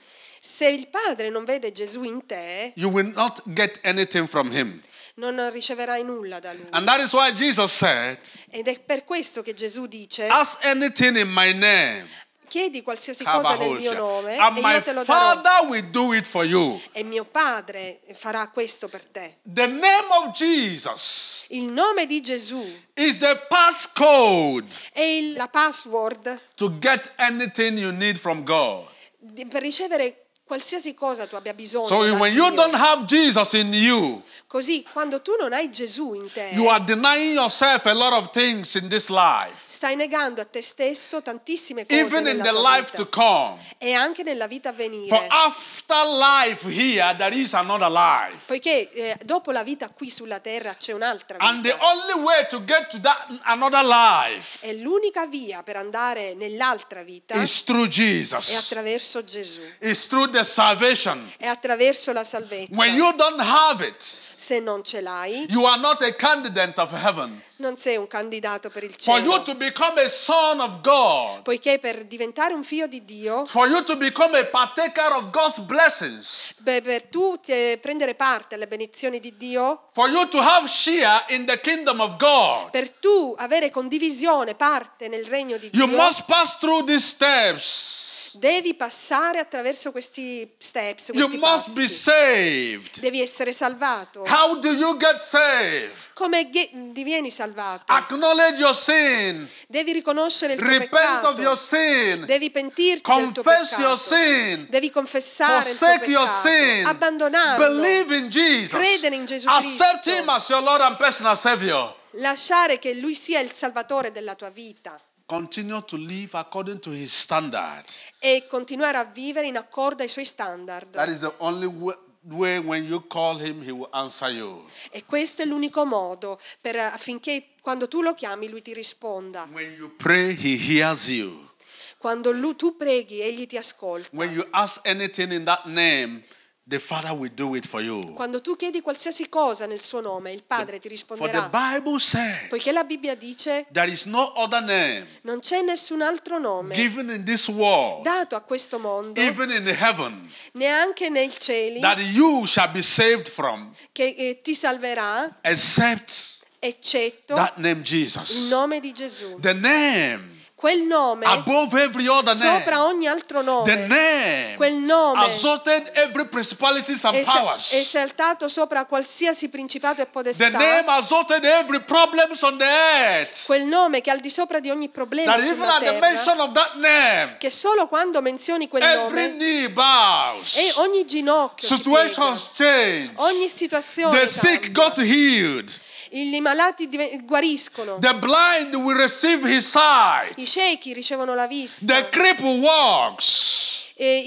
Se 0.50 0.66
il 0.68 0.88
Padre 0.88 1.30
non 1.30 1.44
vede 1.44 1.72
Gesù 1.74 2.04
in 2.04 2.26
te, 2.26 2.72
you 2.76 2.90
will 2.90 3.12
not 3.14 3.42
get 3.54 3.80
anything 3.84 4.28
from 4.28 4.50
him. 4.52 4.82
non 5.16 5.50
riceverai 5.52 6.04
nulla 6.04 6.40
da 6.40 6.54
lui. 6.54 6.68
And 6.72 6.88
that 6.88 7.02
is 7.02 7.12
why 7.12 7.32
Jesus 7.34 7.72
said, 7.74 8.18
Ed 8.50 8.68
è 8.68 8.80
per 8.80 9.04
questo 9.04 9.42
che 9.42 9.54
Gesù 9.54 9.88
dice: 9.88 10.28
Ask 10.28 10.64
anything 10.64 11.18
in 11.18 11.28
my 11.30 11.52
name. 11.54 12.08
Chiedi 12.48 12.82
qualsiasi 12.82 13.26
cosa 13.26 13.58
nel 13.58 13.74
mio 13.74 13.92
nome 13.94 14.38
And 14.38 14.58
e 14.58 14.62
io 14.62 14.82
te 14.82 14.94
lo 14.94 15.04
darò. 15.04 15.42
Father 15.42 15.68
will 15.70 15.90
do 15.92 16.14
it 16.14 16.24
for 16.26 16.46
you. 16.46 16.80
E 16.94 17.04
mio 17.04 17.26
Padre 17.26 18.00
farà 18.14 18.48
questo 18.48 18.88
per 18.88 19.06
te. 19.06 19.40
The 19.44 19.66
name 19.68 20.08
of 20.22 20.32
Jesus 20.34 21.44
Il 21.50 21.64
nome 21.74 22.06
di 22.06 22.22
Gesù 22.22 22.66
is 22.94 23.18
the 23.18 23.38
passcode 23.50 24.66
è 24.94 25.02
il- 25.02 25.34
la 25.34 25.48
password 25.50 26.40
to 26.56 26.78
get 26.80 27.12
anything 27.18 27.78
you 27.78 27.92
need 27.92 28.18
from 28.18 28.44
God. 28.46 28.86
di- 29.20 29.46
per 29.46 29.62
ricevere 29.62 30.27
qualsiasi 30.48 30.94
cosa 30.96 31.28
tu 31.28 31.36
abbia 31.36 31.54
bisogno. 31.54 31.88
So 31.88 31.98
when 32.16 32.34
you 32.34 32.50
don't 32.56 32.74
have 32.76 33.04
Jesus 33.06 33.54
in 33.54 33.74
you, 33.74 34.24
Così 34.48 34.84
quando 34.94 35.22
tu 35.22 35.36
non 35.38 35.52
hai 35.52 35.70
Gesù 35.70 36.14
in 36.14 36.32
te, 36.32 36.52
you 36.54 36.68
are 36.70 36.82
denying 36.84 37.34
yourself 37.34 37.86
a 37.86 37.94
lot 37.94 38.14
of 38.14 38.30
things 38.32 38.74
in 38.76 38.88
this 38.88 39.10
life, 39.10 39.62
stai 39.68 39.96
negando 39.98 40.40
a 40.42 40.46
te 40.46 40.62
stesso 40.62 41.22
tantissime 41.22 41.86
cose 41.86 42.00
even 42.00 42.26
in 42.28 42.40
the 42.42 42.52
life 42.54 42.92
vita. 42.92 42.98
to 43.04 43.10
come. 43.10 43.58
e 43.78 43.92
anche 43.94 44.24
nella 44.24 44.48
vita 44.48 44.70
a 44.70 44.74
For 44.74 44.82
venire. 44.82 45.28
after 45.30 46.06
life 46.06 46.66
here, 46.70 47.14
there 47.18 47.36
is 47.36 47.54
another 47.54 47.90
life. 47.92 48.46
Poiché 48.48 48.90
eh, 48.94 49.18
dopo 49.24 49.52
la 49.52 49.64
vita 49.64 49.90
qui 49.90 50.10
sulla 50.10 50.40
terra 50.40 50.76
c'è 50.76 50.94
un'altra 50.94 51.38
And 51.40 51.62
the 51.64 51.74
vita. 51.74 51.86
only 51.86 52.24
way 52.24 52.46
to 52.50 52.64
get 52.64 52.88
to 52.92 53.00
that 53.02 53.28
another 53.44 53.84
life 53.84 54.66
E 54.66 54.76
l'unica 54.76 55.26
via 55.28 55.62
per 55.64 55.76
andare 55.76 56.34
nell'altra 56.36 57.04
vita 57.04 57.36
is 57.42 57.64
through 57.66 57.86
è 57.88 57.90
Jesus. 57.90 58.56
attraverso 58.56 59.24
Gesù, 59.26 59.60
It's 59.80 60.08
through 60.08 60.30
the 60.38 60.44
salvation. 60.44 61.32
è 61.38 61.48
attraverso 61.48 62.12
la 62.14 62.24
salvezza. 62.24 62.74
When 62.76 62.96
you 62.96 63.14
don't 63.16 63.40
have 63.42 63.86
it, 63.86 64.02
Se 64.02 64.60
non 64.60 64.84
ce 64.84 65.02
l'hai, 65.02 65.46
you 65.50 65.66
are 65.66 65.80
not 65.80 66.02
a 66.04 66.14
candidate 66.14 66.80
of 66.80 66.92
heaven. 66.94 67.42
non 67.60 67.76
sei 67.76 67.98
un 67.98 68.06
candidato 68.06 68.70
per 68.70 68.84
il 68.84 68.94
For 69.00 69.20
you 69.20 69.32
cielo. 69.32 69.42
to 69.44 69.56
become 69.56 70.00
a 70.00 70.08
son 70.10 70.60
of 70.60 70.82
God, 70.82 71.42
Poiché 71.42 71.80
per 71.80 72.06
diventare 72.06 72.54
un 72.54 72.64
figlio 72.64 72.86
di 72.86 73.04
Dio, 73.04 73.46
for 73.48 73.68
you 73.68 73.84
to 73.84 73.98
become 73.98 74.38
a 74.38 74.46
partaker 74.46 75.12
of 75.14 75.32
God's 75.32 75.58
blessings, 75.60 76.54
beh, 76.60 76.82
per 76.84 77.04
tu 77.06 77.40
te- 77.44 77.80
prendere 77.82 78.14
parte 78.14 78.54
alle 78.56 78.68
benedizioni 78.68 79.20
di 79.20 79.36
Dio, 79.36 79.88
for 79.92 80.08
you 80.08 80.28
to 80.30 80.40
have 80.40 80.68
share 80.70 81.24
in 81.30 81.46
the 81.46 81.60
kingdom 81.60 82.00
of 82.00 82.16
God, 82.18 82.70
per 82.70 82.90
tu 82.92 83.34
avere 83.40 83.72
condivisione, 83.72 84.54
parte 84.54 85.08
nel 85.08 85.26
regno 85.26 85.58
di 85.58 85.72
you 85.74 85.88
Dio, 85.88 85.98
must 85.98 86.26
pass 86.26 86.58
through 86.60 86.86
these 86.86 87.04
steps. 87.06 88.06
Devi 88.38 88.74
passare 88.76 89.40
attraverso 89.40 89.92
questi 89.92 90.50
steps, 90.58 91.10
You 91.14 91.28
questi 91.28 91.38
must 91.38 91.74
be 91.74 91.88
saved. 91.88 93.00
Devi 93.00 93.22
essere 93.22 93.52
salvato. 93.52 94.24
How 94.28 94.58
do 94.60 94.72
you 94.72 94.98
get 94.98 95.20
saved? 95.20 95.94
Come 96.14 96.50
ge- 96.50 96.70
divieni 96.92 97.30
salvato? 97.32 97.84
Acknowledge 97.94 98.60
your 98.60 98.76
sin. 98.76 99.48
Devi 99.68 99.92
riconoscere 99.94 100.54
il 100.54 100.60
tuo 100.60 100.68
Repent 100.68 100.90
peccato. 100.90 101.28
of 101.30 101.40
your 101.40 101.58
sin. 101.58 102.26
Devi 102.26 102.50
pentirti 102.52 103.12
del 103.14 103.32
tuo 103.32 103.44
Confess 103.44 103.70
peccato. 103.70 103.82
your 103.82 103.98
sin. 104.00 104.68
Devi 104.70 104.90
confessare 104.92 105.70
il 105.70 105.78
tuo 105.78 105.88
Forsake 105.88 106.10
your 106.10 106.26
peccato. 106.28 106.48
sin. 106.50 106.86
Abbandonarlo. 106.86 107.66
Believe 107.66 108.16
in 108.16 108.30
Jesus. 108.30 108.70
Credere 108.80 109.16
in 109.16 109.26
Gesù 109.26 109.48
Accept 109.48 110.02
Cristo. 110.02 110.22
Him 110.22 110.30
as 110.30 110.50
your 110.50 110.62
Lord 110.62 110.82
and 110.82 110.98
personal 110.98 111.38
Savior. 111.38 111.96
Lasciare 112.20 112.80
che 112.80 112.94
Lui 112.96 113.14
sia 113.14 113.40
il 113.40 113.52
salvatore 113.54 114.12
della 114.12 114.34
tua 114.34 114.50
vita 114.50 115.00
Continue 115.38 115.82
to 115.82 115.98
live 115.98 116.36
according 116.36 116.80
to 116.80 116.92
His 116.92 117.12
standard. 117.12 117.84
e 118.20 118.46
continuare 118.48 118.96
a 118.98 119.04
vivere 119.04 119.46
in 119.48 119.58
accordo 119.58 120.02
ai 120.02 120.08
suoi 120.08 120.24
standard. 120.24 120.92
That 120.92 121.10
is 121.10 121.20
the 121.20 121.34
only 121.40 121.66
wa- 121.66 121.98
way 122.30 122.60
when 122.60 122.86
you 122.86 123.06
call 123.08 123.38
Him, 123.38 123.62
He 123.62 123.72
will 123.72 123.90
answer 123.92 124.30
you. 124.30 124.66
E 124.90 125.04
questo 125.04 125.42
è 125.42 125.46
l'unico 125.46 125.84
modo 125.86 126.40
per, 126.62 126.78
affinché 126.78 127.50
quando 127.62 127.90
tu 127.90 128.02
lo 128.02 128.14
chiami 128.14 128.48
Lui 128.48 128.62
ti 128.62 128.74
risponda. 128.74 129.46
When 129.52 129.74
you 129.78 129.94
pray, 129.98 130.34
He 130.34 130.56
hears 130.56 131.10
you. 131.10 131.50
Quando 131.98 132.32
lui- 132.32 132.56
tu 132.56 132.78
preghi, 132.78 133.20
Egli 133.20 133.48
ti 133.48 133.58
ascolta. 133.58 134.08
When 134.14 134.32
you 134.32 134.48
ask 134.52 134.80
anything 134.88 135.34
in 135.34 135.44
that 135.44 135.66
name, 135.66 136.22
the 136.68 136.80
Father 136.80 137.14
will 137.14 137.32
do 137.34 137.56
it 137.56 137.66
for 137.66 137.82
you. 137.82 138.14
Quando 138.14 138.42
tu 138.42 138.56
chiedi 138.58 138.82
qualsiasi 138.82 139.30
cosa 139.30 139.66
nel 139.66 139.82
suo 139.82 140.02
nome, 140.02 140.32
il 140.34 140.44
Padre 140.44 140.80
ti 140.80 140.90
For 140.90 141.18
the 141.18 141.24
risponderà. 141.24 141.50
Bible 141.50 142.00
said, 142.00 142.50
Poiché 142.50 142.74
la 142.74 142.84
Bibbia 142.84 143.16
dice 143.16 143.66
there 143.72 143.90
is 143.90 144.06
no 144.06 144.34
other 144.36 144.62
name 144.62 145.06
non 145.22 145.40
c'è 145.40 145.62
nessun 145.62 146.02
altro 146.02 146.40
nome 146.40 146.74
given 146.76 147.10
in 147.10 147.24
this 147.24 147.48
world, 147.48 148.04
dato 148.04 148.36
a 148.36 148.42
questo 148.42 148.80
mondo, 148.80 149.20
even 149.22 149.50
in 149.52 149.68
heaven, 149.68 150.30
neanche 150.54 151.10
nei 151.10 151.30
cieli, 151.30 151.80
that 151.80 152.00
you 152.00 152.46
shall 152.46 152.70
be 152.72 152.82
saved 152.82 153.30
from, 153.30 153.74
che 153.94 154.14
eh, 154.18 154.42
ti 154.42 154.54
salverà, 154.54 155.40
except 155.42 156.40
eccetto 156.60 157.36
that 157.36 157.56
name 157.58 157.78
il 157.80 157.84
Jesus. 157.84 158.50
nome 158.50 158.80
di 158.80 158.92
Gesù. 158.92 159.40
The 159.40 159.54
name 159.54 160.36
Quel 160.60 160.88
nome, 160.88 161.24
above 161.24 161.80
every 161.80 162.08
other 162.08 162.36
sopra 162.36 162.78
name. 162.78 162.82
ogni 162.88 163.08
altro 163.08 163.42
The 163.42 163.46
nome, 163.46 163.86
name 163.88 164.56
quel 164.58 164.74
nome 164.80 165.24
exalted 165.32 165.92
every 165.94 166.26
principalities 166.30 167.04
and 167.04 167.22
sa- 167.22 167.32
powers. 167.42 167.74
esaltato 167.74 168.48
sopra 168.48 168.86
qualsiasi 168.86 169.50
principato 169.50 170.02
e 170.02 170.06
The 170.06 170.10
podestà. 170.10 170.50
name 170.50 170.98
exalted 170.98 171.44
every 171.44 171.80
problems 171.84 172.42
on 172.42 172.58
the 172.58 172.66
earth. 172.66 173.46
Quel 173.46 173.66
nome 173.68 174.02
che 174.02 174.10
al 174.10 174.20
di 174.20 174.32
sopra 174.32 174.60
di 174.60 174.72
ogni 174.72 174.90
problema 174.90 175.34
That 175.34 175.44
even 175.44 175.58
sulla 175.58 175.76
at 175.76 175.80
the 175.80 175.86
terra, 175.92 176.00
mention 176.10 176.40
of 176.40 176.52
that 176.54 176.74
name, 176.78 177.36
che 177.38 177.52
solo 177.52 177.86
quando 177.88 178.20
menzioni 178.24 178.68
quel 178.68 178.82
every 178.82 179.28
nome 179.28 179.36
knee 179.36 179.70
bows. 179.70 180.56
e 180.58 180.72
ogni 180.78 181.06
ginocchio 181.06 181.68
si 181.68 181.76
Situations 181.76 182.50
piega, 182.56 182.72
change. 182.74 183.12
ogni 183.18 183.48
situazione 183.48 184.20
The 184.22 184.26
sick 184.26 184.72
got 184.72 184.98
healed. 184.98 185.72
I 186.12 186.40
malati 186.42 186.90
guariscono, 187.24 187.98
The 188.00 188.14
blind 188.16 188.74
will 188.76 188.96
receive 188.98 189.48
his 189.48 189.68
sight. 189.68 190.38
i 190.38 190.46
ciechi 190.46 190.94
ricevono 190.94 191.34
la 191.36 191.48
vista, 191.48 191.86
The 191.86 192.10
cripple 192.10 192.60
walks. 192.60 193.86
e 193.96 194.22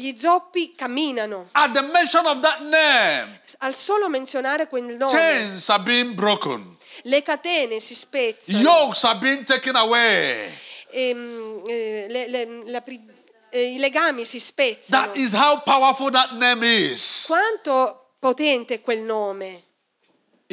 gli 0.00 0.16
zoppi 0.16 0.74
camminano. 0.74 1.48
At 1.52 1.72
the 1.72 1.82
mention 1.82 2.24
of 2.26 2.40
that 2.40 2.60
name, 2.62 3.40
Al 3.58 3.74
solo 3.74 4.08
menzionare 4.08 4.68
quel 4.68 4.96
nome, 4.96 5.10
chains 5.12 5.68
are 5.68 5.82
being 5.82 6.14
broken, 6.14 6.76
le 7.04 7.22
catene 7.22 7.78
si 7.78 7.94
spezzano, 7.94 8.58
yokes 8.60 9.04
are 9.04 9.18
being 9.18 9.44
taken 9.44 9.76
away. 9.76 10.50
ehm, 10.90 11.62
eh, 11.66 12.06
le- 12.08 12.28
le- 12.28 12.62
la 12.70 12.82
eh, 13.54 13.74
i 13.74 13.78
legami 13.78 14.24
si 14.24 14.38
spezzano. 14.40 15.06
That 15.12 15.16
is 15.16 15.32
how 15.34 15.60
powerful 15.62 16.10
that 16.10 16.32
name 16.32 16.62
is. 16.62 17.24
Quanto 17.26 18.14
potente 18.18 18.80
quel 18.80 19.00
nome. 19.02 19.62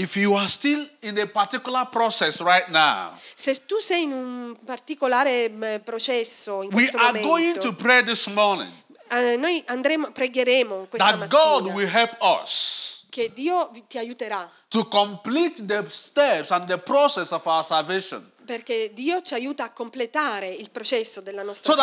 If 0.01 0.15
you 0.15 0.33
are 0.37 0.47
still 0.47 0.87
in 1.01 1.17
a 1.19 1.25
particular 1.27 1.85
process 1.91 2.39
right 2.39 2.67
now, 2.69 3.17
Se 3.33 3.53
tu 3.65 3.79
sei 3.79 4.03
in 4.03 4.13
un 4.13 4.57
particolare 4.65 5.51
eh, 5.51 5.79
processo 5.83 6.61
in 6.61 6.69
we 6.71 6.87
questo 6.87 6.97
are 6.97 7.19
going 7.21 7.57
to 7.59 7.73
pray 7.73 8.01
this 8.03 8.27
morning 8.27 8.71
eh, 9.09 9.35
noi 9.35 9.61
andremo, 9.67 10.11
pregheremo 10.11 10.87
questa 10.87 11.17
that 11.17 11.27
God 11.29 11.63
mattina 11.63 11.75
will 11.75 11.89
help 11.89 12.15
us 12.21 13.03
che 13.09 13.31
Dio 13.33 13.69
vi- 13.73 13.83
ti 13.87 13.97
aiuterà, 13.97 14.49
to 14.69 14.85
complete 14.87 15.65
the 15.65 15.83
steps 15.89 16.51
and 16.51 16.63
the 16.67 16.77
process 16.77 17.31
of 17.31 17.45
our 17.45 17.63
salvation 17.65 18.23
perché 18.49 18.89
Dio 18.95 19.21
ci 19.21 19.35
aiuta 19.35 19.63
a 19.63 19.69
completare 19.69 20.47
il 20.47 20.71
processo 20.71 21.21
della 21.21 21.43
nostra 21.43 21.71
so. 21.71 21.79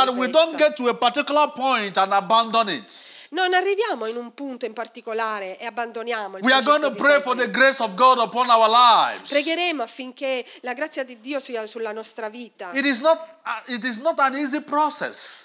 Non 3.28 3.54
arriviamo 3.54 4.06
in 4.06 4.16
un 4.16 4.34
punto 4.34 4.64
in 4.66 4.72
particolare 4.72 5.58
e 5.58 5.66
abbandoniamo 5.66 6.38
il 6.38 6.42
We 6.42 6.50
processo. 6.50 6.90
Pregheremo 9.28 9.82
affinché 9.84 10.44
la 10.62 10.72
grazia 10.72 11.04
di 11.04 11.20
Dio 11.20 11.38
sia 11.38 11.68
sulla 11.68 11.92
nostra 11.92 12.28
vita. 12.28 12.72
It 12.72 12.84
is 12.84 12.98
not 12.98 13.18
uh. 13.46 13.72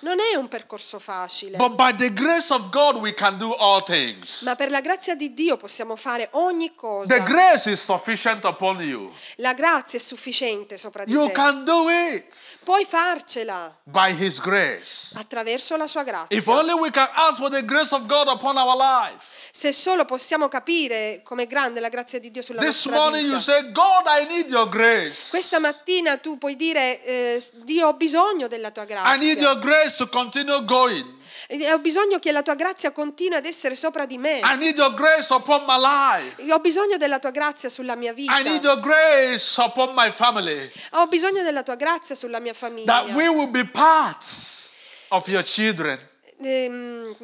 Non 0.01 0.17
è 0.19 0.35
un 0.35 0.47
percorso 0.47 0.97
facile, 0.97 1.57
But 1.57 1.75
by 1.75 1.95
the 1.95 2.11
grace 2.13 2.51
of 2.51 2.69
God 2.69 2.95
we 2.95 3.13
can 3.13 3.37
do 3.37 3.53
all 3.53 3.83
things. 3.83 4.41
ma 4.41 4.55
per 4.55 4.71
la 4.71 4.81
grazia 4.81 5.15
di 5.15 5.33
Dio 5.35 5.55
possiamo 5.55 5.95
fare 5.95 6.29
ogni 6.31 6.73
cosa. 6.73 7.15
The 7.15 7.23
grace 7.23 7.69
is 7.69 7.83
sufficient 7.83 8.43
upon 8.45 8.79
you. 8.79 9.11
La 9.35 9.53
grazia 9.53 9.99
è 9.99 10.01
sufficiente 10.01 10.77
sopra 10.77 11.03
di 11.03 11.10
You 11.11 11.29
can 11.31 11.63
do 11.65 11.89
it 11.89 12.33
Puoi 12.63 12.85
farcela 12.85 13.75
by 13.83 14.13
his 14.13 14.39
grace. 14.39 15.13
attraverso 15.15 15.75
la 15.77 15.87
sua 15.87 16.03
grazia. 16.03 16.37
If 16.37 16.47
only 16.47 16.73
we 16.73 16.89
can 16.91 17.09
ask 17.15 17.37
for 17.37 17.49
the 17.49 17.63
grace 17.63 17.93
of 17.93 18.05
God 18.05 18.27
upon 18.27 18.57
our 18.57 18.75
life. 18.75 19.49
Se 19.51 19.71
solo 19.71 20.05
possiamo 20.05 20.47
capire 20.47 21.21
com'è 21.23 21.47
grande 21.47 21.79
la 21.79 21.89
grazia 21.89 22.19
di 22.19 22.31
Dio 22.31 22.41
sulla 22.41 22.61
This 22.61 22.85
nostra 22.85 22.95
morning 22.95 23.25
you 23.29 23.37
vita. 23.37 23.51
say, 23.51 23.71
God, 23.71 24.05
I 24.07 24.25
need 24.27 24.49
your 24.49 24.69
grace. 24.69 25.29
Questa 25.31 25.59
mattina 25.59 26.17
tu 26.17 26.37
puoi 26.37 26.55
dire, 26.55 27.03
eh, 27.03 27.43
Dio 27.63 27.87
ho 27.87 27.93
bisogno 27.93 28.47
della 28.47 28.71
tua 28.71 28.83
I 28.83 29.17
need 29.17 29.37
grazia. 29.37 29.41
your 29.41 29.59
grace 29.59 29.97
to 29.97 30.07
continue 30.07 30.63
going. 30.65 31.19
E 31.47 31.71
Ho 31.71 31.79
bisogno 31.79 32.19
che 32.19 32.31
la 32.31 32.41
tua 32.41 32.55
grazia 32.55 32.91
continui 32.91 33.37
ad 33.37 33.45
essere 33.45 33.75
sopra 33.75 34.05
di 34.05 34.17
me. 34.17 34.39
Ho 36.49 36.59
bisogno 36.59 36.97
della 36.97 37.19
tua 37.19 37.31
grazia 37.31 37.69
sulla 37.69 37.95
mia 37.95 38.13
vita. 38.13 38.33
Ho 40.91 41.07
bisogno 41.07 41.43
della 41.43 41.63
tua 41.63 41.75
grazia 41.75 42.15
sulla 42.15 42.39
mia 42.39 42.53
famiglia. 42.53 43.03
That 43.03 43.13
we 43.13 43.27
will 43.27 43.49
be 43.49 43.65
parts 43.65 44.73
of 45.09 45.27
your 45.27 45.43
children. 45.43 45.99
Ehm, 46.41 47.15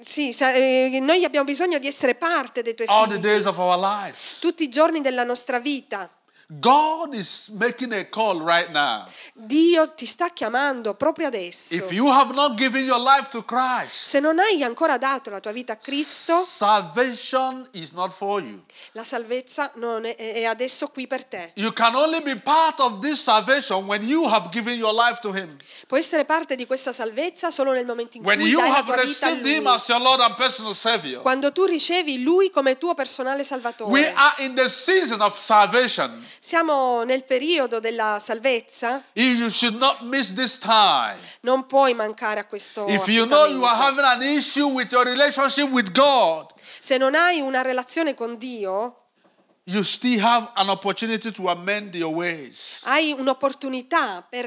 sì, 0.00 0.34
eh, 0.38 0.98
noi 1.00 1.24
abbiamo 1.24 1.46
bisogno 1.46 1.78
di 1.78 1.86
essere 1.86 2.14
parte 2.14 2.62
dei 2.62 2.74
tuoi 2.74 2.88
figli 2.88 3.20
tutti 4.40 4.64
i 4.64 4.68
giorni 4.68 5.00
della 5.00 5.24
nostra 5.24 5.58
vita. 5.58 6.10
God 6.60 7.14
is 7.14 7.48
making 7.54 7.92
a 7.94 8.04
call 8.04 8.40
right 8.42 8.70
now. 8.70 9.06
Dio 9.32 9.94
ti 9.94 10.04
sta 10.04 10.28
chiamando 10.30 10.94
proprio 10.94 11.28
adesso. 11.28 11.74
If 11.74 11.92
you 11.92 12.10
have 12.10 12.34
not 12.34 12.56
given 12.58 12.84
your 12.84 12.98
life 13.00 13.28
to 13.30 13.42
Christ, 13.42 14.08
Se 14.08 14.20
non 14.20 14.38
hai 14.38 14.62
ancora 14.62 14.98
dato 14.98 15.30
la 15.30 15.40
tua 15.40 15.52
vita 15.52 15.72
a 15.72 15.76
Cristo, 15.76 16.42
salvation 16.44 17.66
is 17.72 17.92
not 17.92 18.12
for 18.12 18.42
you. 18.42 18.60
la 18.92 19.04
salvezza 19.04 19.70
non 19.76 20.04
è, 20.04 20.14
è 20.16 20.44
adesso 20.44 20.88
qui 20.88 21.06
per 21.06 21.24
te. 21.24 21.52
You 21.54 21.72
can 21.72 21.94
only 21.94 22.20
be 22.20 22.36
part 22.36 22.80
of 22.80 23.00
this 23.00 23.20
salvation 23.22 23.86
when 23.86 24.02
you 24.02 24.28
have 24.28 24.50
given 24.50 24.76
your 24.78 24.92
life 24.92 25.20
to 25.20 25.32
Him. 25.32 25.56
Puoi 25.86 26.00
essere 26.00 26.24
parte 26.24 26.54
di 26.54 26.66
questa 26.66 26.92
salvezza 26.92 27.50
solo 27.50 27.72
nel 27.72 27.86
momento 27.86 28.18
in 28.18 28.24
When 28.24 28.38
cui 28.38 28.52
dai 28.52 28.68
la 28.68 28.82
tua 28.82 28.96
vita 29.02 29.26
a 29.26 29.30
received 29.30 29.46
Him 29.46 29.66
as 29.68 29.88
your 29.88 30.00
Lord 30.00 30.20
and 30.20 30.34
personal 30.34 30.74
Savior. 30.74 31.22
Quando 31.22 31.50
tu 31.52 31.64
ricevi 31.64 32.22
Lui 32.22 32.50
come 32.50 32.76
tuo 32.76 32.94
personale 32.94 33.38
We 33.38 33.44
salvatore. 33.44 34.12
are 34.14 34.34
in 34.44 34.54
the 34.54 34.68
season 34.68 35.20
of 35.22 35.38
salvation. 35.38 36.10
Siamo 36.44 37.04
nel 37.04 37.22
periodo 37.22 37.78
della 37.78 38.18
salvezza. 38.20 39.00
You 39.12 39.48
should 39.48 39.78
not 39.78 40.00
miss 40.00 40.32
this 40.34 40.58
time. 40.58 41.16
Non 41.42 41.66
puoi 41.66 41.94
mancare 41.94 42.40
a 42.40 42.46
questo 42.46 42.84
If 42.88 43.06
you 43.06 43.26
know 43.26 43.46
you 43.46 43.62
are 43.62 43.80
having 43.80 44.04
an 44.04 44.22
issue 44.22 44.66
with 44.66 44.90
your 44.90 45.04
relationship 45.04 45.70
with 45.70 45.92
God, 45.92 46.48
Se 46.80 46.96
non 46.96 47.14
hai 47.14 47.38
una 47.40 47.62
relazione 47.62 48.14
con 48.14 48.38
Dio, 48.38 49.01
you 49.64 49.84
still 49.84 50.18
have 50.18 50.50
an 50.56 50.68
opportunity 50.70 51.30
to 51.30 51.48
amend 51.48 51.94
your 51.94 52.12
ways. 52.12 52.80
hai 52.82 53.12
un'opportunità 53.12 54.26
per 54.28 54.46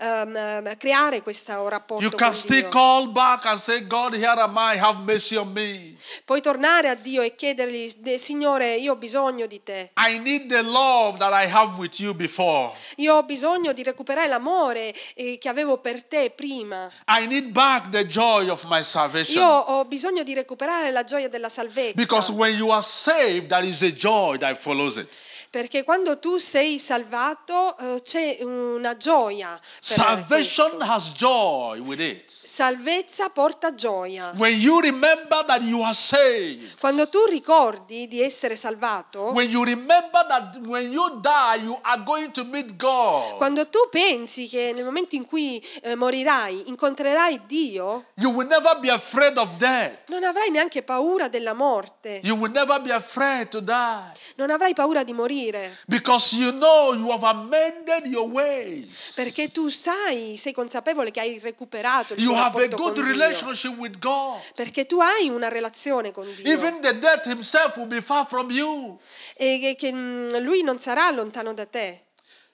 ehm, 0.00 0.76
creare 0.76 1.22
questo 1.22 1.68
rapporto 1.68 2.02
You 2.02 2.12
can 2.12 2.34
still 2.34 2.68
call 2.68 3.08
back 3.12 3.46
and 3.46 3.60
say, 3.60 3.86
God, 3.86 4.14
here 4.14 4.26
am 4.40 4.56
I, 4.56 4.76
have 4.76 5.02
mercy 5.04 5.36
on 5.36 5.52
me. 5.52 5.94
Puoi 6.24 6.40
tornare 6.40 6.88
a 6.88 6.94
Dio 6.96 7.22
e 7.22 7.36
chiedergli, 7.36 7.92
"De- 7.98 8.18
Signore, 8.18 8.74
io 8.74 8.92
ho 8.92 8.96
bisogno 8.96 9.46
di 9.46 9.62
te. 9.62 9.92
I 9.98 10.18
need 10.18 10.48
the 10.48 10.62
love 10.62 11.18
that 11.18 11.32
I 11.32 11.48
have 11.48 11.78
with 11.78 12.00
you 12.00 12.12
before. 12.12 12.72
Io 12.96 13.14
ho 13.14 13.22
bisogno 13.22 13.72
di 13.72 13.84
recuperare 13.84 14.26
l'amore 14.26 14.92
eh, 15.14 15.38
che 15.38 15.48
avevo 15.48 15.78
per 15.78 16.02
te 16.04 16.30
prima. 16.34 16.90
I 17.06 17.26
need 17.28 17.50
back 17.52 17.90
the 17.90 18.04
joy 18.08 18.48
of 18.48 18.64
my 18.64 18.82
salvation. 18.82 19.36
Io 19.36 19.46
ho 19.46 19.84
bisogno 19.84 20.24
di 20.24 20.34
recuperare 20.34 20.90
la 20.90 21.04
gioia 21.04 21.28
della 21.28 21.48
salvezza. 21.48 21.92
Because 21.94 22.32
when 22.32 22.56
you 22.56 22.70
are 22.70 22.82
saved, 22.82 23.46
there 23.48 23.64
is 23.64 23.82
a 23.82 23.92
joy 23.92 24.36
that 24.38 24.54
follows 24.58 24.98
it. 24.98 25.24
Perché 25.56 25.84
quando 25.84 26.18
tu 26.18 26.36
sei 26.36 26.78
salvato 26.78 27.78
eh, 27.78 28.02
c'è 28.02 28.40
una 28.42 28.94
gioia. 28.98 29.58
Salvation 29.80 30.82
has 30.82 31.12
joy 31.14 31.78
with 31.78 31.98
it. 31.98 32.30
Salvezza 32.30 33.30
porta 33.30 33.74
gioia. 33.74 34.34
When 34.36 34.60
you 34.60 34.80
remember 34.80 35.46
that 35.46 35.62
you 35.62 35.80
are 35.82 35.94
saved, 35.94 36.78
Quando 36.78 37.08
tu 37.08 37.24
ricordi 37.30 38.06
di 38.06 38.20
essere 38.20 38.54
salvato, 38.54 39.30
when 39.32 39.48
you 39.48 39.64
remember 39.64 40.26
that 40.28 40.58
when 40.58 40.92
you 40.92 41.20
die, 41.22 41.62
you 41.62 41.78
are 41.84 42.02
going 42.02 42.30
to 42.32 42.44
meet 42.44 42.76
God, 42.76 43.38
quando 43.38 43.66
tu 43.70 43.88
pensi 43.90 44.48
che 44.48 44.72
nel 44.74 44.84
momento 44.84 45.14
in 45.14 45.24
cui 45.26 45.66
eh, 45.80 45.94
morirai 45.94 46.64
incontrerai 46.68 47.46
Dio, 47.46 48.04
you 48.16 48.30
will 48.30 48.46
never 48.46 48.78
be 48.78 48.90
afraid 48.90 49.38
of 49.38 49.56
death. 49.56 50.10
non 50.10 50.22
avrai 50.22 50.50
neanche 50.50 50.82
paura 50.82 51.28
della 51.28 51.54
morte, 51.54 52.20
You 52.24 52.36
will 52.36 52.52
never 52.52 52.78
be 52.82 52.92
afraid 52.92 53.48
to 53.48 53.60
die. 53.60 54.12
non 54.34 54.50
avrai 54.50 54.74
paura 54.74 55.02
di 55.02 55.14
morire, 55.14 55.44
Because 55.86 56.34
you 56.36 56.50
know 56.52 56.92
you 56.94 57.10
have 57.12 57.24
amended 57.26 58.06
your 58.06 58.28
ways. 58.30 59.12
perché 59.14 59.50
tu 59.50 59.68
sai, 59.68 60.36
sei 60.36 60.52
consapevole 60.52 61.10
che 61.10 61.20
hai 61.20 61.38
recuperato 61.38 62.14
il 62.14 62.20
You 62.20 62.32
tuo 62.32 62.42
rapporto 62.42 62.76
con 62.76 62.92
Dio, 62.94 63.02
relationship 63.04 63.76
with 63.78 63.98
God. 63.98 64.40
perché 64.54 64.86
tu 64.86 65.00
hai 65.00 65.28
una 65.28 65.48
relazione 65.48 66.10
con 66.12 66.26
Dio 66.34 66.50
Even 66.50 66.80
the 66.80 66.98
death 66.98 67.26
himself 67.26 67.76
will 67.76 67.86
be 67.88 68.00
far 68.00 68.26
from 68.26 68.50
you. 68.50 68.98
e 69.34 69.74
che, 69.78 69.92
mm, 69.92 70.36
Lui 70.38 70.62
non 70.62 70.78
sarà 70.78 71.10
lontano 71.10 71.52
da 71.54 71.66
te. 71.66 72.04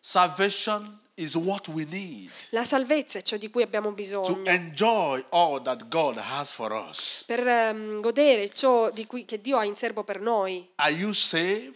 Salvation 0.01 0.99
is 1.15 1.35
what 1.37 1.69
we 1.69 1.85
need 1.89 2.31
La 2.51 2.65
salvezza 2.65 3.19
è 3.19 3.23
ciò 3.23 3.37
di 3.37 3.51
cui 3.51 3.63
abbiamo 3.63 3.89
to 3.89 3.95
bisogno 3.95 4.51
enjoy 4.51 5.23
all 5.31 5.63
that 5.63 5.87
God 5.89 6.17
has 6.17 6.51
for 6.53 6.73
us. 6.73 7.23
per 7.27 7.47
ehm, 7.47 8.01
godere 8.01 8.51
ciò 8.53 8.91
di 8.91 9.07
cui, 9.07 9.25
che 9.25 9.41
Dio 9.41 9.59
ha 9.59 9.65
in 9.65 9.77
serbo 9.77 10.03
per 10.05 10.21
noi. 10.21 10.69
Are 10.77 10.91
you 10.93 11.13
saved 11.13 11.75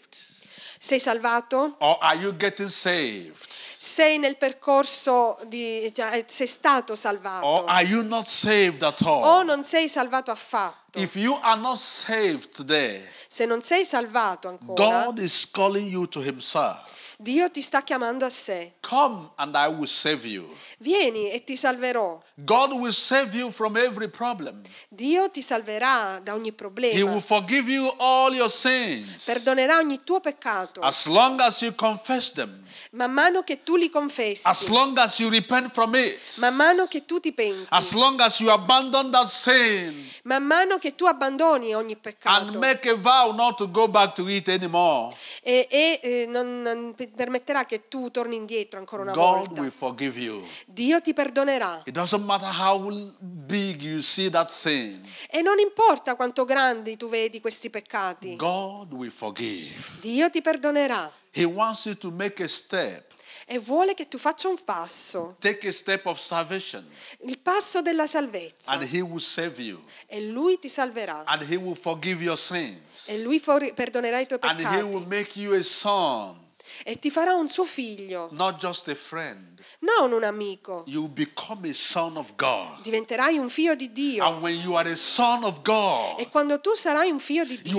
Sei 0.79 0.99
salvato? 0.99 1.74
or 1.81 1.99
are 2.03 2.16
you 2.16 2.33
getting 2.33 2.68
saved? 2.68 3.53
Sei 3.87 4.18
nel 4.18 4.37
percorso 4.37 5.39
di... 5.47 5.91
cioè, 5.95 6.24
sei 6.26 6.47
stato 6.49 6.93
Or 6.93 6.99
salvato 6.99 7.64
are 7.66 7.87
you 7.87 8.03
not 8.03 8.26
saved 8.26 8.82
at 8.82 9.01
o 9.03 9.22
all? 9.22 9.45
non 9.47 9.62
sei 9.64 9.89
salvato 9.89 10.32
affatto. 10.32 10.99
If 10.99 11.14
you 11.14 11.39
are 11.43 11.61
not 11.61 11.76
saved 11.78 12.51
today, 12.55 13.07
Se 13.28 13.45
non 13.45 13.62
sei 13.62 13.84
salvato 13.84 14.49
ancora, 14.49 15.05
God 15.05 15.18
is 15.20 15.49
calling 15.51 15.89
you 15.89 16.09
to 16.09 16.20
Himself. 16.20 16.95
Dio 17.18 17.51
ti 17.51 17.62
sta 17.62 17.82
chiamando 17.82 18.26
a 18.26 18.28
sé. 18.30 18.74
Come 18.80 19.30
and 19.37 19.55
I 19.57 19.68
will 19.68 19.89
save 19.89 20.26
you. 20.26 20.47
Vieni 20.78 21.30
e 21.30 21.45
ti 21.45 21.57
salverò. 21.57 22.22
God 22.34 22.72
will 22.72 22.93
save 22.93 23.34
you 23.34 23.51
from 23.51 23.76
every 23.76 24.09
problem. 24.09 24.61
Dio 24.89 25.30
ti 25.30 25.41
salverà 25.41 26.20
da 26.22 26.34
ogni 26.34 26.49
He 26.49 26.53
problema. 26.53 27.11
will 27.11 27.20
forgive 27.22 27.70
you 27.72 27.91
all 27.99 28.34
your 28.34 28.51
sins 28.51 29.24
Perdonerà 29.24 29.78
ogni 29.78 30.03
tuo 30.05 30.20
peccato. 30.20 30.80
as 30.82 31.07
long 31.07 31.41
as 31.41 31.61
you 31.62 31.74
confess 31.74 32.32
them, 32.32 32.62
Man 32.91 33.12
mano 33.12 33.43
che 33.43 33.62
tu 33.62 33.76
li 33.77 33.89
confessi. 33.91 34.43
as 34.47 34.68
long 34.68 34.99
as 34.99 35.18
you 35.18 35.29
repent 35.29 35.72
from 35.72 35.95
it, 35.95 36.18
Man 36.39 36.55
mano 36.57 36.87
che 36.87 37.05
tu 37.05 37.20
ti 37.20 37.33
penti. 37.33 37.66
as 37.70 37.93
long 37.93 38.20
as 38.20 38.41
you 38.41 38.51
abandon 38.51 39.11
that 39.11 39.27
sin. 39.27 39.95
Man 40.24 40.45
mano 40.45 40.79
che 40.79 40.95
tu 40.95 41.05
abbandoni 41.05 41.74
ogni 41.74 41.93
and 41.93 42.01
peccato 42.01 42.59
make 42.59 42.89
a 42.89 42.95
vow 42.95 43.33
not 43.33 43.57
to 43.57 43.70
go 43.70 43.87
back 43.89 44.14
to 44.14 44.29
it 44.29 44.49
anymore, 44.49 45.14
e, 45.43 45.66
e, 45.70 46.01
eh, 46.03 46.27
non, 46.27 46.62
non 46.62 46.95
permetterà 47.14 47.64
che 47.64 47.89
tu 47.89 48.11
torni 48.11 48.37
indietro 48.37 48.79
ancora 48.79 49.03
una 49.03 49.12
God 49.12 49.47
volta. 49.47 49.61
will 49.61 49.70
forgive 49.70 50.18
you. 50.18 50.45
Dio 50.66 51.01
ti 51.01 51.12
perdonerà. 51.14 51.83
It 51.85 51.95
doesn't 51.95 52.24
matter 52.24 52.49
how 52.49 52.79
big 53.20 53.83
you 53.83 54.01
see 54.01 54.29
that 54.31 54.51
sin, 54.51 55.01
E 55.31 55.43
non 55.43 55.59
importa 55.59 56.14
quanto 56.16 56.45
grandi 56.45 56.97
tu 56.97 57.09
vedi 57.09 57.41
questi 57.41 57.70
peccati, 57.70 58.37
God 58.37 58.93
will 58.93 59.11
forgive. 59.11 59.74
Dio 60.01 60.31
ti 60.31 60.41
perdonerà 60.41 61.12
He 61.37 61.45
wants 61.45 61.85
you 61.85 61.95
to 61.97 62.11
make 62.11 62.43
a 62.43 62.49
step, 62.49 63.06
e 63.49 63.59
vuole 63.59 63.94
che 63.94 64.09
tu 64.09 64.18
faccia 64.18 64.49
un 64.49 64.59
passo, 64.64 65.36
take 65.38 65.68
a 65.68 65.72
step 65.72 66.05
of 66.07 66.18
salvation, 66.18 66.84
il 67.20 67.38
passo 67.38 67.80
della 67.80 68.07
salvezza. 68.07 68.72
and 68.72 68.82
He 68.92 69.01
will 69.01 69.20
save 69.20 69.62
you, 69.62 69.82
E 70.09 70.20
lui 70.20 70.59
ti 70.59 70.68
salverà. 70.68 71.22
and 71.26 71.42
He 71.49 71.57
will 71.57 71.76
forgive 71.76 72.22
your 72.22 72.36
sins, 72.36 73.07
E 73.09 73.22
lui 73.22 73.38
for- 73.38 73.72
perdonerà 73.72 74.18
i 74.18 74.26
tuoi 74.26 74.38
and 74.42 74.61
He 74.61 74.82
will 74.82 75.05
peccati. 75.05 75.07
make 75.07 75.38
you 75.40 75.55
a 75.55 75.62
son, 75.62 76.44
E 76.84 76.99
ti 76.99 77.11
farà 77.12 77.34
un 77.34 77.47
suo 77.49 77.62
figlio, 77.64 78.28
not 78.32 78.57
just 78.59 78.88
a 78.88 78.94
friend. 78.97 79.61
non 79.78 80.11
un 80.11 80.24
amico. 80.24 80.82
You 80.88 81.03
will 81.03 81.12
become 81.12 81.68
a 81.68 81.72
son 81.72 82.16
of 82.16 82.32
God. 82.36 82.82
Diventerai 82.82 83.38
un 83.38 83.49
figlio 83.49 83.76
di 83.76 83.92
Dio. 83.92 84.24
And 84.24 84.42
when 84.42 84.59
you 84.59 84.74
are 84.74 84.90
a 84.90 84.97
son 84.97 85.44
of 85.44 85.62
God, 85.62 86.18
E 86.18 86.28
quando 86.28 86.61
tu 86.61 86.74
sarai 86.74 87.09
un 87.11 87.20
figlio 87.20 87.44
di 87.44 87.62
Dio, 87.62 87.72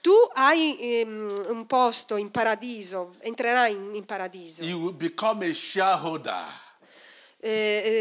tu 0.00 0.12
hai 0.34 0.76
ehm, 1.00 1.46
un 1.48 1.66
posto 1.66 2.16
in 2.16 2.30
paradiso, 2.30 3.14
entrerai 3.20 3.72
in, 3.74 3.94
in 3.94 4.04
paradiso. 4.04 4.64
You 4.64 4.78
will 4.78 4.94
become 4.94 5.46
a 5.48 5.52
shareholder 5.52 6.68
Eh, 7.42 7.48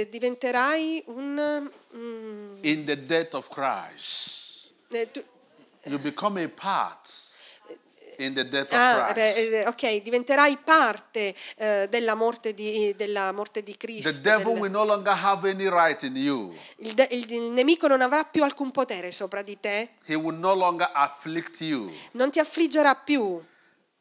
eh, 0.02 0.10
diventerai 0.10 1.02
un... 1.08 1.70
mm, 1.94 2.58
in 2.62 2.84
the 2.86 2.96
death 3.06 3.34
of 3.36 3.48
Christ. 3.50 4.72
eh, 4.92 5.10
tu- 5.12 5.24
You 5.86 5.98
become 6.00 6.38
a 6.44 6.48
part 6.50 7.08
ah, 8.72 9.14
eh, 9.16 9.66
ok, 9.68 10.02
diventerai 10.02 10.58
parte 10.58 11.34
eh, 11.58 11.88
della, 11.90 12.16
morte 12.16 12.54
di, 12.54 12.94
della 12.98 13.32
morte 13.32 13.64
di 13.64 13.76
Cristo. 13.78 14.12
The 14.12 14.22
devil 14.22 14.54
del- 14.54 14.62
will 14.62 14.72
no 14.72 14.84
longer 14.86 15.14
have 15.14 15.50
any 15.50 15.68
right 15.70 16.02
in 16.04 16.16
you. 16.16 16.54
il, 16.80 16.94
de- 16.94 17.08
il- 17.12 17.32
il 17.32 17.42
nemico 17.52 17.88
non 17.88 18.02
avrà 18.02 18.24
più 18.24 18.44
alcun 18.44 18.72
potere 18.72 19.12
sopra 19.12 19.42
di 19.42 19.58
te, 19.60 19.90
He 20.06 20.16
will 20.16 20.38
no 20.38 20.54
longer 20.54 20.90
afflict 20.94 21.62
you. 21.62 21.92
non 22.14 22.30
ti 22.32 22.40
affliggerà 22.40 22.96
più, 22.96 23.42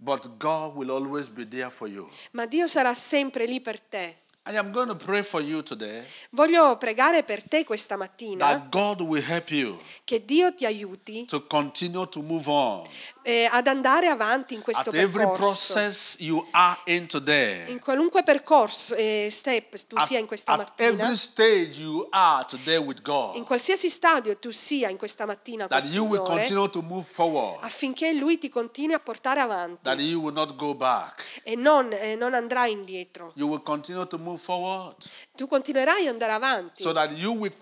But 0.00 0.36
God 0.36 0.76
will 0.76 0.90
always 0.90 1.28
be 1.28 1.46
there 1.48 1.70
for 1.70 1.88
you. 1.88 2.08
ma 2.32 2.46
Dio 2.46 2.66
sarà 2.66 2.94
sempre 2.94 3.46
lì 3.46 3.60
per 3.60 3.80
te. 3.80 4.16
I 4.50 4.56
am 4.56 4.70
going 4.70 4.88
to 4.88 4.96
pray 4.96 5.22
for 5.22 5.42
you 5.42 5.62
today 5.62 6.02
Voglio 6.30 6.78
pregare 6.78 7.22
per 7.22 7.42
te 7.46 7.64
questa 7.64 7.96
mattina 7.98 8.46
that 8.46 8.68
God 8.70 9.00
will 9.02 9.22
help 9.22 9.50
you 9.50 9.78
che 10.04 10.24
Dio 10.24 10.54
ti 10.54 10.64
aiuti 10.64 11.26
to 11.26 11.46
continue 11.46 12.08
to 12.08 12.22
move 12.22 12.48
on. 12.48 12.86
eh, 13.22 13.46
ad 13.50 13.66
andare 13.66 14.06
avanti 14.06 14.54
in 14.54 14.62
questo 14.62 14.88
At 14.88 14.96
every 14.96 15.24
percorso. 15.26 15.74
process 15.74 16.16
you 16.20 16.46
are 16.52 16.78
in 16.86 17.06
today, 17.06 17.70
In 17.70 17.78
qualunque 17.78 18.22
percorso 18.22 18.94
e 18.94 19.28
step 19.30 19.76
tu 19.86 19.96
at, 19.96 20.06
sia 20.06 20.18
in 20.18 20.26
questa 20.26 20.52
at 20.52 20.58
mattina, 20.60 21.02
every 21.02 21.16
stage 21.16 21.78
you 21.78 22.06
are 22.10 22.46
today 22.46 22.78
with 22.78 22.96
in 22.98 23.02
God, 23.02 23.44
qualsiasi 23.44 23.90
stadio 23.90 24.38
tu 24.38 24.50
sia 24.50 24.88
in 24.88 24.96
questa 24.96 25.26
mattina 25.26 25.66
col 25.68 25.78
that 25.78 25.92
you 25.92 26.06
will 26.06 26.22
Signore, 26.24 26.40
continue 26.40 26.70
to 26.70 26.80
move 26.80 27.04
forward, 27.04 27.58
affinché 27.62 28.12
Lui 28.14 28.38
ti 28.38 28.48
continui 28.48 28.94
a 28.94 29.00
portare 29.00 29.40
avanti 29.40 29.80
that 29.82 29.98
you 29.98 30.22
will 30.22 30.32
not 30.32 30.56
go 30.56 30.74
back. 30.74 31.22
e 31.42 31.54
non, 31.54 31.92
eh, 31.92 32.14
non 32.16 32.32
andrai 32.32 32.72
indietro. 32.72 33.32
You 33.34 33.46
will 33.48 33.62
continue 33.62 34.06
to 34.06 34.16
move 34.16 34.36
forward. 34.38 34.96
Tu 35.36 35.46
continuerai 35.46 36.06
ad 36.06 36.12
andare 36.12 36.32
avanti. 36.32 36.82
So 36.82 36.92
that 36.92 37.10
you 37.16 37.32
will 37.32 37.52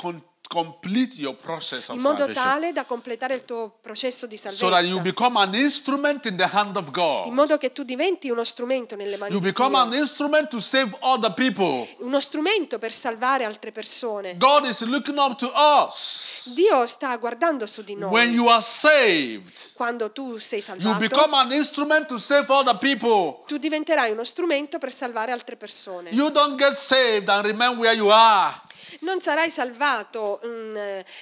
complete 0.47 1.21
your 1.21 1.35
process 1.35 1.89
of 1.89 1.97
in 1.97 2.03
modo 2.03 2.25
salvation. 2.25 2.43
tale 2.51 2.73
da 2.73 2.85
completare 2.85 3.35
il 3.35 3.45
tuo 3.45 3.79
processo 3.81 4.27
di 4.27 4.37
So 4.37 4.51
that 4.51 4.85
you 4.85 4.97
salvezza, 4.97 5.03
become 5.03 5.39
an 5.41 5.55
instrument 5.55 6.27
in 6.27 6.37
the 6.37 6.49
hand 6.51 6.77
of 6.77 6.87
in 6.87 6.93
God. 6.93 7.33
modo 7.33 7.59
che 7.59 7.73
tu 7.73 7.83
diventi 7.83 8.31
uno 8.31 8.45
strumento 8.45 8.97
nelle 8.97 9.17
mani 9.17 9.33
You 9.33 9.41
di 9.41 9.47
become 9.47 9.77
an 9.77 9.91
Dio, 9.91 10.01
instrument 10.01 10.49
to 10.49 10.61
save 10.61 10.97
other 11.01 11.33
people. 11.35 11.87
uno 12.01 12.21
strumento 12.21 12.79
per 12.79 12.93
salvare 12.93 13.45
altre 13.45 13.73
persone. 13.73 14.37
God 14.37 14.67
is 14.67 14.81
looking 14.83 15.19
up 15.19 15.37
to 15.37 15.51
us. 15.55 16.43
Dio 16.55 16.87
sta 16.87 17.17
guardando 17.17 17.67
su 17.67 17.83
di 17.83 17.95
When 17.95 18.29
noi. 18.29 18.35
you 18.35 18.49
are 18.49 18.63
saved, 18.63 19.73
Quando 19.75 20.11
tu 20.13 20.39
sei 20.39 20.59
you 20.59 20.65
salvato, 20.65 20.99
become 20.99 21.35
an 21.37 21.53
instrument 21.53 22.07
to 22.07 22.19
save 22.19 22.47
other 22.53 22.77
people. 22.79 23.43
tu 23.47 23.57
diventerai 23.59 24.11
uno 24.11 24.25
strumento 24.25 24.79
per 24.79 24.93
salvare 24.93 25.33
altre 25.33 25.57
persone. 25.57 26.11
You 26.11 26.31
don't 26.31 26.57
get 26.57 26.75
saved 26.75 27.29
and 27.29 27.45
remain 27.45 27.77
where 27.77 27.95
you 27.95 28.09
are. 28.11 28.63
Non 29.01 29.21
sarai 29.21 29.51
salvato 29.51 30.41
mm, 30.45 30.77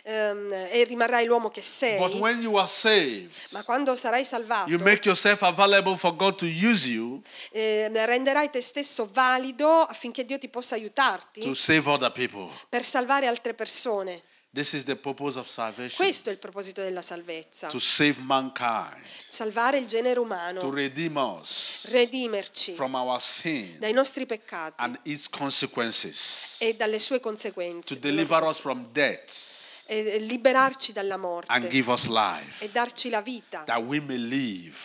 ehm, 0.05 0.53
e 0.71 0.85
rimarrai 0.85 1.27
l'uomo 1.27 1.49
che 1.49 1.61
But 1.61 2.11
sei, 2.11 2.19
when 2.21 2.41
you 2.43 2.57
are 2.57 2.69
saved, 2.69 3.33
ma 3.51 3.63
quando 3.65 3.97
sarai 3.97 4.25
salvato 4.25 4.71
you 4.71 4.81
make 4.81 5.07
yourself 5.07 5.43
available 5.43 5.97
for 5.97 6.15
God 6.17 6.37
to 6.37 6.47
use 6.47 6.89
you 6.89 7.21
eh, 7.53 7.89
renderai 8.07 8.51
te 8.51 8.61
stesso 8.61 9.09
valido 9.13 9.69
affinché 9.69 10.25
Dio 10.25 10.39
ti 10.39 10.49
possa 10.49 10.77
to 10.77 10.83
aiutarti 10.83 11.55
save 11.55 11.89
other 11.89 12.13
people. 12.13 12.49
per 12.69 12.85
salvare 12.85 13.27
altre 13.27 13.55
persone. 13.55 14.23
This 14.55 14.73
is 14.75 14.85
the 14.85 14.95
purpose 14.95 15.37
of 15.37 15.49
salvation. 15.49 15.97
Questo 15.97 16.29
è 16.29 16.33
il 16.33 16.39
proposito 16.39 16.81
della 16.81 17.03
salvezza, 17.03 17.67
to 17.71 17.81
save 17.81 18.21
mankind, 18.21 19.03
salvare 19.29 19.79
il 19.79 19.87
genere 19.89 20.15
to 20.15 20.21
umano, 20.21 20.71
redeem 20.71 21.17
us 21.17 21.89
redimerci 21.91 22.75
from 22.75 22.95
our 22.95 23.21
sin 23.21 23.81
dai 23.81 23.93
nostri 23.93 24.27
peccati 24.27 24.75
and 24.77 24.97
its 25.03 25.29
consequences, 25.29 26.55
e 26.59 26.77
dalle 26.77 27.01
sue 27.01 27.19
to 27.19 27.23
conseguenze, 27.29 27.99
deliver 27.99 28.45
us 28.45 28.61
from 28.61 28.87
death 28.93 29.87
e 29.87 30.19
liberarci 30.21 30.93
dalla 30.93 31.15
and 31.15 31.23
morte 31.25 31.69
give 31.69 31.91
us 31.91 32.05
e 32.05 32.11
life, 32.11 32.71
darci 32.71 33.11
la 33.11 33.23
vita. 33.23 33.65
That 33.65 33.83
we 33.83 33.99
may 33.99 34.19
live 34.19 34.79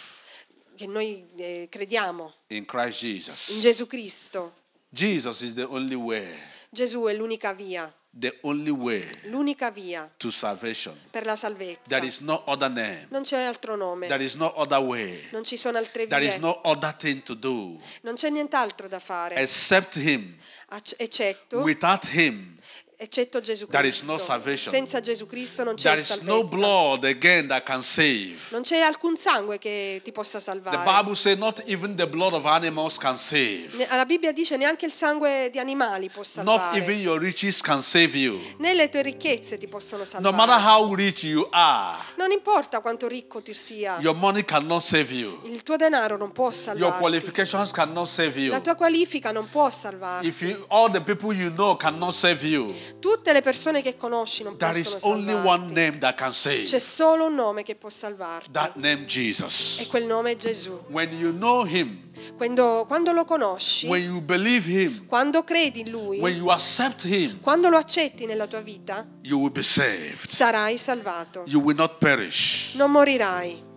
che 0.76 0.88
noi 0.88 1.30
eh, 1.36 1.68
crediamo 1.70 2.34
in 2.48 2.66
Christ 2.66 2.98
in. 2.98 3.60
Gesù 3.60 3.86
Cristo. 3.86 4.56
Jesus 4.90 5.42
is 5.42 5.54
the 5.54 5.68
only 5.70 5.94
way, 5.94 6.36
Gesù 6.72 7.04
è 7.04 7.14
l'unica 7.14 7.54
via, 7.54 7.94
the 8.18 8.38
only 8.42 8.72
way 8.72 9.08
l'unica 9.26 9.70
via 9.72 10.10
to 10.18 10.30
salvation. 10.32 10.94
per 11.12 11.26
la 11.26 11.36
salvezza. 11.36 11.80
There 11.88 12.06
is 12.06 12.20
no 12.22 12.42
other 12.46 12.70
name. 12.70 13.08
Non 13.10 13.22
c'è 13.24 13.44
altro 13.44 13.76
nome, 13.76 14.08
There 14.08 14.24
is 14.24 14.36
no 14.36 14.52
other 14.56 14.80
way. 14.80 15.28
non 15.32 15.44
ci 15.44 15.58
sono 15.58 15.78
altre 15.78 16.08
There 16.08 16.24
is 16.26 16.32
vie, 16.34 16.40
no 16.40 16.60
other 16.64 16.94
thing 16.96 17.22
to 17.24 17.34
do 17.36 17.78
non 18.02 18.16
c'è 18.16 18.30
nient'altro 18.30 18.88
da 18.88 19.00
fare, 19.00 19.36
except 19.36 19.96
Him. 19.96 20.36
ac- 20.70 20.96
eccetto, 20.98 21.60
Without 21.60 22.06
Him, 22.14 22.58
eccetto 23.02 23.40
Gesù 23.40 23.66
There 23.68 23.88
is 23.88 23.96
Cristo. 23.96 24.12
no 24.12 24.18
salvation. 24.18 24.74
Senza 24.74 25.00
Gesù 25.00 25.26
Cristo 25.26 25.64
non 25.64 25.76
c'è 25.76 25.96
there 25.96 26.02
no 26.24 26.40
salvezza. 26.42 26.56
blood 26.56 27.04
again 27.06 27.48
that 27.48 27.64
can 27.64 27.82
save. 27.82 28.36
Non 28.52 28.62
c'è 28.64 28.80
alcun 28.80 29.16
sangue 29.16 29.58
che 29.58 30.02
ti 30.04 30.12
possa 30.12 30.40
The 30.40 30.44
salvare. 30.44 30.84
Bible 30.84 31.16
says 31.16 31.38
not 31.38 31.64
even 31.66 31.96
the 31.96 32.06
blood 32.08 32.34
of 32.34 32.46
animals 32.46 32.98
can 32.98 33.16
save. 33.16 33.70
Ne- 33.78 33.88
La 33.90 34.04
Bibbia 34.06 34.34
dice 34.34 34.58
neanche 34.58 34.86
il 34.86 34.92
sangue 34.92 35.50
di 35.50 35.60
animali 35.60 36.10
può 36.10 36.24
Not 36.24 36.28
salvare. 36.30 36.78
even 36.78 37.00
your 37.00 37.20
riches 37.22 37.62
can 37.62 37.82
save 37.82 38.18
you. 38.18 38.38
Né 38.58 38.74
le 38.74 38.90
tue 38.90 39.02
ricchezze 39.02 39.58
ti 39.58 39.68
possono 39.70 40.02
No 40.02 40.06
salvare. 40.06 40.36
matter 40.36 40.60
how 40.68 40.94
rich 40.94 41.24
you 41.24 41.48
are, 41.52 41.98
Non 42.18 42.32
importa 42.32 42.82
quanto 42.82 43.08
ricco 43.08 43.42
tu 43.42 43.54
sia, 43.54 43.98
your 44.02 44.16
money 44.16 44.44
cannot 44.44 44.82
save 44.84 45.14
you. 45.14 45.40
il 45.46 45.64
tuo 45.64 45.78
denaro 45.78 46.18
non 46.18 46.34
può 46.34 46.46
Your 46.48 46.54
salvarti. 46.54 47.00
qualifications 47.00 47.72
cannot 47.72 48.08
save 48.10 48.38
you. 48.38 48.52
La 48.52 48.60
tua 48.60 48.76
qualifica 48.76 49.32
non 49.32 49.48
può 49.48 49.70
salvarti. 49.70 50.28
If 50.28 50.42
you, 50.42 50.66
all 50.68 50.92
the 50.92 51.00
people 51.02 51.34
you 51.34 51.50
know 51.54 51.78
cannot 51.78 52.14
save 52.14 52.46
you, 52.46 52.76
Tutte 53.00 53.32
le 53.34 53.42
persone 53.42 53.82
che 53.82 53.96
conosci 53.96 54.44
non 54.44 54.58
there 54.58 54.78
is 54.78 54.90
possono 54.90 55.14
only 55.14 55.34
one 55.34 55.44
salvarti. 55.44 55.74
name 55.74 55.98
that 56.00 56.16
can 56.18 56.34
save. 56.34 56.64
C'è 56.64 56.80
solo 56.80 57.26
un 57.26 57.36
nome 57.36 57.64
che 57.64 57.76
può 57.76 57.90
salvarti. 57.90 58.52
That 58.52 58.76
name 58.76 59.06
E 59.08 59.88
quel 59.88 60.06
nome 60.06 60.32
è 60.32 60.36
Gesù. 60.36 60.86
When 60.88 61.12
you 61.18 61.32
know 61.32 61.66
Him, 61.66 62.10
Quando, 62.36 62.86
quando 62.88 63.12
lo 63.12 63.24
conosci, 63.26 63.88
when 63.88 64.04
you 64.04 64.22
believe 64.22 64.68
Him, 64.68 65.06
quando 65.06 65.44
credi 65.44 65.82
in 65.82 65.90
Lui, 65.90 66.20
when 66.20 66.36
you 66.36 66.50
accept 66.50 67.04
Him, 67.06 67.40
quando 67.42 67.70
lo 67.70 67.78
accetti 67.78 68.26
nella 68.26 68.48
tua 68.48 68.62
vita, 68.62 69.08
you 69.22 69.40
will 69.40 69.52
be 69.52 69.64
saved. 69.64 70.28
sarai 70.28 70.78
salvato. 70.78 71.44
You 71.46 71.62
will 71.62 71.76
not 71.78 71.98
perish. 72.00 72.74
Non 72.76 72.92
morirai. 72.92 73.68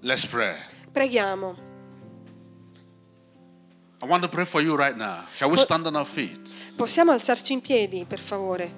Let's 0.00 0.26
pray. 0.26 0.56
Preghiamo. 0.92 1.70
I 4.02 4.06
want 4.06 4.22
to 4.24 4.28
pray 4.28 4.44
for 4.44 4.60
you 4.60 4.74
right 4.76 4.96
now. 4.96 5.24
Shall 5.36 5.48
we 5.50 5.56
stand 5.58 5.86
on 5.86 5.94
our 5.94 6.04
feet? 6.04 6.52
Possiamo 6.76 7.12
alzarci 7.12 7.52
in 7.52 7.60
piedi, 7.60 8.04
per 8.04 8.18
favore? 8.18 8.68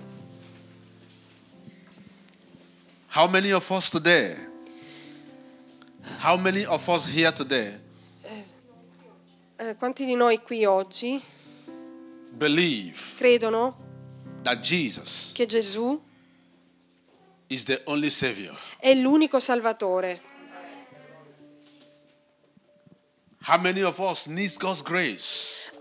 How 3.09 3.27
many 3.29 3.51
of 3.53 3.71
us 3.71 3.89
today? 3.91 4.37
How 6.19 6.37
many 6.37 6.67
of 6.67 6.87
us 6.89 7.07
here 7.07 7.33
today 7.33 7.81
Eh, 9.57 9.77
quanti 9.77 10.05
di 10.05 10.15
noi 10.17 10.43
qui 10.43 10.65
oggi 10.67 11.23
believe 12.33 12.99
credono 13.17 13.77
that 14.43 14.59
Jesus 14.61 15.31
che 15.33 15.47
Gesù 15.47 15.99
is 17.47 17.65
the 17.65 17.81
only 17.85 18.11
Savior? 18.11 18.55
è 18.79 18.93
l'unico 18.95 19.39
Salvatore? 19.41 20.21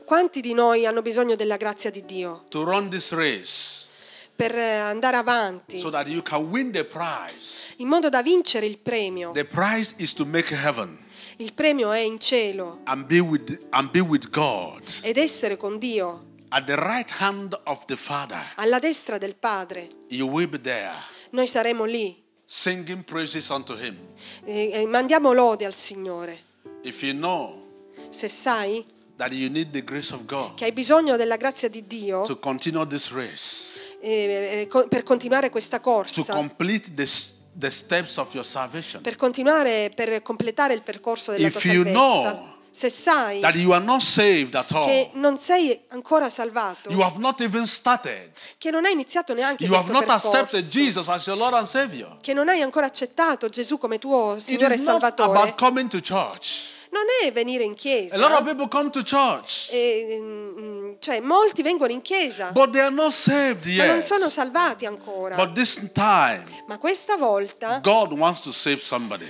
Quanti 0.06 0.42
di 0.42 0.54
noi 0.54 0.86
hanno 0.86 1.02
bisogno 1.02 1.36
della 1.36 1.56
grazia 1.56 1.90
di 1.90 2.04
Dio 2.04 2.44
to 2.50 2.64
run 2.64 2.90
this 2.90 3.12
race 3.14 3.88
per 4.36 4.54
eh, 4.54 4.76
andare 4.80 5.16
avanti, 5.16 5.80
so 5.80 5.90
that 5.90 6.08
you 6.08 6.22
can 6.22 6.50
win 6.50 6.72
the 6.72 6.84
prize. 6.84 7.74
in 7.78 7.88
modo 7.88 8.10
da 8.10 8.22
vincere 8.22 8.66
il 8.66 8.80
premio. 8.80 9.32
The 9.32 9.46
prize 9.46 9.94
is 9.98 10.14
to 10.14 10.26
make 10.26 10.54
heaven 10.54 11.00
Il 11.38 11.54
premio 11.54 11.92
è 11.92 12.00
in 12.00 12.20
cielo 12.20 12.82
and 12.84 13.06
be 13.06 13.20
with 13.20 13.58
and 13.70 13.90
be 13.92 14.02
with 14.02 14.30
God 14.30 14.82
ed 15.02 15.18
essere 15.18 15.56
con 15.56 15.78
Dio 15.78 16.26
at 16.50 16.66
the 16.66 16.76
right 16.76 17.10
hand 17.20 17.58
of 17.64 17.86
the 17.86 17.96
Father. 17.96 18.44
alla 18.56 18.80
destra 18.80 19.18
del 19.18 19.36
Padre. 19.36 19.88
You 20.10 20.28
will 20.28 20.50
be 20.50 20.60
there 20.60 20.98
Noi 21.30 21.48
saremo 21.48 21.86
lì 21.86 22.22
singing 22.44 23.04
praises 23.06 23.48
unto 23.48 23.74
Him. 23.78 23.98
e, 24.44 24.70
e 24.74 24.86
mandiamo 24.86 25.32
lode 25.32 25.66
al 25.66 25.74
Signore. 25.74 26.52
If 26.84 27.02
you 27.02 27.14
know 27.14 27.62
Se 28.10 28.28
sai 28.28 28.86
that 29.16 29.32
you 29.32 29.50
need 29.50 29.70
the 29.72 29.84
grace 29.84 30.14
of 30.14 30.26
God 30.26 30.56
che 30.56 30.66
hai 30.66 30.72
bisogno 30.72 31.16
della 31.16 31.38
grazia 31.38 31.70
di 31.70 31.86
Dio 31.88 32.24
to 32.26 32.38
continue 32.40 32.86
this 32.88 33.12
race, 33.12 33.98
eh, 34.02 34.68
eh, 34.70 34.88
per 34.88 35.04
continuare 35.04 35.50
questa 35.50 35.78
to 35.78 35.84
corsa, 35.84 36.34
complete 36.34 36.94
the, 36.94 37.06
s- 37.06 37.36
the 37.58 37.70
steps 37.70 38.18
of 38.18 38.34
your 38.34 38.46
salvation, 38.46 39.02
per 39.02 39.16
continuare, 39.16 39.92
per 39.96 40.22
completare 40.22 40.74
il 40.74 40.82
percorso 40.82 41.32
della 41.32 41.50
tua 41.50 41.60
If 41.60 41.66
you 41.66 41.84
salvezza, 41.84 42.32
know 42.32 42.52
se 42.72 42.90
sai 42.90 43.40
that 43.42 43.54
you 43.54 43.72
are 43.72 43.84
not 43.86 44.02
saved 44.02 44.56
at 44.56 44.66
che 44.66 45.12
all, 45.14 45.20
non 45.22 45.38
sei 45.38 45.80
ancora 45.90 46.28
salvato, 46.32 46.90
you 46.90 47.02
have 47.02 47.20
not 47.20 47.40
even 47.42 47.68
started, 47.68 48.32
che 48.58 48.72
non 48.72 48.84
hai 48.86 48.94
iniziato 48.94 49.36
neanche 49.36 49.64
you 49.66 49.74
have 49.76 49.86
questo 49.86 50.06
not 50.06 50.10
accepted 50.10 50.50
percorso, 50.64 50.80
Jesus 50.80 51.08
as 51.08 51.26
your 51.28 51.38
Lord 51.38 51.54
and 51.54 51.68
Savior. 51.68 52.18
che 52.20 52.34
non 52.34 52.50
hai 52.50 52.62
ancora 52.62 52.88
accettato 52.88 53.48
Gesù 53.48 53.78
come 53.78 54.00
tuo 54.00 54.34
It 54.34 54.42
Signore 54.42 54.74
e 54.74 54.78
is 54.78 54.82
not 54.82 55.02
Salvatore, 55.02 55.38
about 55.40 55.56
coming 55.60 55.88
to 55.88 56.00
church. 56.02 56.72
Non 56.94 57.04
è 57.24 57.32
venire 57.32 57.64
in 57.64 57.72
A 57.72 58.18
lot 58.18 58.32
of 58.32 58.38
chiesa. 58.38 58.44
people 58.44 58.68
come 58.70 58.90
to 58.92 59.02
church, 59.04 59.68
E, 59.72 60.20
mm, 60.22 60.94
cioè, 61.00 61.20
molti 61.20 61.62
vengono 61.64 61.92
in 61.92 62.02
chiesa, 62.02 62.52
but 62.52 62.70
they 62.72 62.82
are 62.82 62.94
not 62.94 63.12
saved 63.12 63.66
ma 63.76 63.86
non 63.86 64.04
sono 64.04 64.30
salvati 64.30 64.86
ancora. 64.86 65.36
But 65.36 65.54
this 65.54 65.90
time, 65.94 66.44
Ma 66.68 66.78
questa 66.78 67.18
volta 67.18 67.80
God 67.82 68.12
wants 68.14 68.42
to 68.42 68.52
save 68.52 68.78
somebody. 68.78 69.28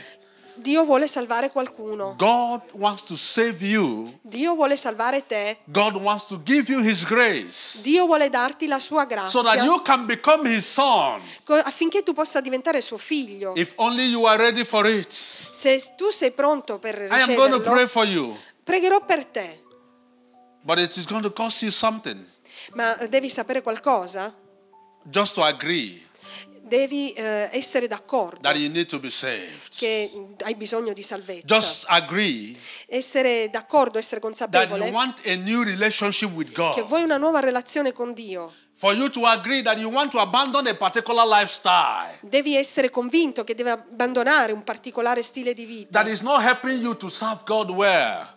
Dio 0.63 0.85
vuole 0.85 1.07
salvare 1.07 1.51
qualcuno. 1.51 2.15
God 2.17 2.61
wants 2.71 3.03
to 3.03 3.15
save 3.17 3.57
you. 3.65 4.11
Dio 4.21 4.55
vuole 4.55 4.75
salvare 4.77 5.25
te. 5.27 5.57
God 5.65 5.95
wants 5.95 6.27
to 6.27 6.39
give 6.43 6.71
you 6.71 6.81
His 6.81 7.03
grace 7.05 7.81
Dio 7.81 8.05
vuole 8.05 8.29
darti 8.29 8.65
la 8.67 8.79
sua 8.79 9.03
grazia 9.05 9.29
so 9.29 9.41
that 9.43 9.61
you 9.63 9.81
can 9.81 10.05
become 10.05 10.47
His 10.49 10.65
son 10.65 11.19
affinché 11.65 12.01
tu 12.01 12.13
possa 12.13 12.39
diventare 12.39 12.79
suo 12.81 12.97
figlio. 12.97 13.51
if 13.55 13.73
only 13.75 14.05
you 14.05 14.25
are 14.25 14.37
ready 14.41 14.63
for 14.63 14.87
it. 14.87 15.11
Se 15.11 15.93
tu 15.97 16.09
sei 16.11 16.31
pronto 16.31 16.79
per 16.79 16.95
I 17.11 17.19
am 17.21 17.35
going 17.35 17.51
to 17.51 17.59
pray 17.59 17.83
riceverlo, 17.83 17.87
for 17.87 18.05
you, 18.05 18.37
pregherò 18.63 19.03
per 19.05 19.25
te. 19.25 19.59
but 20.63 20.79
it 20.79 20.95
is 20.95 21.05
going 21.05 21.21
to 21.23 21.31
cost 21.31 21.61
you 21.61 21.71
something 21.71 22.25
Ma 22.75 22.95
devi 23.09 23.29
sapere 23.29 23.61
qualcosa? 23.61 24.33
just 25.09 25.33
to 25.33 25.43
agree 25.43 26.01
Devi 26.73 27.11
eh, 27.11 27.49
essere 27.51 27.85
d'accordo 27.85 28.39
that 28.41 28.55
you 28.55 28.67
need 28.71 28.87
to 28.87 28.97
be 28.97 29.11
saved. 29.11 29.69
che 29.77 30.09
hai 30.43 30.55
bisogno 30.55 30.91
di 30.91 31.03
salvezza. 31.03 31.45
Just 31.45 31.85
agree 31.87 32.55
Essere 32.87 33.47
d'accordo, 33.51 33.99
essere 33.99 34.19
that 34.19 34.31
you 34.39 34.47
consapevole 34.47 34.89
want 34.89 35.21
a 35.27 35.35
new 35.35 35.61
relationship 35.61 36.31
with 36.33 36.47
che 36.51 36.81
God. 36.81 36.87
vuoi 36.87 37.03
una 37.03 37.17
nuova 37.17 37.39
relazione 37.41 37.91
con 37.93 38.13
Dio. 38.13 38.51
For 38.75 38.95
you 38.95 39.07
to 39.11 39.23
agree 39.27 39.61
that 39.61 39.77
you 39.77 39.91
want 39.91 40.09
to 40.11 40.19
abandon 40.19 40.65
a 40.65 40.73
particular 40.73 41.25
lifestyle 41.27 42.17
Devi 42.21 42.55
essere 42.57 42.89
convinto 42.89 43.43
che 43.43 43.53
devi 43.53 43.69
abbandonare 43.69 44.51
un 44.51 44.63
particolare 44.63 45.21
stile 45.21 45.53
di 45.53 45.65
vita 45.65 46.01
that 46.01 46.11
is 46.11 46.21
not 46.21 46.41
helping 46.41 46.81
you 46.81 46.97
to 46.97 47.07
serve 47.07 47.41
God 47.45 47.69
well. 47.69 48.27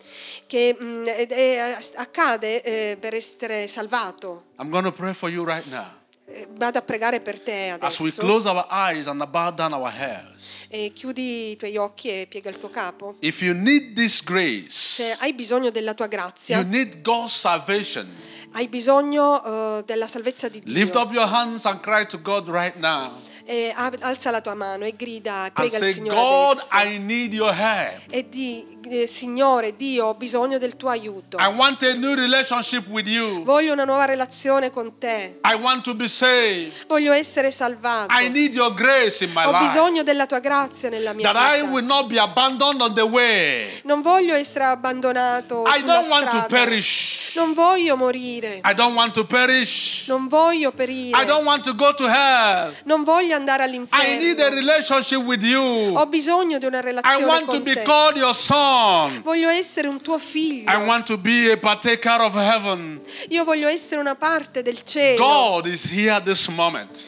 che 0.45 0.77
mm, 0.79 1.07
ed- 1.07 1.31
è- 1.31 1.77
accade 1.95 2.61
eh, 2.61 2.97
per 2.97 3.15
essere 3.15 3.65
salvato. 3.67 4.43
I'm 4.59 4.69
going 4.69 4.85
to 4.85 4.91
pray 4.91 5.13
for 5.13 5.29
you 5.29 5.43
right 5.43 5.65
now. 5.71 5.96
Eh, 6.29 6.45
Vado 6.57 6.77
a 6.77 6.81
pregare 6.81 7.21
per 7.21 7.39
te 7.39 7.69
As 7.79 7.99
we 7.99 8.07
adesso. 8.09 8.19
close 8.21 8.45
our 8.49 8.67
eyes 8.69 9.07
and 9.07 9.25
bow 9.27 9.49
down 9.49 9.71
our 9.71 9.89
heads, 9.89 10.65
E 10.67 10.91
chiudi 10.93 11.51
i 11.51 11.55
tuoi 11.55 11.77
occhi 11.77 12.09
e 12.09 12.27
piega 12.27 12.49
il 12.49 12.59
tuo 12.59 12.69
capo. 12.69 13.15
if 13.21 13.41
you 13.41 13.53
need 13.53 13.93
this 13.95 14.21
grace, 14.21 14.67
Se 14.71 15.15
hai 15.19 15.33
bisogno 15.33 15.69
della 15.69 15.93
tua 15.93 16.07
you 16.07 16.13
grazia, 16.13 16.61
need 16.63 17.01
God's 17.01 17.33
salvation. 17.33 18.05
hai 18.51 18.67
bisogno 18.67 19.41
eh, 19.77 19.83
della 19.85 20.05
salvezza 20.07 20.49
di 20.49 20.61
Lift 20.65 20.91
Dio. 20.91 21.01
up 21.01 21.13
your 21.13 21.27
hands 21.31 21.65
and 21.65 21.79
cry 21.79 22.05
to 22.05 22.19
God 22.21 22.49
right 22.49 22.75
now 22.77 23.09
E 23.49 23.71
alza 24.01 24.29
la 24.29 24.41
tua 24.41 24.55
mano 24.55 24.83
e 24.83 24.93
grida, 24.97 25.49
prega 25.53 25.77
il 25.77 25.83
say, 25.83 25.93
Signore 25.93 26.15
God. 26.19 26.57
I 26.73 26.97
need 26.97 27.31
your 27.33 27.53
help. 27.57 28.01
E 28.09 28.27
di, 28.27 28.77
eh, 28.89 29.07
Signore, 29.07 29.73
Dio, 29.77 30.07
ho 30.07 30.13
bisogno 30.15 30.57
del 30.57 30.75
tuo 30.75 30.89
aiuto. 30.89 31.37
I 31.39 31.47
want 31.55 31.81
a 31.83 31.93
new 31.93 32.13
relationship 32.13 32.85
with 32.89 33.07
you. 33.07 33.43
Voglio 33.45 33.71
una 33.71 33.85
nuova 33.85 34.03
relazione 34.03 34.69
con 34.69 34.97
te. 34.97 35.39
I 35.49 35.53
want 35.61 35.83
to 35.85 35.95
be 35.95 36.09
saved. 36.09 36.87
Voglio 36.87 37.13
essere 37.13 37.49
salvato. 37.51 38.13
I 38.19 38.27
need 38.27 38.53
your 38.53 38.73
grace 38.73 39.23
in 39.23 39.31
my 39.33 39.45
Ho 39.45 39.51
life. 39.51 39.63
bisogno 39.63 40.03
della 40.03 40.25
tua 40.25 40.39
grazia 40.39 40.89
nella 40.89 41.13
mia 41.13 41.31
That 41.31 41.55
I 41.55 41.61
vita. 41.61 41.71
will 41.71 41.85
not 41.85 42.07
be 42.07 42.19
abandoned 42.19 42.81
on 42.81 42.93
the 42.95 43.01
way. 43.03 43.79
Non 43.83 44.01
voglio 44.01 44.35
essere 44.35 44.65
abbandonato 44.65 45.63
I 45.65 45.79
sulla 45.79 45.93
don't 45.93 46.07
want 46.09 46.23
to 46.25 46.29
strada. 46.37 46.47
perish. 46.65 47.31
Non 47.35 47.53
voglio 47.53 47.95
morire. 47.95 48.59
I 48.65 48.73
don't 48.73 48.93
want 48.93 49.13
to 49.13 49.25
perish. 49.25 50.03
Non 50.07 50.27
voglio 50.27 50.73
perire. 50.73 51.17
I 51.21 51.25
don't 51.25 51.45
want 51.45 51.63
to 51.63 51.73
go 51.73 51.93
to 51.93 52.05
hell. 52.09 52.73
Non 52.83 53.03
voglio 53.05 53.35
andare 53.37 53.65
I 53.65 53.69
need 53.69 53.89
a 53.89 54.45
all'inferno. 54.47 54.55
relationship 54.55 55.19
with 55.23 55.43
you. 55.43 55.95
Ho 55.95 56.05
bisogno 56.07 56.57
di 56.57 56.65
una 56.65 56.79
I 56.79 56.83
relazione 56.83 57.23
want 57.25 57.45
to 57.45 57.51
con 57.51 57.63
be 57.63 57.73
te. 57.73 57.83
called 57.83 58.17
your 58.17 58.35
son. 58.35 59.21
Voglio 59.23 59.49
essere 59.49 59.87
un 59.87 60.01
tuo 60.01 60.17
figlio. 60.17 60.69
I 60.69 60.75
want 60.85 61.05
to 61.05 61.17
be 61.17 61.51
a 61.51 61.57
partaker 61.57 62.21
of 62.21 62.35
heaven. 62.35 63.01
Io 63.29 63.43
voglio 63.43 63.67
essere 63.67 63.99
una 64.01 64.15
parte 64.15 64.61
del 64.61 64.81
cielo. 64.83 65.23
God 65.23 65.67
is 65.67 65.89
here 65.91 66.21
this 66.23 66.47
moment 66.49 66.99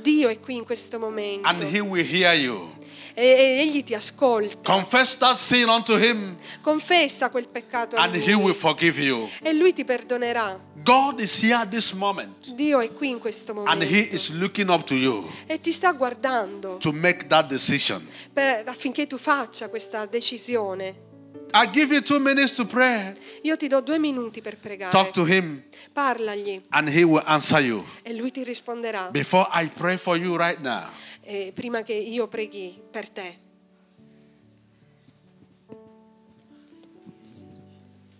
Dio 0.00 0.28
è 0.28 0.38
qui 0.40 0.54
in 0.56 0.64
questo 0.64 0.98
momento. 0.98 1.46
and 1.48 1.60
He 1.62 1.80
will 1.80 2.04
hear 2.04 2.34
you. 2.34 2.76
E, 3.20 3.60
egli 3.60 3.82
ti 3.82 3.94
ascolta. 3.94 4.58
Confess 4.72 5.16
that 5.18 5.36
sin 5.36 5.68
unto 5.68 5.96
Him 5.98 6.36
Confessa 6.60 7.28
quel 7.30 7.48
peccato 7.48 7.96
a 7.96 8.02
and 8.02 8.14
He 8.14 8.32
will 8.34 8.44
lui 8.46 8.54
forgive 8.54 9.00
you. 9.02 9.28
e 9.42 9.52
lui 9.54 9.72
ti 9.72 9.84
perdonerà. 9.84 10.66
God 10.84 11.20
is 11.20 11.42
here 11.42 11.66
this 11.68 11.92
moment 11.92 12.52
Dio 12.54 12.80
è 12.80 12.92
qui 12.92 13.10
in 13.10 13.18
questo 13.18 13.50
and 13.52 13.60
momento 13.66 13.84
He 13.84 14.08
is 14.12 14.30
looking 14.30 14.68
up 14.70 14.84
to 14.84 14.94
you 14.94 15.28
e 15.46 15.60
ti 15.60 15.72
sta 15.72 15.92
guardando 15.92 16.76
to 16.78 16.92
make 16.92 17.26
that 17.26 17.48
decision. 17.48 18.06
per- 18.32 18.62
affinché 18.66 19.06
tu 19.06 19.18
faccia 19.18 19.68
questa 19.68 20.06
decisione. 20.06 21.06
I 21.50 21.66
give 21.72 21.90
you 21.94 22.02
two 22.02 22.18
minutes 22.20 22.52
to 22.56 22.66
pray. 22.66 23.12
Io 23.42 23.56
ti 23.56 23.68
do 23.68 23.80
due 23.80 23.98
minuti 23.98 24.42
per 24.42 24.58
pregare. 24.58 24.90
Talk 24.92 25.12
to 25.12 25.24
Him 25.26 25.62
Parlagli 25.94 26.62
and 26.68 26.88
He 26.88 27.02
will 27.04 27.22
answer 27.24 27.60
you. 27.60 27.82
e 28.02 28.12
lui 28.14 28.30
ti 28.30 28.42
risponderà. 28.44 29.08
Before 29.10 29.48
I 29.54 29.68
pray 29.68 29.96
for 29.96 30.16
you 30.16 30.36
right 30.36 30.60
now, 30.60 30.88
E 31.30 31.52
prima 31.54 31.82
che 31.82 31.92
io 31.92 32.26
preghi 32.26 32.80
per 32.90 33.10
te. 33.10 33.38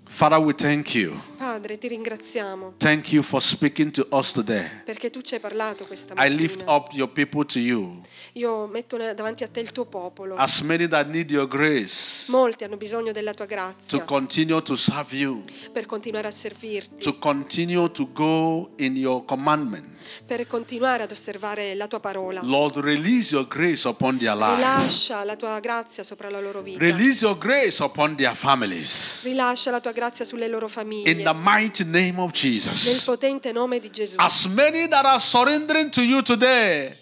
Father, 0.05 0.39
we 0.39 0.53
thank 0.53 0.95
you. 0.95 1.19
Padre, 1.59 1.77
ti 1.77 1.89
ringraziamo 1.89 2.75
Thank 2.77 3.11
you 3.11 3.21
for 3.21 3.43
speaking 3.43 3.91
to 3.91 4.07
us 4.13 4.31
today. 4.31 4.71
perché 4.85 5.11
tu 5.11 5.21
ci 5.23 5.35
hai 5.35 5.41
parlato 5.41 5.87
questa 5.87 6.15
I 6.25 6.33
lift 6.33 6.59
mattina. 6.65 6.73
up 6.77 6.93
your 6.93 7.09
people 7.11 7.45
to 7.45 7.59
you. 7.59 8.01
Io 8.35 8.69
metto 8.69 8.97
davanti 8.97 9.43
a 9.43 9.49
te 9.49 9.59
il 9.59 9.73
tuo 9.73 9.85
popolo. 9.85 10.37
As 10.37 10.61
many 10.61 10.87
that 10.87 11.09
need 11.09 11.29
your 11.33 11.49
grace 11.49 12.31
Molti 12.31 12.63
hanno 12.63 12.77
bisogno 12.77 13.11
della 13.11 13.35
tua 13.35 13.47
to 13.47 13.53
grazia 13.55 14.05
continue 14.05 14.63
to 14.63 14.77
serve 14.77 15.17
you, 15.17 15.43
per 15.73 15.85
continuare 15.87 16.29
a 16.29 16.31
servirti, 16.31 17.03
to 17.03 17.19
continue 17.19 17.91
to 17.91 18.09
go 18.13 18.71
in 18.77 18.95
your 18.97 19.25
commandments. 19.25 20.21
per 20.29 20.47
continuare 20.47 21.03
ad 21.03 21.11
osservare 21.11 21.75
la 21.75 21.89
tua 21.89 21.99
parola. 21.99 22.41
Lord, 22.45 22.77
release 22.77 23.35
your 23.35 23.49
grace 23.49 23.87
upon 23.89 24.17
their 24.19 24.37
lives. 24.37 24.57
Rilascia 24.59 25.25
la 25.25 25.35
tua 25.35 25.59
grazia 25.59 26.05
sopra 26.05 26.31
la 26.31 26.39
loro 26.39 26.63
vita. 26.63 26.79
Release 26.79 27.25
your 27.25 27.37
grace 27.37 27.83
upon 27.83 28.15
their 28.15 28.35
families. 28.37 29.25
Rilascia 29.25 29.73
la 29.73 29.81
tua 29.81 29.91
grazia 29.91 30.25
sulle 30.25 30.47
loro 30.47 30.67
In 30.67 30.71
famiglie. 30.73 31.23
the 31.25 31.33
mighty 31.49 31.85
name 31.85 32.19
of 32.21 32.31
Nel 32.31 32.31
Jesus. 32.33 33.05
potente 33.05 33.53
nome 33.53 33.79
di 33.81 33.91
Gesù. 33.91 34.17
As 34.19 34.47
many 34.47 34.87
that 34.89 35.05
are 35.05 35.19
surrendering 35.19 35.91
to 35.91 36.03
you 36.03 36.21
today, 36.23 36.95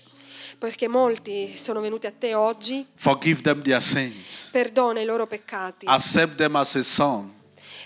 Perché 0.58 0.88
molti 0.88 1.54
sono 1.56 1.80
venuti 1.80 2.06
a 2.06 2.12
te 2.12 2.34
oggi, 2.34 2.86
forgive 2.94 3.42
them 3.42 3.60
their 3.62 3.82
sins. 3.82 4.48
perdona 4.52 5.00
i 5.00 5.04
loro 5.04 5.26
peccati 5.26 5.84
Accept 5.86 6.36
them 6.36 6.56
as 6.56 6.74
a 6.76 6.82
son. 6.82 7.30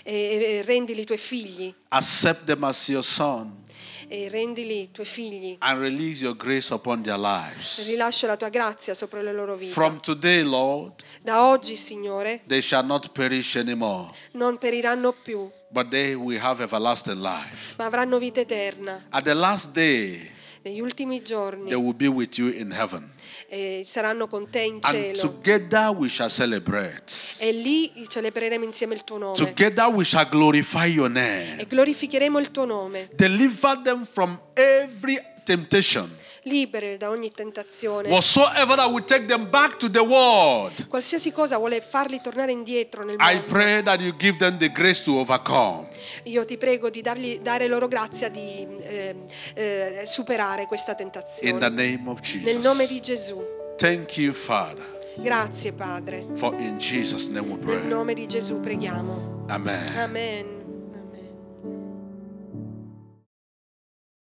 e 0.03 0.13
e 0.13 0.61
rendili 0.63 1.03
tuoi 1.03 1.17
figli. 1.17 1.73
Accept 1.89 2.45
them 2.45 2.63
as 2.63 2.87
your 2.87 3.03
son. 3.03 3.59
E 4.07 4.29
rendili 4.29 4.89
tuoi 4.91 5.05
figli. 5.05 5.55
And 5.59 5.79
release 5.81 6.21
your 6.23 6.35
grace 6.35 6.73
upon 6.73 7.01
their 7.01 7.17
lives. 7.17 7.85
Rilascia 7.87 8.27
la 8.27 8.35
tua 8.37 8.49
grazia 8.49 8.93
sopra 8.93 9.21
le 9.21 9.33
loro 9.33 9.55
vite. 9.55 9.71
From 9.73 9.99
today, 9.99 10.41
Lord, 10.43 11.03
Da 11.21 11.49
oggi, 11.49 11.75
Signore, 11.75 12.41
they 12.47 12.61
shall 12.61 12.85
not 12.85 13.09
perish 13.11 13.55
anymore, 13.57 14.11
non 14.33 14.57
periranno 14.57 15.11
più, 15.13 15.49
but 15.71 15.89
they 15.89 16.15
will 16.15 16.39
have 16.39 16.61
everlasting 16.61 17.19
life. 17.19 17.75
ma 17.77 17.85
avranno 17.85 18.17
vita 18.19 18.41
eterna. 18.41 19.03
At 19.09 19.23
the 19.23 19.33
last 19.33 19.73
day, 19.73 20.29
Negli 20.63 20.79
ultimi 20.79 21.23
giorni 21.23 21.69
they 21.69 21.75
will 21.75 21.93
be 21.95 22.07
with 22.07 22.37
you 22.37 22.49
in 22.49 22.71
heaven. 22.71 23.09
eh, 23.49 23.81
saranno 23.85 24.27
con 24.27 24.47
te 24.49 24.59
in 24.61 24.73
And 24.81 24.83
cielo. 24.83 25.17
together 25.19 25.89
we 25.91 26.07
shall 26.07 26.29
celebrate. 26.29 27.11
E 27.39 27.51
lì 27.51 27.91
celebreremo 28.07 28.63
insieme 28.63 28.93
il 28.93 29.03
tuo 29.03 29.17
nome. 29.17 29.35
Together 29.37 29.87
we 29.87 30.03
shall 30.03 30.27
glorify 30.29 30.85
your 30.85 31.09
name. 31.09 31.55
E 31.59 31.65
glorificheremo 31.65 32.37
il 32.37 32.51
tuo 32.51 32.65
nome. 32.65 33.09
Deliver 33.15 33.81
them 33.81 34.05
from 34.05 34.39
every 34.53 35.19
temptation, 35.43 36.07
libere 36.43 36.97
da 36.97 37.09
ogni 37.09 37.31
tentazione. 37.31 38.09
whatsoever 38.09 38.75
that 38.75 38.89
will 38.91 39.03
take 39.03 39.25
them 39.27 39.49
back 39.49 39.77
to 39.77 39.89
the 39.89 39.99
world, 39.99 40.87
Qualsiasi 40.87 41.31
cosa 41.31 41.57
vuole 41.57 41.81
farli 41.81 42.19
tornare 42.21 42.51
indietro 42.51 43.03
nel 43.03 43.15
I 43.19 43.35
mondo. 43.35 43.41
pray 43.47 43.83
that 43.83 43.99
you 43.99 44.15
give 44.17 44.37
them 44.37 44.57
the 44.57 44.69
grace 44.71 45.03
to 45.03 45.15
overcome. 45.17 45.87
Io 46.23 46.43
ti 46.45 46.57
prego 46.57 46.89
di 46.89 47.01
dargli, 47.01 47.39
dare 47.39 47.67
loro 47.67 47.87
grazia 47.87 48.29
di 48.29 48.65
eh, 48.81 49.15
eh, 49.55 50.03
superare 50.05 50.65
questa 50.65 50.91
In 50.91 50.97
the 50.97 51.03
tentazione. 51.03 51.69
name 51.69 52.01
of 52.09 52.19
Nel 52.43 52.57
nome 52.59 52.85
Jesus. 52.85 52.89
di 52.89 53.01
Gesù. 53.01 53.45
Thank 53.77 54.17
you, 54.17 54.33
Father, 54.33 54.99
Grazie 55.17 55.73
Padre. 55.73 56.25
for 56.35 56.53
in 56.59 56.77
Jesus' 56.77 57.27
name 57.27 57.47
we 57.51 57.57
Nel 57.63 57.79
pray. 57.79 57.87
nome 57.87 58.13
di 58.13 58.27
Gesù 58.27 58.59
preghiamo. 58.59 59.45
Amen. 59.47 59.85
Amen. 59.97 60.60